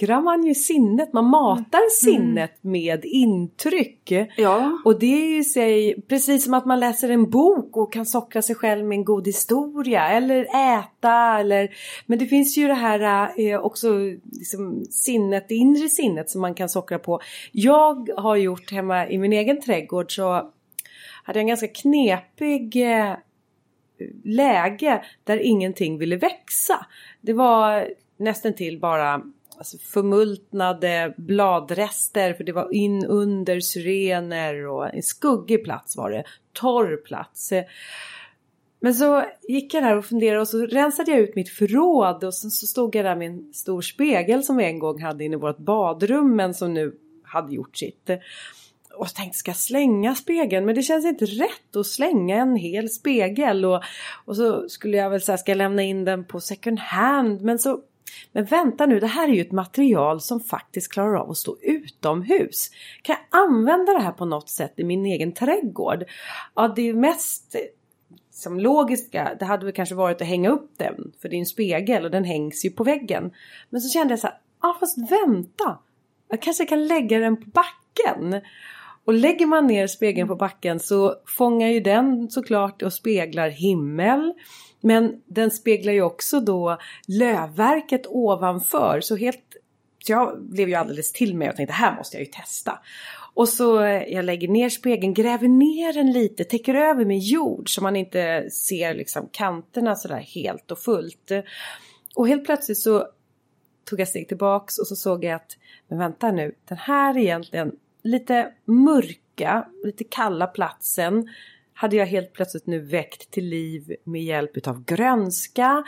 sockrar 0.00 0.20
man 0.20 0.46
ju 0.46 0.54
sinnet, 0.54 1.12
man 1.12 1.24
matar 1.24 1.90
sinnet 1.90 2.52
med 2.60 3.04
intryck. 3.04 4.12
Ja. 4.36 4.78
Och 4.84 4.98
det 4.98 5.06
är 5.06 5.26
ju 5.26 5.38
i 5.38 5.44
sig 5.44 6.02
precis 6.08 6.44
som 6.44 6.54
att 6.54 6.66
man 6.66 6.80
läser 6.80 7.10
en 7.10 7.30
bok 7.30 7.76
och 7.76 7.92
kan 7.92 8.06
sockra 8.06 8.42
sig 8.42 8.56
själv 8.56 8.84
med 8.84 8.96
en 8.96 9.04
god 9.04 9.26
historia 9.26 10.08
eller 10.08 10.46
äta 10.78 11.38
eller 11.38 11.70
Men 12.06 12.18
det 12.18 12.26
finns 12.26 12.58
ju 12.58 12.66
det 12.66 12.74
här 12.74 13.30
eh, 13.40 13.60
också 13.60 13.98
liksom 14.32 14.84
sinnet, 14.90 15.48
det 15.48 15.54
inre 15.54 15.88
sinnet 15.88 16.30
som 16.30 16.40
man 16.40 16.54
kan 16.54 16.68
sockra 16.68 16.98
på. 16.98 17.20
Jag 17.52 18.10
har 18.16 18.36
gjort 18.36 18.72
hemma 18.72 19.08
i 19.08 19.18
min 19.18 19.32
egen 19.32 19.60
trädgård 19.60 20.14
så 20.14 20.50
hade 21.24 21.38
jag 21.38 21.40
en 21.40 21.46
ganska 21.46 21.68
knepig 21.68 22.76
eh, 22.76 23.14
läge 24.24 25.02
där 25.24 25.36
ingenting 25.36 25.98
ville 25.98 26.16
växa. 26.16 26.86
Det 27.20 27.32
var 27.32 27.88
nästan 28.16 28.54
till 28.54 28.80
bara 28.80 29.22
alltså, 29.60 29.78
förmultnade 29.78 31.14
bladrester 31.16 32.34
för 32.34 32.44
det 32.44 32.52
var 32.52 32.74
in 32.74 33.04
under 33.06 33.60
syrener 33.60 34.66
och 34.66 34.94
en 34.94 35.02
skuggig 35.02 35.64
plats 35.64 35.96
var 35.96 36.10
det. 36.10 36.24
Torr 36.52 36.96
plats. 36.96 37.52
Men 38.80 38.94
så 38.94 39.24
gick 39.48 39.74
jag 39.74 39.82
där 39.82 39.96
och 39.96 40.04
funderade 40.04 40.40
och 40.40 40.48
så 40.48 40.66
rensade 40.66 41.10
jag 41.10 41.20
ut 41.20 41.34
mitt 41.34 41.48
förråd 41.48 42.24
och 42.24 42.34
sen 42.34 42.50
så 42.50 42.66
stod 42.66 42.94
jag 42.94 43.04
där 43.04 43.16
med 43.16 43.30
en 43.30 43.52
stor 43.54 43.82
spegel 43.82 44.44
som 44.44 44.56
vi 44.56 44.64
en 44.64 44.78
gång 44.78 45.02
hade 45.02 45.24
inne 45.24 45.36
i 45.36 45.38
vårt 45.38 45.58
badrum 45.58 46.36
men 46.36 46.54
som 46.54 46.74
nu 46.74 46.96
hade 47.22 47.54
gjort 47.54 47.76
sitt. 47.76 48.10
Och 48.94 49.08
så 49.08 49.14
tänkte, 49.14 49.38
ska 49.38 49.50
jag 49.50 49.56
slänga 49.56 50.14
spegeln? 50.14 50.66
Men 50.66 50.74
det 50.74 50.82
känns 50.82 51.04
inte 51.04 51.24
rätt 51.24 51.76
att 51.76 51.86
slänga 51.86 52.36
en 52.36 52.56
hel 52.56 52.90
spegel. 52.90 53.64
Och, 53.64 53.82
och 54.24 54.36
så 54.36 54.68
skulle 54.68 54.96
jag 54.96 55.10
väl 55.10 55.20
säga, 55.20 55.38
ska 55.38 55.50
jag 55.50 55.58
lämna 55.58 55.82
in 55.82 56.04
den 56.04 56.24
på 56.24 56.40
second 56.40 56.78
hand? 56.78 57.42
Men 57.42 57.58
så, 57.58 57.80
men 58.32 58.44
vänta 58.44 58.86
nu, 58.86 59.00
det 59.00 59.06
här 59.06 59.28
är 59.28 59.32
ju 59.32 59.40
ett 59.40 59.52
material 59.52 60.20
som 60.20 60.40
faktiskt 60.40 60.92
klarar 60.92 61.14
av 61.14 61.30
att 61.30 61.36
stå 61.36 61.56
utomhus. 61.62 62.70
Kan 63.02 63.16
jag 63.30 63.40
använda 63.40 63.92
det 63.92 64.00
här 64.00 64.12
på 64.12 64.24
något 64.24 64.48
sätt 64.48 64.72
i 64.76 64.84
min 64.84 65.06
egen 65.06 65.32
trädgård? 65.32 66.04
Ja, 66.54 66.72
det 66.76 66.88
är 66.88 66.94
mest 66.94 67.54
eh, 67.54 67.60
som 68.30 68.60
logiska, 68.60 69.36
det 69.38 69.44
hade 69.44 69.64
väl 69.64 69.74
kanske 69.74 69.94
varit 69.94 70.22
att 70.22 70.28
hänga 70.28 70.50
upp 70.50 70.70
den. 70.76 71.12
För 71.22 71.28
det 71.28 71.36
är 71.36 71.38
en 71.38 71.46
spegel 71.46 72.04
och 72.04 72.10
den 72.10 72.24
hängs 72.24 72.64
ju 72.64 72.70
på 72.70 72.84
väggen. 72.84 73.30
Men 73.70 73.80
så 73.80 73.88
kände 73.88 74.12
jag 74.12 74.18
så 74.20 74.26
här, 74.26 74.38
ja 74.62 74.76
fast 74.80 74.98
vänta. 74.98 75.78
Jag 76.28 76.42
kanske 76.42 76.64
kan 76.64 76.86
lägga 76.86 77.18
den 77.18 77.36
på 77.36 77.50
backen. 77.50 78.40
Och 79.04 79.14
lägger 79.14 79.46
man 79.46 79.66
ner 79.66 79.86
spegeln 79.86 80.28
på 80.28 80.36
backen 80.36 80.80
så 80.80 81.14
fångar 81.26 81.68
ju 81.68 81.80
den 81.80 82.30
såklart 82.30 82.82
och 82.82 82.92
speglar 82.92 83.48
himmel. 83.48 84.32
Men 84.80 85.22
den 85.26 85.50
speglar 85.50 85.92
ju 85.92 86.02
också 86.02 86.40
då 86.40 86.78
lövverket 87.06 88.06
ovanför. 88.06 89.00
Så 89.00 89.16
helt, 89.16 89.44
så 90.06 90.12
jag 90.12 90.42
blev 90.42 90.68
ju 90.68 90.74
alldeles 90.74 91.12
till 91.12 91.36
mig 91.36 91.48
och 91.48 91.56
tänkte 91.56 91.74
här 91.74 91.96
måste 91.96 92.16
jag 92.16 92.24
ju 92.24 92.32
testa. 92.32 92.78
Och 93.34 93.48
så 93.48 93.80
eh, 93.82 94.02
jag 94.02 94.24
lägger 94.24 94.48
ner 94.48 94.68
spegeln, 94.68 95.14
gräver 95.14 95.48
ner 95.48 95.92
den 95.92 96.12
lite, 96.12 96.44
täcker 96.44 96.74
över 96.74 97.04
med 97.04 97.18
jord 97.18 97.74
så 97.74 97.82
man 97.82 97.96
inte 97.96 98.50
ser 98.50 98.94
liksom 98.94 99.28
kanterna 99.32 99.96
sådär 99.96 100.20
helt 100.20 100.70
och 100.70 100.78
fullt. 100.78 101.30
Och 102.14 102.28
helt 102.28 102.44
plötsligt 102.44 102.78
så 102.78 103.06
tog 103.84 104.00
jag 104.00 104.08
steg 104.08 104.28
tillbaks 104.28 104.78
och 104.78 104.86
så 104.86 104.96
såg 104.96 105.24
jag 105.24 105.34
att, 105.34 105.56
men 105.88 105.98
vänta 105.98 106.32
nu, 106.32 106.54
den 106.68 106.78
här 106.78 107.18
egentligen 107.18 107.72
lite 108.02 108.52
mörka, 108.64 109.66
lite 109.84 110.04
kalla 110.04 110.46
platsen 110.46 111.28
hade 111.80 111.96
jag 111.96 112.06
helt 112.06 112.32
plötsligt 112.32 112.66
nu 112.66 112.80
väckt 112.80 113.30
till 113.30 113.44
liv 113.44 113.96
med 114.04 114.22
hjälp 114.22 114.56
utav 114.56 114.84
grönska, 114.84 115.84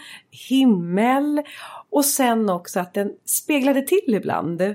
himmel 0.49 1.43
och 1.91 2.05
sen 2.05 2.51
också 2.51 2.81
att 2.81 2.95
den 2.95 3.13
speglade 3.25 3.83
till 3.83 4.15
ibland. 4.15 4.75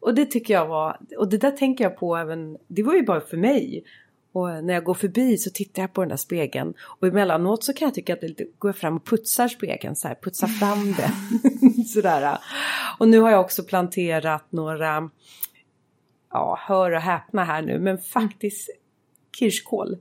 Och 0.00 0.14
det 0.14 0.26
tycker 0.26 0.54
jag 0.54 0.66
var, 0.66 0.98
och 1.18 1.28
det 1.28 1.38
där 1.38 1.50
tänker 1.50 1.84
jag 1.84 1.96
på 1.96 2.16
även, 2.16 2.58
det 2.68 2.82
var 2.82 2.94
ju 2.94 3.02
bara 3.02 3.20
för 3.20 3.36
mig. 3.36 3.84
Och 4.32 4.64
när 4.64 4.74
jag 4.74 4.84
går 4.84 4.94
förbi 4.94 5.38
så 5.38 5.50
tittar 5.50 5.82
jag 5.82 5.92
på 5.92 6.00
den 6.00 6.08
där 6.08 6.16
spegeln. 6.16 6.74
Och 7.00 7.06
emellanåt 7.06 7.64
så 7.64 7.72
kan 7.72 7.86
jag 7.86 7.94
tycka 7.94 8.12
att 8.12 8.20
det 8.20 8.28
lite, 8.28 8.46
går 8.58 8.72
fram 8.72 8.96
och 8.96 9.06
putsar 9.06 9.48
spegeln 9.48 9.96
så 9.96 10.08
här, 10.08 10.18
putsar 10.22 10.46
fram 10.46 10.92
det. 10.96 11.12
Sådär. 11.88 12.38
Och 12.98 13.08
nu 13.08 13.18
har 13.18 13.30
jag 13.30 13.40
också 13.40 13.62
planterat 13.64 14.52
några, 14.52 15.10
ja 16.30 16.58
hör 16.60 16.90
och 16.90 17.00
häpna 17.00 17.44
här 17.44 17.62
nu, 17.62 17.78
men 17.78 17.98
faktiskt 17.98 18.70
kirskål. 19.38 19.96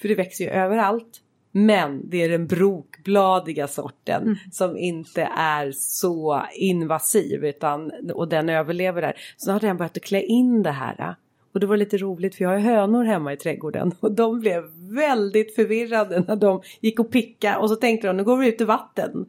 För 0.00 0.08
det 0.08 0.14
växer 0.14 0.44
ju 0.44 0.50
överallt. 0.50 1.20
Men 1.52 2.10
det 2.10 2.22
är 2.22 2.28
den 2.28 2.46
brokbladiga 2.46 3.68
sorten 3.68 4.22
Mm. 4.22 4.36
som 4.52 4.76
inte 4.76 5.22
är 5.36 5.72
så 5.72 6.42
invasiv 6.54 7.44
utan, 7.44 7.92
och 8.14 8.28
den 8.28 8.48
överlever 8.48 9.02
där. 9.02 9.16
Så 9.36 9.52
har 9.52 9.60
den 9.60 9.76
börjat 9.76 9.96
att 9.96 10.02
klä 10.02 10.22
in 10.22 10.62
det 10.62 10.70
här. 10.70 11.14
Och 11.52 11.60
det 11.60 11.66
var 11.66 11.76
lite 11.76 11.96
roligt 11.98 12.34
för 12.34 12.44
jag 12.44 12.50
har 12.50 12.58
hönor 12.58 13.04
hemma 13.04 13.32
i 13.32 13.36
trädgården 13.36 13.94
och 14.00 14.12
de 14.12 14.40
blev 14.40 14.64
väldigt 14.94 15.54
förvirrade 15.54 16.20
när 16.28 16.36
de 16.36 16.62
gick 16.80 17.00
och 17.00 17.10
picka 17.10 17.58
och 17.58 17.68
så 17.68 17.76
tänkte 17.76 18.06
de 18.06 18.16
nu 18.16 18.24
går 18.24 18.36
vi 18.36 18.48
ut 18.48 18.60
i 18.60 18.64
vatten. 18.64 19.26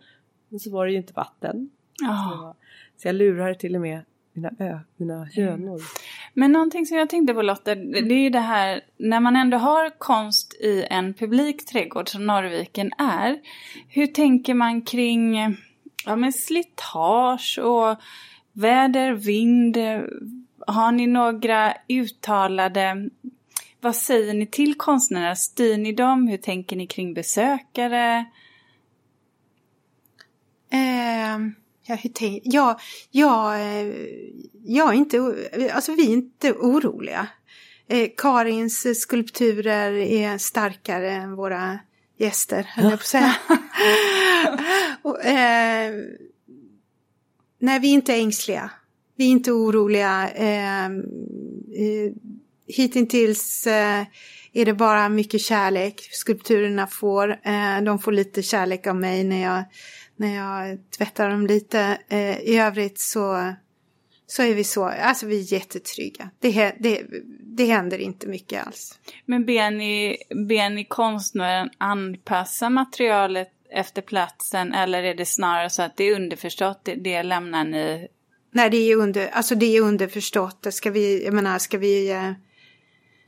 Men 0.50 0.60
så 0.60 0.72
var 0.72 0.86
det 0.86 0.92
ju 0.92 0.98
inte 0.98 1.14
vatten. 1.14 1.70
Ja. 2.02 2.56
Så 2.98 3.08
jag 3.08 3.16
lurar 3.16 3.54
till 3.54 3.76
och 3.76 3.82
med 3.82 4.02
mina, 4.40 4.52
ö, 4.60 4.80
mina 4.98 5.26
hönor. 5.26 5.82
Men 6.34 6.52
någonting 6.52 6.86
som 6.86 6.98
jag 6.98 7.10
tänkte 7.10 7.34
på 7.34 7.42
Lotta, 7.42 7.76
det 7.76 8.02
det 8.02 8.14
är 8.14 8.20
ju 8.20 8.30
det 8.30 8.40
här 8.40 8.82
när 8.98 9.20
man 9.20 9.36
ändå 9.36 9.58
har 9.58 10.00
konst 10.00 10.54
i 10.54 10.86
en 10.90 11.14
publik 11.14 11.66
trädgård 11.66 12.10
som 12.10 12.26
Norrviken 12.26 12.92
är. 12.98 13.40
Hur 13.88 14.08
tänker 14.08 14.54
man 14.54 14.82
kring 14.82 15.36
ja, 16.06 16.16
men 16.16 16.34
slitage 16.34 17.60
och 17.62 17.98
väder, 18.54 19.14
vind? 19.14 19.78
Har 20.68 20.92
ni 20.92 21.08
några 21.08 21.74
uttalade, 21.88 23.10
vad 23.82 23.96
säger 23.96 24.34
ni 24.34 24.48
till 24.48 24.76
konstnärerna? 24.78 25.36
Styr 25.36 25.78
ni 25.78 25.92
dem? 25.92 26.28
Hur 26.28 26.38
tänker 26.38 26.76
ni 26.76 26.88
kring 26.88 27.14
besökare? 27.14 28.26
Eh, 30.72 31.38
ja, 31.90 31.96
hur 31.96 32.10
tänk, 32.14 32.42
ja, 32.46 32.80
ja, 33.12 33.58
eh, 33.58 33.88
jag 34.64 34.90
är 34.90 34.94
inte, 34.94 35.36
alltså 35.74 35.96
vi 35.96 36.08
är 36.08 36.14
inte 36.14 36.52
oroliga. 36.52 37.28
Eh, 37.88 38.10
Karins 38.18 39.02
skulpturer 39.02 39.92
är 39.94 40.38
starkare 40.38 41.12
än 41.12 41.36
våra 41.36 41.80
gäster, 42.18 42.64
höll 42.64 42.86
jag 42.86 42.94
på 42.94 43.02
att 43.02 43.06
säga. 43.06 43.36
Och, 45.02 45.26
eh, 45.26 45.94
nej, 47.60 47.80
vi 47.80 47.90
är 47.90 47.94
inte 47.94 48.16
ängsliga. 48.16 48.72
Vi 49.16 49.26
är 49.26 49.30
inte 49.30 49.52
oroliga. 49.52 50.30
Eh, 50.30 50.86
eh, 50.86 52.12
hittills 52.68 53.68
eh, 53.68 54.04
är 54.54 54.66
det 54.66 54.74
bara 54.74 55.10
mycket 55.10 55.42
kärlek 55.42 56.10
skulpturerna 56.12 56.88
får. 56.88 57.30
Eh, 57.30 57.82
de 57.86 58.00
får 58.00 58.12
lite 58.12 58.44
kärlek 58.44 58.88
av 58.88 58.96
mig 58.96 59.24
när 59.24 59.44
jag, 59.44 59.64
när 60.20 60.36
jag 60.36 60.80
tvättar 60.98 61.30
dem 61.30 61.48
lite. 61.48 61.98
Eh, 62.10 62.40
I 62.40 62.58
övrigt 62.58 63.00
så, 63.00 63.54
så 64.28 64.44
är 64.44 64.54
vi 64.54 64.64
så, 64.64 64.86
alltså 64.86 65.26
vi 65.26 65.40
är 65.40 65.54
jättetrygga. 65.54 66.30
Det, 66.40 66.74
det, 66.80 67.04
det 67.58 67.66
händer 67.66 67.98
inte 67.98 68.28
mycket 68.28 68.68
alls. 68.68 69.00
Men 69.26 69.46
ber 69.46 69.72
ni, 69.72 70.18
ber 70.48 70.70
ni 70.70 70.86
konstnären 70.86 71.70
anpassa 71.78 72.70
materialet 72.70 73.50
efter 73.72 74.02
platsen 74.02 74.74
eller 74.74 75.04
är 75.04 75.16
det 75.16 75.26
snarare 75.26 75.70
så 75.70 75.82
att 75.82 75.98
det 75.98 76.04
är 76.04 76.16
underförstått, 76.16 76.82
det, 76.86 76.96
det 76.96 77.24
lämnar 77.24 77.64
ni? 77.64 78.08
Nej, 78.52 78.70
det 78.70 78.78
är, 78.78 78.96
under, 78.96 79.28
alltså 79.28 79.56
det 79.56 79.78
är 79.78 79.82
underförstått. 79.82 80.68
Ska 80.72 80.92
vi, 80.92 81.26
jag 81.26 81.34
menar, 81.34 81.60
ska 81.60 81.78
vi, 81.78 82.12
eh, 82.12 82.32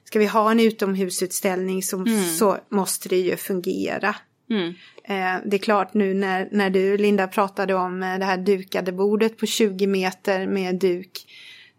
ska 0.04 0.20
vi 0.20 0.26
ha 0.26 0.52
en 0.52 0.60
utomhusutställning 0.60 1.84
så, 1.84 1.98
mm. 1.98 2.24
så 2.24 2.58
måste 2.70 3.10
det 3.10 3.18
ju 3.18 3.38
fungera. 3.38 4.16
Mm. 4.52 4.74
Eh, 5.04 5.41
det 5.45 5.58
är 5.58 5.62
klart 5.62 5.93
nu 5.93 6.14
när, 6.14 6.49
när 6.52 6.70
du 6.70 6.97
Linda 6.97 7.28
pratade 7.28 7.74
om 7.74 8.04
eh, 8.04 8.20
det 8.20 8.26
här 8.26 8.38
dukade 8.38 8.91
bordet 8.91 9.38
på 9.38 9.45
20 9.45 9.88
meter 9.88 10.47
med 10.47 10.76
duk. 10.80 11.26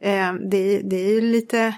Eh, 0.01 0.33
det, 0.35 0.81
det 0.81 0.97
är 0.97 1.21
lite, 1.21 1.75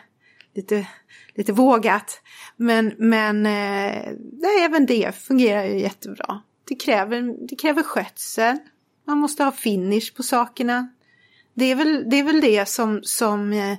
lite, 0.55 0.87
lite 1.35 1.53
vågat. 1.53 2.23
Men, 2.57 2.95
men 2.99 3.43
nej, 3.43 4.65
även 4.65 4.87
det 4.87 5.15
fungerar 5.15 5.65
ju 5.65 5.81
jättebra 5.81 6.43
det 6.65 6.75
kräver, 6.75 7.47
det 7.49 7.57
kräver 7.57 7.83
skötsel. 7.83 8.59
Man 9.07 9.19
måste 9.19 9.45
ha 9.45 9.53
finish 9.53 10.15
på 10.17 10.23
sakerna. 10.23 10.89
Det 11.55 11.65
är 11.65 11.75
väl 11.75 12.11
det, 12.11 12.17
är 12.17 12.25
väl 12.25 12.41
det 12.41 12.69
som, 12.69 13.01
som 13.03 13.53
eh, 13.53 13.77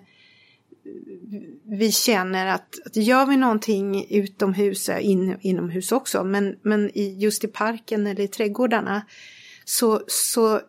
vi 1.63 1.91
känner 1.91 2.47
att, 2.47 2.79
att 2.85 2.95
gör 2.95 3.25
vi 3.25 3.37
någonting 3.37 4.07
utomhus, 4.09 4.89
eh, 4.89 5.05
in, 5.05 5.37
inomhus 5.41 5.91
också, 5.91 6.23
men, 6.23 6.59
men 6.61 6.89
i, 6.97 7.17
just 7.19 7.43
i 7.43 7.47
parken 7.47 8.07
eller 8.07 8.23
i 8.23 8.27
trädgårdarna 8.27 9.05
så, 9.65 10.01
så 10.07 10.61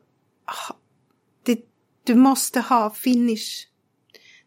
det, 1.42 1.60
du 2.04 2.14
måste 2.14 2.60
ha 2.60 2.90
finish. 2.90 3.66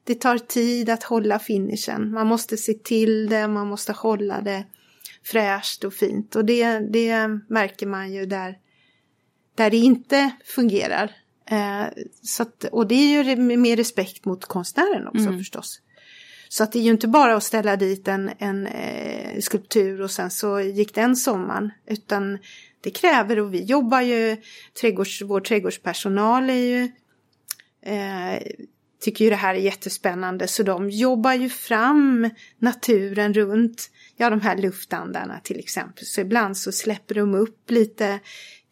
Det 0.03 0.15
tar 0.15 0.37
tid 0.37 0.89
att 0.89 1.03
hålla 1.03 1.39
finishen. 1.39 2.11
Man 2.11 2.27
måste 2.27 2.57
se 2.57 2.73
till 2.73 3.29
det, 3.29 3.47
man 3.47 3.67
måste 3.67 3.91
hålla 3.91 4.41
det 4.41 4.65
fräscht 5.23 5.83
och 5.83 5.93
fint. 5.93 6.35
Och 6.35 6.45
det, 6.45 6.79
det 6.79 7.27
märker 7.49 7.87
man 7.87 8.13
ju 8.13 8.25
där, 8.25 8.57
där 9.55 9.69
det 9.69 9.77
inte 9.77 10.31
fungerar. 10.45 11.15
Eh, 11.49 11.87
så 12.21 12.43
att, 12.43 12.63
och 12.63 12.87
det 12.87 12.95
är 12.95 13.23
ju 13.23 13.35
med 13.35 13.77
respekt 13.77 14.25
mot 14.25 14.45
konstnären 14.45 15.07
också 15.07 15.27
mm. 15.27 15.37
förstås. 15.37 15.81
Så 16.49 16.63
att 16.63 16.71
det 16.71 16.79
är 16.79 16.83
ju 16.83 16.91
inte 16.91 17.07
bara 17.07 17.35
att 17.35 17.43
ställa 17.43 17.75
dit 17.75 18.07
en, 18.07 18.31
en 18.37 18.67
eh, 18.67 19.39
skulptur 19.39 20.01
och 20.01 20.11
sen 20.11 20.31
så 20.31 20.59
gick 20.59 20.95
den 20.95 21.15
sommaren. 21.15 21.71
Utan 21.87 22.37
det 22.81 22.91
kräver 22.91 23.39
och 23.39 23.53
vi 23.53 23.63
jobbar 23.63 24.01
ju, 24.01 24.37
trädgårds, 24.81 25.21
vår 25.21 25.41
trädgårdspersonal 25.41 26.49
är 26.49 26.53
ju, 26.53 26.83
eh, 27.85 28.41
tycker 29.01 29.25
ju 29.25 29.29
det 29.29 29.35
här 29.35 29.55
är 29.55 29.59
jättespännande 29.59 30.47
så 30.47 30.63
de 30.63 30.89
jobbar 30.89 31.33
ju 31.33 31.49
fram 31.49 32.29
naturen 32.59 33.33
runt 33.33 33.91
ja, 34.17 34.29
de 34.29 34.41
här 34.41 34.57
luftandarna 34.57 35.39
till 35.43 35.59
exempel. 35.59 36.05
Så 36.05 36.21
ibland 36.21 36.57
så 36.57 36.71
släpper 36.71 37.15
de 37.15 37.35
upp 37.35 37.71
lite 37.71 38.19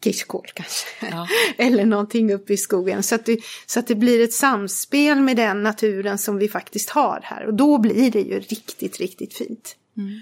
kirskål 0.04 0.46
kanske. 0.54 0.86
Ja. 1.10 1.28
Eller 1.64 1.84
någonting 1.84 2.32
uppe 2.32 2.52
i 2.52 2.56
skogen. 2.56 3.02
Så 3.02 3.14
att, 3.14 3.26
det, 3.26 3.38
så 3.66 3.80
att 3.80 3.86
det 3.86 3.94
blir 3.94 4.24
ett 4.24 4.32
samspel 4.32 5.20
med 5.20 5.36
den 5.36 5.62
naturen 5.62 6.18
som 6.18 6.38
vi 6.38 6.48
faktiskt 6.48 6.90
har 6.90 7.20
här. 7.22 7.46
Och 7.46 7.54
då 7.54 7.78
blir 7.78 8.10
det 8.10 8.20
ju 8.20 8.40
riktigt, 8.40 8.98
riktigt 8.98 9.34
fint. 9.34 9.76
Mm. 9.96 10.20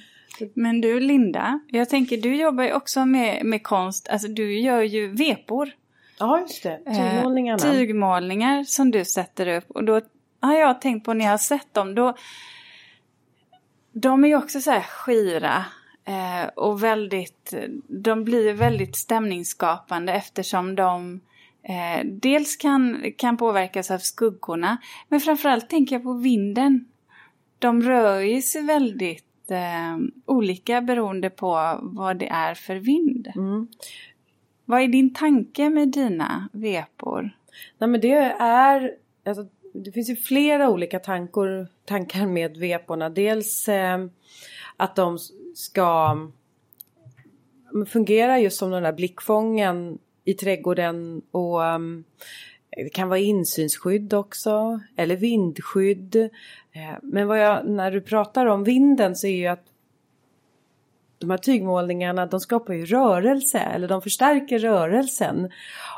Men 0.54 0.80
du 0.80 1.00
Linda, 1.00 1.60
jag 1.68 1.88
tänker 1.88 2.16
du 2.16 2.36
jobbar 2.36 2.64
ju 2.64 2.72
också 2.72 3.06
med, 3.06 3.46
med 3.46 3.62
konst. 3.62 4.08
Alltså 4.08 4.28
du 4.28 4.60
gör 4.60 4.82
ju 4.82 5.08
vepor. 5.08 5.70
Ja, 6.18 6.40
just 6.40 6.62
det. 6.62 6.78
Tygmålningarna. 6.84 7.64
Eh, 7.64 7.72
tygmålningar 7.72 8.64
som 8.64 8.90
du 8.90 9.04
sätter 9.04 9.56
upp. 9.56 9.70
Och 9.70 9.84
då 9.84 10.00
har 10.40 10.54
jag 10.54 10.80
tänkt 10.80 11.04
på 11.04 11.14
när 11.14 11.24
jag 11.24 11.32
har 11.32 11.38
sett 11.38 11.74
dem. 11.74 11.94
Då, 11.94 12.16
de 13.92 14.24
är 14.24 14.28
ju 14.28 14.36
också 14.36 14.60
så 14.60 14.70
här 14.70 14.80
skira 14.80 15.64
eh, 16.06 16.48
och 16.54 16.82
väldigt, 16.82 17.54
de 17.88 18.24
blir 18.24 18.52
väldigt 18.52 18.96
stämningsskapande 18.96 20.12
eftersom 20.12 20.74
de 20.74 21.20
eh, 21.62 22.06
dels 22.06 22.56
kan, 22.56 23.12
kan 23.16 23.36
påverkas 23.36 23.90
av 23.90 23.98
skuggorna 23.98 24.76
men 25.08 25.20
framförallt 25.20 25.70
tänker 25.70 25.96
jag 25.96 26.02
på 26.02 26.12
vinden. 26.12 26.84
De 27.58 27.82
rör 27.82 28.20
ju 28.20 28.42
sig 28.42 28.62
väldigt 28.62 29.50
eh, 29.50 29.98
olika 30.26 30.80
beroende 30.80 31.30
på 31.30 31.78
vad 31.82 32.18
det 32.18 32.28
är 32.28 32.54
för 32.54 32.76
vind. 32.76 33.32
Mm. 33.36 33.68
Vad 34.64 34.82
är 34.82 34.88
din 34.88 35.14
tanke 35.14 35.70
med 35.70 35.88
dina 35.88 36.48
vepor? 36.52 37.30
Nej 37.78 37.90
men 37.90 38.00
det 38.00 38.12
är, 38.40 38.94
alltså, 39.24 39.46
det 39.72 39.92
finns 39.92 40.10
ju 40.10 40.16
flera 40.16 40.70
olika 40.70 40.98
tankor, 40.98 41.68
tankar 41.84 42.26
med 42.26 42.56
veporna. 42.56 43.08
Dels 43.08 43.68
eh, 43.68 44.06
att 44.76 44.96
de 44.96 45.18
ska 45.56 46.16
mm, 47.74 47.86
fungera 47.86 48.40
just 48.40 48.58
som 48.58 48.70
den 48.70 48.82
där 48.82 48.92
blickfången 48.92 49.98
i 50.24 50.34
trädgården 50.34 51.22
och 51.30 51.60
um, 51.60 52.04
det 52.70 52.88
kan 52.88 53.08
vara 53.08 53.18
insynsskydd 53.18 54.14
också 54.14 54.80
eller 54.96 55.16
vindskydd. 55.16 56.16
Eh, 56.72 56.98
men 57.02 57.26
vad 57.26 57.38
jag, 57.38 57.68
när 57.68 57.90
du 57.90 58.00
pratar 58.00 58.46
om 58.46 58.64
vinden 58.64 59.16
så 59.16 59.26
är 59.26 59.36
ju 59.36 59.46
att 59.46 59.64
de 61.18 61.30
här 61.30 61.38
tygmålningarna 61.38 62.26
de 62.26 62.40
skapar 62.40 62.74
ju 62.74 62.84
rörelse 62.84 63.58
eller 63.58 63.88
de 63.88 64.02
förstärker 64.02 64.58
rörelsen. 64.58 65.50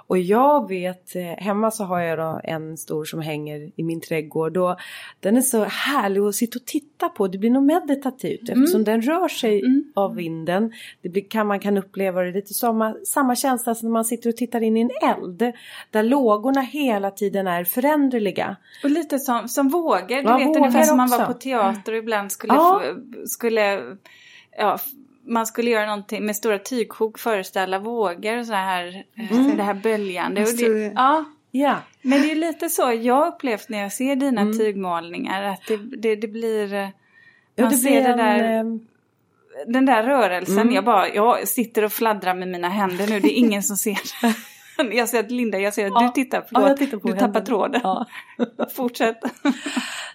Och 0.06 0.18
jag 0.18 0.68
vet, 0.68 1.16
eh, 1.16 1.22
hemma 1.22 1.70
så 1.70 1.84
har 1.84 2.00
jag 2.00 2.18
då 2.18 2.40
en 2.44 2.76
stor 2.76 3.04
som 3.04 3.20
hänger 3.20 3.70
i 3.76 3.82
min 3.82 4.00
trädgård 4.00 4.56
och 4.56 4.76
den 5.20 5.36
är 5.36 5.40
så 5.40 5.64
härlig 5.64 6.20
att 6.20 6.34
sitta 6.34 6.58
och 6.58 6.66
titta 6.66 7.08
på. 7.08 7.28
Det 7.28 7.38
blir 7.38 7.50
nog 7.50 7.62
meditativt 7.62 8.48
mm. 8.48 8.62
eftersom 8.62 8.84
den 8.84 9.02
rör 9.02 9.28
sig 9.28 9.60
mm. 9.60 9.92
av 9.94 10.14
vinden. 10.14 10.72
Det 11.02 11.08
blir, 11.08 11.28
kan, 11.28 11.46
man 11.46 11.60
kan 11.60 11.78
uppleva 11.78 12.22
det 12.22 12.30
lite 12.30 12.54
samma, 12.54 12.94
samma 13.04 13.36
känsla 13.36 13.74
som 13.74 13.88
när 13.88 13.92
man 13.92 14.04
sitter 14.04 14.30
och 14.30 14.36
tittar 14.36 14.60
in 14.60 14.76
i 14.76 14.80
en 14.80 15.10
eld. 15.10 15.52
Där 15.90 16.02
lågorna 16.02 16.60
hela 16.60 17.10
tiden 17.10 17.46
är 17.46 17.64
föränderliga. 17.64 18.56
Och 18.84 18.90
lite 18.90 19.18
som, 19.18 19.48
som 19.48 19.68
vågor, 19.68 20.16
du 20.16 20.22
ja, 20.22 20.36
vet 20.36 20.56
ungefär 20.56 20.82
som 20.82 20.96
man 20.96 21.10
var 21.10 21.26
på 21.26 21.32
teater 21.32 21.92
och 21.92 21.98
ibland 21.98 22.32
skulle, 22.32 22.54
ja. 22.54 22.82
skulle 23.26 23.80
ja, 24.58 24.78
man 25.28 25.46
skulle 25.46 25.70
göra 25.70 25.86
någonting 25.86 26.26
med 26.26 26.36
stora 26.36 26.58
tygsjok, 26.58 27.18
föreställa 27.18 27.78
vågor 27.78 28.38
och 28.38 28.46
så 28.46 28.52
här, 28.52 29.04
eh, 29.16 29.32
mm. 29.32 29.56
det 29.56 29.62
här 29.62 29.74
böljande. 29.74 30.42
Och 30.42 30.56
det, 30.56 30.92
ja. 30.94 31.24
ja, 31.50 31.76
men 32.02 32.22
det 32.22 32.30
är 32.30 32.34
lite 32.34 32.68
så 32.68 32.92
jag 33.02 33.28
upplevt 33.28 33.68
när 33.68 33.82
jag 33.82 33.92
ser 33.92 34.16
dina 34.16 34.40
mm. 34.40 34.58
tygmålningar 34.58 35.42
att 35.42 35.66
det, 35.68 35.76
det, 35.76 36.16
det 36.16 36.28
blir, 36.28 36.68
man 36.82 36.92
ja, 37.54 37.68
det 37.68 37.76
ser 37.76 37.90
blir 37.90 38.02
det 38.02 38.14
där, 38.14 38.42
en, 38.42 38.74
eh, 38.74 38.80
den 39.66 39.86
där 39.86 40.02
rörelsen. 40.02 40.58
Mm. 40.58 40.74
Jag 40.74 40.84
bara, 40.84 41.08
jag 41.08 41.48
sitter 41.48 41.84
och 41.84 41.92
fladdrar 41.92 42.34
med 42.34 42.48
mina 42.48 42.68
händer 42.68 43.06
nu, 43.06 43.20
det 43.20 43.28
är 43.28 43.38
ingen 43.38 43.62
som 43.62 43.76
ser 43.76 43.98
Jag 44.92 45.08
ser 45.08 45.20
att 45.20 45.30
Linda, 45.30 45.58
jag 45.58 45.74
ser 45.74 45.86
att 45.86 45.92
ja. 45.94 46.00
du 46.00 46.22
tittar, 46.22 46.44
förlåt, 46.48 46.62
ja, 46.62 46.68
jag 46.68 46.76
tittar 46.76 46.98
på 46.98 47.08
du 47.08 47.16
tappar 47.16 47.40
tråden. 47.40 47.80
Ja. 47.84 48.06
Fortsätt. 48.74 49.18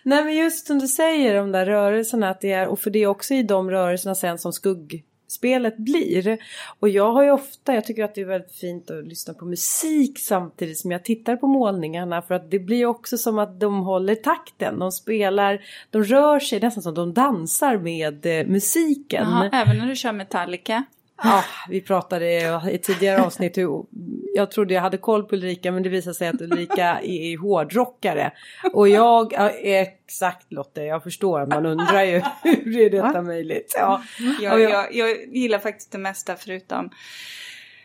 Nej 0.03 0.23
men 0.23 0.35
just 0.35 0.67
som 0.67 0.79
du 0.79 0.87
säger 0.87 1.35
de 1.35 1.51
där 1.51 1.65
rörelserna 1.65 2.29
att 2.29 2.41
det 2.41 2.51
är, 2.51 2.67
och 2.67 2.79
för 2.79 2.89
det 2.89 2.99
är 2.99 3.07
också 3.07 3.33
i 3.33 3.43
de 3.43 3.71
rörelserna 3.71 4.15
sen 4.15 4.37
som 4.37 4.53
skuggspelet 4.53 5.77
blir. 5.77 6.37
Och 6.79 6.89
jag 6.89 7.11
har 7.11 7.23
ju 7.23 7.31
ofta, 7.31 7.73
jag 7.73 7.85
tycker 7.85 8.03
att 8.03 8.15
det 8.15 8.21
är 8.21 8.25
väldigt 8.25 8.55
fint 8.55 8.91
att 8.91 9.07
lyssna 9.07 9.33
på 9.33 9.45
musik 9.45 10.19
samtidigt 10.19 10.77
som 10.77 10.91
jag 10.91 11.03
tittar 11.03 11.35
på 11.35 11.47
målningarna 11.47 12.21
för 12.21 12.35
att 12.35 12.51
det 12.51 12.59
blir 12.59 12.85
också 12.85 13.17
som 13.17 13.39
att 13.39 13.59
de 13.59 13.81
håller 13.81 14.15
takten, 14.15 14.79
de 14.79 14.91
spelar, 14.91 15.61
de 15.89 16.03
rör 16.03 16.39
sig 16.39 16.59
nästan 16.59 16.83
som 16.83 16.93
de 16.93 17.13
dansar 17.13 17.77
med 17.77 18.25
eh, 18.25 18.47
musiken. 18.47 19.25
Aha, 19.25 19.49
även 19.53 19.77
när 19.77 19.87
du 19.87 19.95
kör 19.95 20.11
Metallica? 20.11 20.83
Ja, 21.17 21.43
vi 21.69 21.81
pratade 21.81 22.61
i 22.71 22.77
tidigare 22.77 23.21
avsnitt 23.21 23.57
hur 23.57 23.85
jag 24.33 24.51
trodde 24.51 24.73
jag 24.73 24.81
hade 24.81 24.97
koll 24.97 25.23
på 25.23 25.35
Ulrika 25.35 25.71
men 25.71 25.83
det 25.83 25.89
visade 25.89 26.13
sig 26.13 26.27
att 26.27 26.41
Ulrika 26.41 26.99
är 27.01 27.37
hårdrockare. 27.37 28.31
Och 28.73 28.89
jag, 28.89 29.33
ja, 29.33 29.49
exakt 29.49 30.53
Lotte, 30.53 30.81
jag 30.81 31.03
förstår, 31.03 31.45
man 31.45 31.65
undrar 31.65 32.03
ju 32.03 32.21
hur 32.43 32.77
är 32.77 32.89
detta 32.89 33.21
möjligt? 33.21 33.73
Ja. 33.77 34.03
Jag, 34.41 34.61
jag, 34.61 34.95
jag 34.95 35.35
gillar 35.35 35.59
faktiskt 35.59 35.91
det 35.91 35.97
mesta 35.97 36.35
förutom 36.35 36.89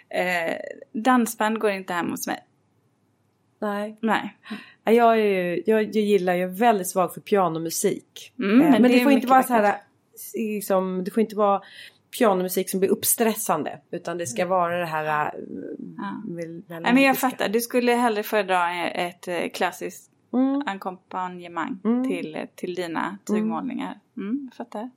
eh, 0.08 0.56
dansband 0.92 1.58
går 1.58 1.70
inte 1.70 1.92
hem 1.92 2.10
hos 2.10 2.26
mig. 2.26 2.44
Nej. 3.60 3.96
Nej. 4.00 4.36
Jag, 4.84 5.20
är, 5.20 5.62
jag, 5.70 5.82
jag 5.82 5.96
gillar, 5.96 6.34
jag 6.34 6.50
är 6.50 6.54
väldigt 6.54 6.88
svag 6.88 7.14
för 7.14 7.20
pianomusik. 7.20 8.32
Mm, 8.38 8.58
men, 8.58 8.70
men 8.70 8.82
det, 8.82 8.88
det 8.88 9.04
får 9.04 9.12
inte 9.12 9.26
vara 9.26 9.42
så 9.42 9.52
här, 9.52 9.76
liksom, 10.34 11.04
det 11.04 11.10
får 11.10 11.20
inte 11.20 11.36
vara 11.36 11.62
pianomusik 12.18 12.70
som 12.70 12.80
blir 12.80 12.90
uppstressande. 12.90 13.80
Utan 13.90 14.18
det 14.18 14.26
ska 14.26 14.42
mm. 14.42 14.50
vara 14.50 14.78
det 14.78 14.86
här... 14.86 15.04
Äh, 15.04 15.32
ja. 15.96 16.22
Nej, 16.68 16.94
men 16.94 17.02
jag 17.02 17.18
fattar, 17.18 17.48
du 17.48 17.60
skulle 17.60 17.92
hellre 17.92 18.22
föredra 18.22 18.90
ett 18.90 19.28
eh, 19.28 19.48
klassiskt 19.54 20.10
mm. 20.32 20.62
ackompanjemang 20.66 21.80
mm. 21.84 22.08
till, 22.08 22.46
till 22.54 22.74
dina 22.74 23.18
tygmålningar. 23.24 23.98
Mm, 24.16 24.48
jag 24.50 24.56
fattar. 24.56 24.90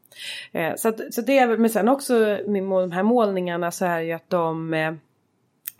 Eh, 0.52 0.76
så, 0.76 0.90
att, 0.90 1.14
så 1.14 1.22
det 1.22 1.38
är 1.38 1.58
men 1.58 1.70
sen 1.70 1.88
också 1.88 2.14
med 2.48 2.64
de 2.64 2.92
här 2.92 3.04
målningarna 3.04 3.72
så 3.72 3.86
är 3.86 4.00
ju 4.00 4.12
att 4.12 4.30
de 4.30 4.74
eh, 4.74 4.94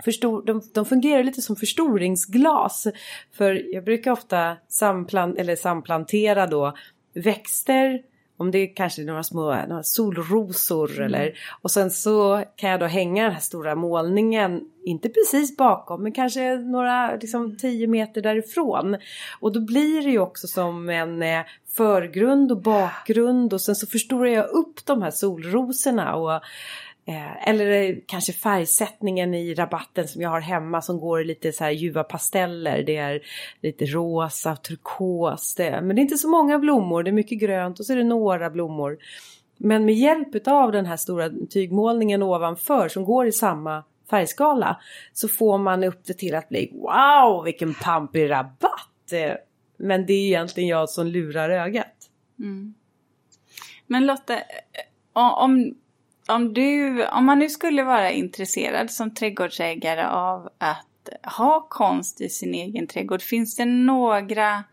förstor, 0.04 0.44
de, 0.46 0.62
de 0.74 0.86
fungerar 0.86 1.24
lite 1.24 1.42
som 1.42 1.56
förstoringsglas. 1.56 2.88
För 3.32 3.74
jag 3.74 3.84
brukar 3.84 4.12
ofta 4.12 4.58
samplan, 4.68 5.38
eller 5.38 5.56
samplantera 5.56 6.48
då 6.48 6.74
växter 7.14 8.02
om 8.42 8.52
det 8.52 8.58
är 8.58 8.76
kanske 8.76 9.04
några 9.04 9.24
små 9.24 9.66
några 9.68 9.84
solrosor 9.84 10.92
mm. 10.92 11.04
eller 11.04 11.34
och 11.62 11.72
sen 11.72 11.92
så 11.92 12.44
kan 12.56 12.70
jag 12.70 12.80
då 12.80 12.86
hänga 12.86 13.24
den 13.24 13.34
här 13.34 13.40
stora 13.40 13.76
målningen, 13.76 14.62
inte 14.86 15.10
precis 15.10 15.58
bakom 15.58 16.04
men 16.04 16.12
kanske 16.12 16.56
några 16.56 17.16
liksom 17.16 17.58
tio 17.58 17.88
meter 17.88 18.22
därifrån. 18.22 18.98
Och 19.40 19.54
då 19.54 19.60
blir 19.60 20.02
det 20.02 20.10
ju 20.10 20.20
också 20.20 20.48
som 20.48 20.90
en 20.90 21.24
eh, 21.24 21.42
förgrund 21.76 22.52
och 22.52 22.62
bakgrund 22.62 23.54
och 23.54 23.62
sen 23.62 23.76
så 23.76 23.88
förstorar 23.88 24.30
jag 24.30 24.50
upp 24.50 24.86
de 24.86 25.02
här 25.02 25.12
solrosorna 25.12 26.16
och 26.16 26.42
Eh, 27.06 27.48
eller 27.48 27.72
eh, 27.72 27.96
kanske 28.06 28.34
färgsättningen 28.34 29.34
i 29.34 29.54
rabatten 29.54 30.08
som 30.08 30.22
jag 30.22 30.30
har 30.30 30.40
hemma 30.42 30.82
som 30.82 31.00
går 31.00 31.22
i 31.22 31.26
lite 31.26 31.52
så 31.52 31.64
här 31.64 31.72
ljuva 31.72 32.04
pasteller. 32.04 32.84
Det 32.84 32.98
är 32.98 33.22
lite 33.62 33.86
rosa, 33.86 34.56
turkos. 34.56 35.56
Det, 35.56 35.82
men 35.82 35.96
det 35.96 36.00
är 36.00 36.04
inte 36.04 36.18
så 36.18 36.30
många 36.30 36.60
blommor, 36.60 37.04
det 37.04 37.10
är 37.10 37.14
mycket 37.14 37.40
grönt 37.40 37.80
och 37.80 37.86
så 37.86 37.94
är 37.94 37.98
det 37.98 38.04
några 38.04 38.50
blommor. 38.50 38.98
Men 39.58 39.86
med 39.86 39.96
hjälp 39.96 40.48
av 40.48 40.72
den 40.72 40.86
här 40.86 40.98
stora 40.98 41.30
tygmålningen 41.50 42.24
ovanför 42.24 42.90
som 42.90 43.04
går 43.04 43.28
i 43.28 43.32
samma 43.32 43.84
färgskala 44.10 44.82
så 45.14 45.28
får 45.28 45.58
man 45.58 45.84
upp 45.84 46.06
det 46.06 46.14
till 46.14 46.36
att 46.36 46.50
bli 46.50 46.72
wow 46.74 47.44
vilken 47.44 47.74
pampig 47.74 48.30
rabatt! 48.30 49.12
Eh, 49.12 49.34
men 49.78 50.06
det 50.06 50.14
är 50.14 50.26
egentligen 50.26 50.70
jag 50.70 50.90
som 50.90 51.08
lurar 51.08 51.50
ögat. 51.50 52.10
Mm. 52.40 52.74
Men 53.88 54.06
Lotta, 54.06 54.34
eh, 54.34 54.42
om, 55.14 55.76
om, 56.28 56.54
du, 56.54 57.06
om 57.08 57.26
man 57.26 57.40
nu 57.40 57.50
skulle 57.50 57.84
vara 57.84 58.12
intresserad 58.12 58.92
som 58.92 59.14
trädgårdsägare 59.14 60.06
av 60.06 60.50
att 60.58 60.88
ha 61.24 61.68
konst 61.70 62.22
i 62.22 62.30
sin 62.30 62.54
egen 62.54 62.88
trädgård, 62.88 63.22
finns 63.22 63.56
det 63.56 63.66
några, 63.66 64.64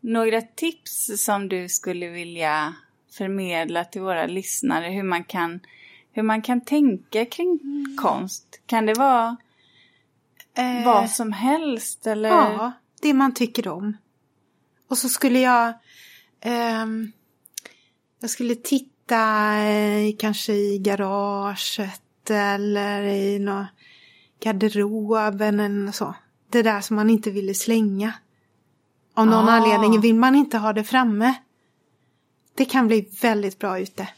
några 0.00 0.40
tips 0.40 1.24
som 1.24 1.48
du 1.48 1.68
skulle 1.68 2.08
vilja 2.08 2.74
förmedla 3.12 3.84
till 3.84 4.00
våra 4.00 4.26
lyssnare 4.26 4.90
hur 4.90 5.02
man 5.02 5.24
kan, 5.24 5.60
hur 6.12 6.22
man 6.22 6.42
kan 6.42 6.60
tänka 6.60 7.24
kring 7.24 7.58
mm. 7.62 7.96
konst? 7.96 8.60
Kan 8.66 8.86
det 8.86 8.94
vara 8.94 9.36
eh, 10.54 10.84
vad 10.84 11.10
som 11.10 11.32
helst 11.32 12.06
eller? 12.06 12.28
Ja, 12.28 12.72
det 13.02 13.14
man 13.14 13.34
tycker 13.34 13.68
om. 13.68 13.96
Och 14.88 14.98
så 14.98 15.08
skulle 15.08 15.38
jag 15.38 15.68
eh, 16.40 16.86
jag 18.20 18.30
skulle 18.30 18.54
titta 18.54 18.89
sitta 19.10 20.18
kanske 20.18 20.52
i 20.52 20.78
garaget 20.78 22.30
eller 22.30 23.02
i 23.02 23.38
någon 23.38 23.66
garderoben 24.42 25.60
eller 25.60 25.92
så. 25.92 26.14
Det 26.50 26.62
där 26.62 26.80
som 26.80 26.96
man 26.96 27.10
inte 27.10 27.30
ville 27.30 27.54
slänga. 27.54 28.12
Av 29.14 29.26
någon 29.26 29.48
ah. 29.48 29.52
anledning 29.52 30.00
vill 30.00 30.14
man 30.14 30.34
inte 30.34 30.58
ha 30.58 30.72
det 30.72 30.84
framme. 30.84 31.34
Det 32.54 32.64
kan 32.64 32.86
bli 32.86 33.08
väldigt 33.22 33.58
bra 33.58 33.80
ute. 33.80 34.08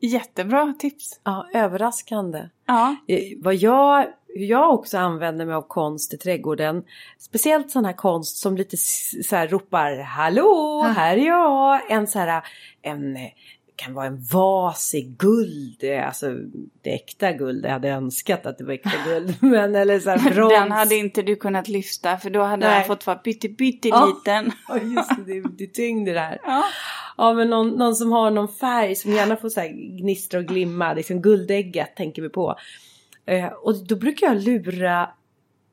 Jättebra 0.00 0.74
tips. 0.78 1.20
Ja, 1.24 1.48
överraskande. 1.54 2.48
Ja. 2.66 2.96
Eh, 3.08 3.20
vad 3.38 3.54
jag 3.54 4.06
hur 4.38 4.46
jag 4.46 4.74
också 4.74 4.98
använder 4.98 5.46
mig 5.46 5.54
av 5.54 5.62
konst 5.62 6.14
i 6.14 6.18
trädgården. 6.18 6.84
Speciellt 7.18 7.70
sån 7.70 7.84
här 7.84 7.92
konst 7.92 8.36
som 8.36 8.56
lite 8.56 8.76
så 8.76 9.36
här 9.36 9.48
ropar 9.48 9.98
Hallå, 9.98 10.82
här 10.96 11.16
är 11.16 11.26
jag! 11.26 11.90
En 11.90 12.06
så 12.06 12.18
här, 12.18 12.42
en 12.82 13.18
kan 13.76 13.94
vara 13.94 14.06
en 14.06 14.22
vas 14.32 14.94
i 14.94 15.02
guld, 15.18 15.84
alltså 16.04 16.34
det 16.82 16.90
äkta 16.90 17.32
guld, 17.32 17.64
jag 17.64 17.70
hade 17.70 17.88
önskat 17.88 18.46
att 18.46 18.58
det 18.58 18.64
var 18.64 18.72
äkta 18.72 18.90
guld. 19.06 19.36
Men 19.40 19.74
eller 19.74 20.00
så 20.00 20.10
här 20.10 20.34
brons. 20.34 20.52
Den 20.52 20.72
hade 20.72 20.94
inte 20.94 21.22
du 21.22 21.36
kunnat 21.36 21.68
lyfta 21.68 22.16
för 22.16 22.30
då 22.30 22.42
hade 22.42 22.66
Nej. 22.66 22.78
den 22.78 22.86
fått 22.86 23.06
vara 23.06 23.16
pytteliten. 23.16 24.52
Ja, 24.68 24.78
just 24.78 25.26
det, 25.26 25.42
det 25.58 25.64
är 25.64 25.68
tyngd 25.68 26.08
i 26.08 26.12
det 26.12 26.20
här. 26.20 26.38
Ja. 26.46 26.64
ja 27.16 27.32
men 27.32 27.50
någon, 27.50 27.68
någon, 27.68 27.94
som 27.94 28.12
har 28.12 28.30
någon 28.30 28.48
färg 28.48 28.96
som 28.96 29.12
gärna 29.12 29.36
får 29.36 29.48
så 29.48 29.60
här 29.60 29.98
gnistra 29.98 30.40
och 30.40 30.46
glimma, 30.46 30.94
liksom 30.94 31.22
guldägget 31.22 31.96
tänker 31.96 32.22
vi 32.22 32.28
på. 32.28 32.56
Eh, 33.26 33.46
och 33.46 33.86
då 33.86 33.96
brukar 33.96 34.26
jag 34.26 34.42
lura 34.42 35.08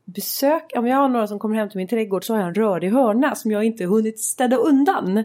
besök, 0.06 0.72
om 0.76 0.88
jag 0.88 0.98
har 0.98 1.10
några 1.10 1.28
som 1.28 1.40
kommer 1.40 1.56
hem 1.56 1.70
till 1.70 1.78
min 1.78 1.88
trädgård 1.88 2.26
så 2.26 2.34
har 2.34 2.40
jag 2.40 2.48
en 2.48 2.54
rörig 2.54 2.92
hörna 2.92 3.36
som 3.36 3.52
jag 3.52 3.64
inte 3.64 3.86
hunnit 3.86 4.20
städa 4.20 4.56
undan. 4.56 5.18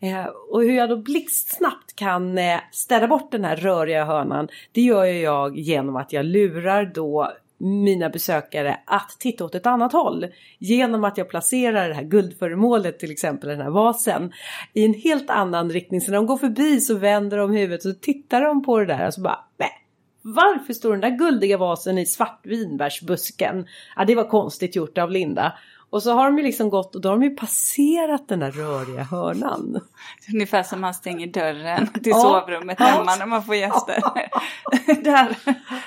Eh, 0.00 0.24
och 0.50 0.62
hur 0.62 0.72
jag 0.72 0.88
då 0.88 0.96
blixtsnabbt 0.96 1.96
kan 1.96 2.38
eh, 2.38 2.60
städa 2.72 3.08
bort 3.08 3.32
den 3.32 3.44
här 3.44 3.56
röriga 3.56 4.04
hörnan 4.04 4.48
det 4.72 4.80
gör 4.80 5.04
jag 5.04 5.58
genom 5.58 5.96
att 5.96 6.12
jag 6.12 6.24
lurar 6.26 6.90
då 6.94 7.32
mina 7.58 8.10
besökare 8.10 8.80
att 8.84 9.16
titta 9.18 9.44
åt 9.44 9.54
ett 9.54 9.66
annat 9.66 9.92
håll. 9.92 10.26
Genom 10.58 11.04
att 11.04 11.18
jag 11.18 11.28
placerar 11.28 11.88
det 11.88 11.94
här 11.94 12.02
guldföremålet, 12.02 12.98
till 12.98 13.10
exempel 13.10 13.48
den 13.48 13.60
här 13.60 13.70
vasen, 13.70 14.32
i 14.72 14.84
en 14.84 14.94
helt 14.94 15.30
annan 15.30 15.70
riktning. 15.70 16.00
Så 16.00 16.10
när 16.10 16.16
de 16.16 16.26
går 16.26 16.36
förbi 16.36 16.80
så 16.80 16.94
vänder 16.94 17.36
de 17.36 17.52
huvudet 17.52 17.84
och 17.84 18.00
tittar 18.00 18.42
de 18.42 18.64
på 18.64 18.78
det 18.78 18.86
där 18.86 19.06
och 19.06 19.14
så 19.14 19.20
bara, 19.20 19.44
nej 19.56 19.79
varför 20.22 20.72
står 20.72 20.90
den 20.90 21.00
där 21.00 21.18
guldiga 21.18 21.58
vasen 21.58 21.98
i 21.98 22.06
svartvinbärsbusken? 22.06 23.66
Ja, 23.96 24.04
det 24.04 24.14
var 24.14 24.28
konstigt 24.28 24.76
gjort 24.76 24.98
av 24.98 25.10
Linda. 25.10 25.52
Och 25.90 26.02
så 26.02 26.12
har 26.12 26.24
de 26.24 26.38
ju 26.38 26.44
liksom 26.44 26.70
gått 26.70 26.94
och 26.94 27.00
då 27.00 27.08
har 27.08 27.16
de 27.16 27.22
ju 27.22 27.36
passerat 27.36 28.28
den 28.28 28.38
där 28.38 28.50
röriga 28.50 29.02
hörnan. 29.02 29.80
Ungefär 30.34 30.62
som 30.62 30.80
man 30.80 30.94
stänger 30.94 31.26
dörren 31.26 31.86
till 31.86 32.02
ja. 32.04 32.20
sovrummet 32.20 32.80
hemma 32.80 33.16
när 33.16 33.26
man 33.26 33.42
får 33.42 33.54
gäster. 33.54 34.02
där, 35.02 35.36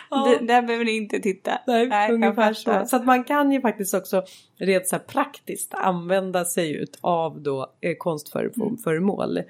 ja. 0.10 0.38
där 0.42 0.62
behöver 0.62 0.86
ni 0.86 0.92
inte 0.92 1.20
titta. 1.20 1.60
Nej, 1.68 1.88
Nej 1.88 2.12
ungefär 2.12 2.54
så. 2.54 2.86
Så 2.86 2.96
att 2.96 3.06
man 3.06 3.24
kan 3.24 3.52
ju 3.52 3.62
faktiskt 3.62 3.94
också 3.94 4.24
rent 4.60 4.88
så 4.88 5.00
praktiskt 5.00 5.74
använda 5.74 6.46
sig 6.46 6.86
av 7.02 7.42
då 7.42 7.74
eh, 7.82 7.96
konstföremål. 7.98 9.38
Mm. 9.38 9.50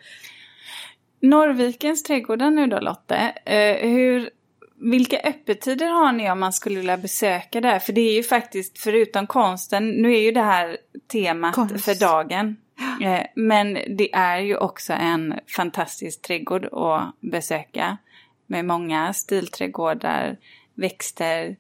Norrvikens 1.22 2.04
trädgårdar 2.04 2.52
nu 2.52 2.68
då 2.68 2.80
Lotte, 2.80 3.34
eh, 3.46 3.90
hur 3.90 4.30
vilka 4.92 5.20
öppettider 5.20 5.90
har 5.90 6.12
ni 6.12 6.32
om 6.32 6.40
man 6.40 6.54
skulle 6.54 6.80
vilja 6.80 6.98
besöka 6.98 7.62
där? 7.62 7.80
För 7.80 7.94
det 7.94 8.02
är 8.02 8.14
ju 8.14 8.24
faktiskt, 8.24 8.80
förutom 8.80 9.28
konsten, 9.28 9.90
nu 9.90 10.14
är 10.14 10.22
ju 10.22 10.32
det 10.32 10.42
här 10.42 10.78
temat 11.12 11.56
Konst. 11.56 11.86
för 11.86 11.96
dagen. 11.96 12.56
Eh, 13.02 13.26
men 13.36 13.74
det 13.74 14.14
är 14.14 14.40
ju 14.40 14.58
också 14.58 14.94
en 14.94 15.40
fantastisk 15.56 16.22
trädgård 16.22 16.66
att 16.66 17.16
besöka. 17.20 17.98
Med 18.48 18.66
många 18.66 19.14
stilträdgårdar, 19.14 20.38
växter, 20.74 21.56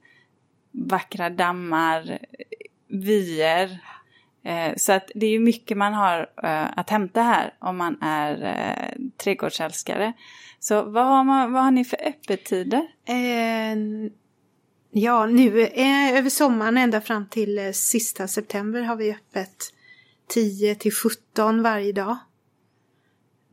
vackra 0.71 1.29
dammar, 1.29 2.19
vyer. 2.87 3.79
Eh, 4.43 4.73
så 4.77 4.93
att 4.93 5.11
det 5.15 5.25
är 5.25 5.31
ju 5.31 5.39
mycket 5.39 5.77
man 5.77 5.93
har 5.93 6.29
eh, 6.43 6.65
att 6.75 6.89
hämta 6.89 7.21
här 7.21 7.53
om 7.59 7.77
man 7.77 8.01
är 8.01 8.97
trädgårdsälskare. 9.17 10.13
Så 10.63 10.81
vad 10.83 11.05
har, 11.05 11.23
man, 11.23 11.53
vad 11.53 11.63
har 11.63 11.71
ni 11.71 11.85
för 11.85 12.07
öppettider? 12.07 12.87
Eh, 13.05 13.77
ja, 14.91 15.25
nu 15.25 15.61
eh, 15.61 16.17
över 16.17 16.29
sommaren 16.29 16.77
ända 16.77 17.01
fram 17.01 17.27
till 17.27 17.57
eh, 17.57 17.71
sista 17.71 18.27
september 18.27 18.81
har 18.81 18.95
vi 18.95 19.11
öppet 19.11 19.73
10 20.27 20.75
till 20.75 20.91
17 20.93 21.63
varje 21.63 21.91
dag. 21.91 22.17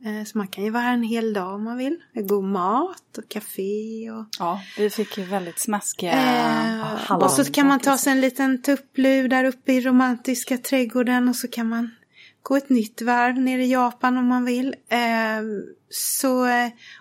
Eh, 0.05 0.25
så 0.25 0.37
man 0.37 0.47
kan 0.47 0.63
ju 0.63 0.69
vara 0.69 0.83
här 0.83 0.93
en 0.93 1.03
hel 1.03 1.33
dag 1.33 1.55
om 1.55 1.63
man 1.63 1.77
vill. 1.77 1.99
Med 2.13 2.27
god 2.27 2.43
mat 2.43 3.17
och 3.17 3.29
café 3.29 4.11
och... 4.11 4.25
Ja, 4.39 4.61
vi 4.77 4.89
fick 4.89 5.17
ju 5.17 5.23
väldigt 5.23 5.59
smaskiga... 5.59 6.11
Eh, 6.11 7.11
och 7.15 7.31
så 7.31 7.45
kan 7.45 7.67
man 7.67 7.79
ta 7.79 7.97
sig 7.97 8.11
en 8.11 8.21
liten 8.21 8.61
tupplur 8.61 9.27
där 9.27 9.43
uppe 9.43 9.73
i 9.73 9.81
romantiska 9.81 10.57
trädgården 10.57 11.29
och 11.29 11.35
så 11.35 11.47
kan 11.47 11.69
man 11.69 11.89
gå 12.41 12.55
ett 12.55 12.69
nytt 12.69 13.01
varv 13.01 13.39
nere 13.39 13.63
i 13.63 13.71
Japan 13.71 14.17
om 14.17 14.25
man 14.25 14.45
vill. 14.45 14.75
Eh, 14.89 15.41
så, 15.89 16.47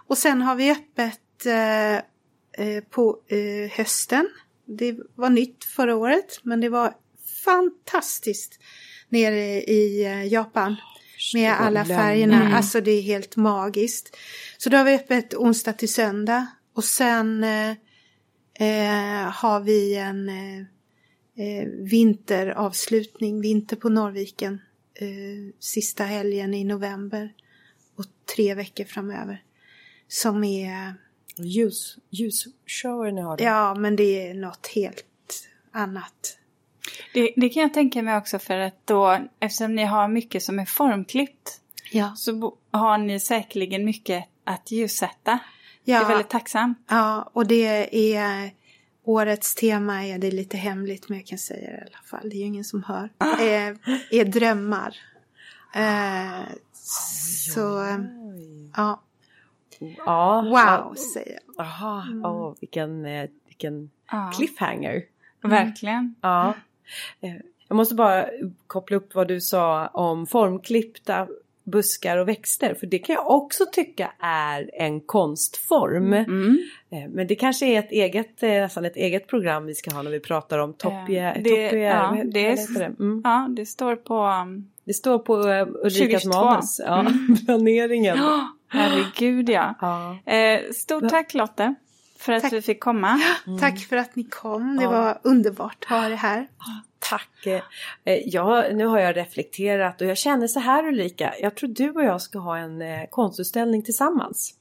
och 0.07 0.19
sen 0.19 0.43
har 0.43 0.55
vi 0.55 0.71
öppet 0.71 1.47
eh, 1.47 1.95
eh, 2.67 2.85
på 2.91 3.19
eh, 3.29 3.71
hösten. 3.71 4.29
Det 4.65 4.97
var 5.15 5.31
nytt 5.31 5.65
förra 5.65 5.97
året 5.97 6.41
men 6.43 6.61
det 6.61 6.69
var 6.69 6.95
fantastiskt 7.45 8.61
nere 9.09 9.63
i 9.63 10.05
eh, 10.05 10.27
Japan. 10.27 10.77
Med 11.35 11.61
alla 11.61 11.85
färgerna, 11.85 12.41
mm. 12.43 12.55
alltså 12.55 12.81
det 12.81 12.91
är 12.91 13.03
helt 13.03 13.37
magiskt. 13.37 14.17
Så 14.59 14.71
då 14.71 14.77
har 14.77 14.85
vi 14.85 14.95
öppet 14.95 15.35
onsdag 15.35 15.73
till 15.73 15.93
söndag 15.93 16.47
och 16.75 16.85
sen 16.85 17.45
eh, 17.45 17.71
eh 18.61 19.31
har 19.31 19.61
vi 19.61 19.97
en 19.97 20.29
eh, 20.29 21.67
vinteravslutning, 21.91 23.41
vinter 23.41 23.77
på 23.77 23.89
Norrviken 23.89 24.61
eh, 24.95 25.55
sista 25.59 26.05
helgen 26.05 26.55
i 26.55 26.65
november 26.65 27.33
och 27.97 28.05
tre 28.37 28.55
veckor 28.55 28.85
framöver. 28.85 29.43
Som 30.09 30.45
är... 30.45 30.95
Ljus, 31.37 31.99
ljusshower 32.11 33.13
ni 33.13 33.21
har 33.21 33.37
det. 33.37 33.45
Ja, 33.45 33.75
men 33.75 33.97
det 33.97 34.29
är 34.29 34.35
något 34.35 34.67
helt 34.75 35.05
annat. 35.73 36.39
Det, 37.15 37.33
det, 37.37 37.49
kan 37.49 37.63
jag 37.63 37.75
tänka 37.75 38.03
mig 38.03 38.17
också 38.17 38.39
för 38.39 38.59
att 38.59 38.87
då, 38.87 39.19
eftersom 39.41 39.75
ni 39.75 39.85
har 39.85 40.09
mycket 40.09 40.43
som 40.43 40.59
är 40.59 40.65
formklippt, 40.65 41.61
ja. 41.93 42.15
så 42.17 42.57
har 42.71 42.99
ni 42.99 43.21
säkerligen 43.21 43.85
mycket 43.85 44.25
att 44.45 44.71
ljussätta. 44.71 45.39
Ja. 45.85 45.99
Det 45.99 46.05
är 46.05 46.09
väldigt 46.09 46.29
tacksamt. 46.29 46.79
Ja, 46.89 47.31
och 47.33 47.47
det 47.47 48.15
är 48.17 48.51
årets 49.05 49.55
tema 49.55 50.05
är, 50.07 50.19
det 50.19 50.27
är 50.27 50.31
lite 50.33 50.57
hemligt 50.57 51.09
men 51.09 51.19
jag 51.19 51.27
kan 51.27 51.39
säga 51.39 51.71
det 51.71 51.77
i 51.77 51.81
alla 51.81 52.03
fall, 52.05 52.31
det 52.31 52.37
är 52.37 52.41
ju 52.41 52.45
ingen 52.47 52.65
som 52.65 52.83
hör, 52.83 53.09
är, 53.41 53.77
är 54.11 54.25
drömmar. 54.25 54.97
Eh, 55.75 56.41
så, 57.55 57.83
eh, 57.85 57.99
ja. 58.77 59.03
Ja. 60.07 60.43
Wow, 60.43 60.95
säger 60.95 61.33
jag. 61.47 61.67
Jaha, 61.67 62.05
åh, 62.25 62.55
vilken, 62.61 63.07
eh, 63.07 63.31
vilken 63.47 63.91
Ja. 64.11 64.33
cliffhanger. 64.37 65.03
Verkligen. 65.43 66.15
Ja. 66.21 66.55
Eh, 67.21 67.35
Jag 67.69 67.77
måste 67.77 67.95
bara 67.95 68.29
koppla 68.67 68.97
upp 68.97 69.15
vad 69.15 69.29
du 69.29 69.41
sa 69.41 69.87
om 69.87 70.27
formklippta 70.27 71.29
buskar 71.71 72.19
och 72.19 72.29
växter. 72.29 72.75
För 72.75 72.87
det 72.87 72.99
kan 72.99 73.15
jag 73.15 73.31
också 73.31 73.65
tycka 73.73 74.13
är 74.23 74.71
en 74.75 75.01
konstform. 75.01 76.13
Mm. 76.13 76.59
Eh, 76.93 77.09
Men 77.11 77.27
det 77.27 77.35
kanske 77.35 77.67
är 77.67 77.79
ett 77.79 77.91
eget, 77.93 78.43
eh, 78.43 78.49
nästan 78.51 78.85
ett 78.85 78.97
eget 78.97 79.27
program 79.27 79.67
vi 79.67 79.75
ska 79.75 79.91
ha 79.95 80.03
när 80.03 80.11
vi 80.11 80.21
pratar 80.21 80.59
om 80.59 80.71
Eh, 80.71 80.77
det- 80.77 80.83
toppie, 81.43 81.79
ja, 81.79 82.17
det 82.33 82.41
heter 82.41 82.79
det? 82.79 82.85
Mm. 83.05 83.21
Ja, 83.25 83.49
det 83.57 83.67
står 83.67 83.97
på... 83.97 84.27
um, 84.43 84.71
Det 84.85 84.95
står 84.95 85.19
på 85.19 85.35
Ulrikas 85.37 86.23
2022. 86.23 86.45
manus. 86.45 86.81
Ja, 86.87 87.01
Mm. 87.01 87.37
planeringen. 87.47 88.17
Oh, 88.19 88.41
herregud 88.69 89.49
ja. 89.49 89.75
Ja. 89.81 90.33
Eh, 90.33 90.61
stort 90.73 91.09
tack 91.09 91.35
Lotte 91.35 91.75
för 92.21 92.33
att 92.33 92.43
Tack. 92.43 92.53
vi 92.53 92.63
fick 92.63 92.81
komma. 92.81 93.21
Tack 93.61 93.79
för 93.79 93.97
att 93.97 94.17
ni 94.17 94.25
kom, 94.25 94.77
det 94.77 94.83
Ja. 94.85 94.91
var 94.91 95.19
underbart 95.23 95.77
att 95.85 95.89
ha 95.99 96.07
er 96.07 96.11
här. 96.11 96.47
Tack. 96.99 97.47
Eh, 98.05 98.15
Ja, 98.25 98.65
nu 98.73 98.87
har 98.87 98.99
jag 98.99 99.17
reflekterat 99.17 100.01
och 100.01 100.07
jag 100.07 100.17
känner 100.19 100.47
så 100.47 100.61
här 100.61 100.89
Ulrika. 100.89 101.35
Jag 101.41 101.55
tror 101.55 101.69
du 101.71 101.91
och 101.91 102.03
jag 102.05 102.23
ska 102.23 102.39
ha 102.39 102.57
en 102.59 102.83
eh, 102.83 103.01
konstutställning 103.11 103.83
tillsammans. 103.83 104.55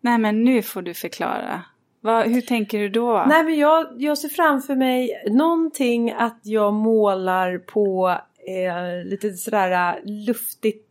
Nej 0.00 0.18
men 0.18 0.44
nu 0.44 0.62
får 0.62 0.82
du 0.82 0.94
förklara. 0.94 1.62
Vad, 2.00 2.26
hur 2.26 2.40
tänker 2.40 2.78
du 2.78 2.88
då? 2.88 3.24
Nej 3.28 3.44
men 3.44 3.58
jag, 3.58 3.86
jag 3.98 4.18
ser 4.18 4.28
framför 4.28 4.76
mig 4.76 5.22
någonting 5.30 6.12
att 6.12 6.40
jag 6.42 6.72
målar 6.74 7.58
på 7.58 8.08
eh, 8.48 9.04
lite 9.10 9.32
sådär 9.32 9.94
eh, 9.96 10.00
luftigt 10.26 10.88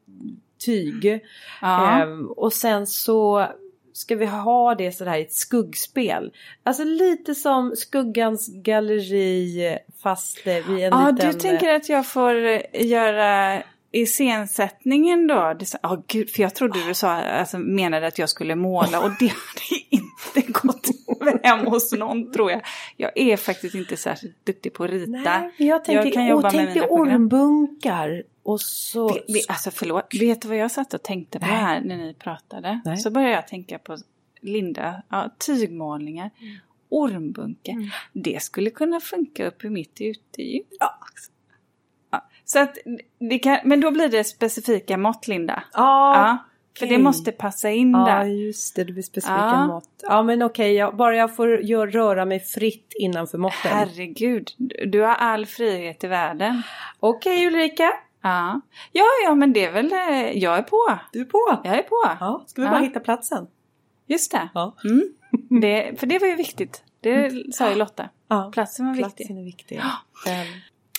tyg. 0.66 1.20
ja. 1.62 2.02
Ehm, 2.02 2.26
och 2.32 2.54
sen 2.54 2.88
så 2.88 3.48
ska 3.94 4.16
vi 4.16 4.26
ha 4.26 4.76
det 4.76 4.92
sådär 4.92 5.18
i 5.18 5.22
ett 5.22 5.34
skuggspel. 5.34 6.32
Alltså 6.64 6.84
lite 6.84 7.36
som 7.36 7.76
Skuggans 7.76 8.48
galleri 8.48 9.78
fast 10.04 10.48
eh, 10.48 10.54
vid 10.54 10.70
en 10.70 10.92
Ja, 10.92 11.12
liten... 11.12 11.32
du 11.32 11.40
tänker 11.40 11.74
att 11.74 11.90
jag 11.90 12.08
får 12.08 12.46
eh, 12.46 12.62
göra 12.74 13.64
iscensättningen 13.92 15.28
då? 15.28 15.56
Det, 15.60 15.66
oh, 15.84 16.00
gud, 16.08 16.30
för 16.30 16.44
jag 16.44 16.56
trodde 16.56 16.88
du 16.88 16.94
sa, 16.94 17.10
alltså, 17.10 17.60
menade 17.60 18.08
att 18.08 18.20
jag 18.20 18.30
skulle 18.30 18.56
måla 18.56 19.00
och 19.00 19.12
det 19.20 19.28
hade 19.28 19.80
inte 19.90 20.52
gått 20.52 20.88
hem 21.44 21.66
hos 21.66 21.94
någon 21.94 22.32
tror 22.32 22.52
jag. 22.52 22.62
Jag 22.98 23.12
är 23.18 23.38
faktiskt 23.38 23.76
inte 23.76 23.98
särskilt 23.98 24.46
duktig 24.46 24.74
på 24.74 24.84
att 24.84 24.90
rita. 24.90 25.12
Nej, 25.12 25.52
jag 25.58 25.86
tänker, 25.86 26.12
kan 26.12 26.28
jobba 26.28 26.48
åh, 26.48 26.52
tänk 26.52 26.74
dig 26.74 26.84
ormbunkar 26.90 28.24
och 28.44 28.62
så... 28.62 29.08
Vet, 29.14 29.30
vet, 29.30 29.50
alltså 29.50 29.72
förlåt, 29.72 30.08
vet 30.20 30.42
du 30.42 30.48
vad 30.48 30.58
jag 30.58 30.72
satt 30.72 30.94
och 30.94 31.04
tänkte 31.04 31.40
på 31.40 31.46
Nej. 31.46 31.56
här 31.56 31.82
när 31.82 31.98
ni 31.98 32.14
pratade? 32.14 32.82
Nej. 32.86 32.98
Så 32.98 33.10
började 33.12 33.34
jag 33.34 33.48
tänka 33.48 33.80
på 33.80 33.98
Linda, 34.42 35.04
ja, 35.10 35.30
tygmålningar, 35.38 36.30
Mm. 36.42 36.56
ormbunke. 36.90 37.76
Det 38.14 38.44
skulle 38.44 38.70
kunna 38.70 39.00
funka 39.00 39.48
upp 39.48 39.64
i 39.64 39.70
mitt 39.70 40.02
uteljus. 40.02 40.66
Ja. 40.80 41.00
Ja, 42.12 42.26
så 42.46 42.60
att 42.60 42.78
det 43.20 43.40
kan, 43.40 43.58
men 43.64 43.82
då 43.82 43.92
blir 43.92 44.10
det 44.10 44.24
specifika 44.24 44.98
mått 44.98 45.28
Linda. 45.28 45.64
Ja, 45.74 46.16
Ja, 46.18 46.38
för 46.80 46.86
det 46.86 46.92
okej. 46.94 47.04
måste 47.04 47.32
passa 47.32 47.70
in 47.70 47.92
ja 47.92 48.06
där. 48.06 48.26
just 48.26 48.76
det, 48.76 48.84
det 48.84 48.94
blir 48.94 49.04
specifika 49.04 49.38
Ja. 49.40 49.68
mått. 49.68 49.90
Ja 50.02 50.24
men 50.24 50.42
okej, 50.42 50.74
jag, 50.74 50.96
bara 50.96 51.16
jag 51.16 51.36
får 51.36 51.62
gör, 51.62 51.88
röra 51.88 52.26
mig 52.26 52.40
fritt 52.40 52.94
innanför 53.00 53.38
måtten. 53.38 53.72
Herregud, 53.72 54.50
du 54.88 55.02
har 55.02 55.16
all 55.16 55.46
frihet 55.46 56.04
i 56.04 56.08
världen. 56.08 56.62
Okej 57.00 57.48
Ulrika, 57.48 57.94
Ja. 58.24 58.62
ja, 58.92 59.04
ja 59.26 59.36
men 59.36 59.54
det 59.54 59.66
är 59.66 59.72
väl, 59.72 59.92
eh, 59.92 60.38
jag 60.38 60.58
är 60.58 60.62
på. 60.62 61.00
du 61.12 61.22
är 61.22 61.26
på. 61.26 61.62
Jag 61.64 61.78
är 61.78 61.82
på. 61.84 62.02
Ja, 62.20 62.44
ska 62.48 62.62
vi 62.62 62.66
Ja. 62.68 62.72
bara 62.72 62.82
hitta 62.82 63.00
platsen? 63.00 63.48
Just 64.08 64.32
det. 64.32 64.50
Ja. 64.54 64.76
Mm. 64.86 65.02
det. 65.62 66.00
För 66.00 66.08
det 66.08 66.20
var 66.20 66.28
ju 66.28 66.36
viktigt. 66.36 66.84
Det 67.02 67.32
sa 67.56 67.70
ju 67.70 67.76
Lotta. 67.76 68.10
ja. 68.28 68.50
Platsen 68.54 68.86
var 68.88 68.94
viktig. 68.96 69.16
Platsen 69.28 69.38
är 69.38 69.44
viktig. 69.46 69.82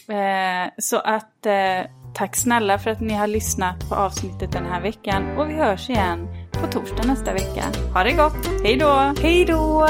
Eh, 0.08 0.70
så 0.78 0.96
att 0.98 1.46
eh, 1.46 1.90
tack 2.14 2.36
snälla 2.36 2.78
för 2.78 2.90
att 2.90 3.00
ni 3.00 3.14
har 3.14 3.26
lyssnat 3.26 3.88
på 3.88 3.94
avsnittet 3.94 4.52
den 4.52 4.64
här 4.66 4.80
veckan. 4.80 5.38
Och 5.38 5.50
vi 5.50 5.54
hörs 5.54 5.90
igen 5.90 6.28
på 6.52 6.66
torsdag 6.66 7.02
nästa 7.06 7.32
vecka. 7.32 7.64
Ha 7.94 8.04
det 8.04 8.12
gott. 8.12 8.46
Hej 8.62 8.76
då! 8.76 9.12
Hej 9.22 9.44
då! 9.44 9.86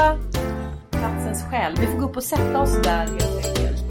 Platsens 0.91 1.43
själ. 1.51 1.75
Vi 1.79 1.85
får 1.87 1.97
gå 1.99 2.05
upp 2.09 2.15
och 2.17 2.23
sätta 2.23 2.61
oss 2.61 2.81
där 2.83 2.97
helt 3.05 3.47
enkelt. 3.47 3.83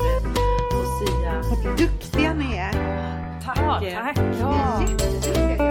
Och 0.74 1.08
sia. 1.08 1.42
Duktiga 1.78 2.34
ni 2.34 2.56
är. 2.56 2.83
Tack. 3.54 3.82
Ja, 3.82 4.00
tack. 4.02 4.18
Jätteduktiga. 4.90 5.63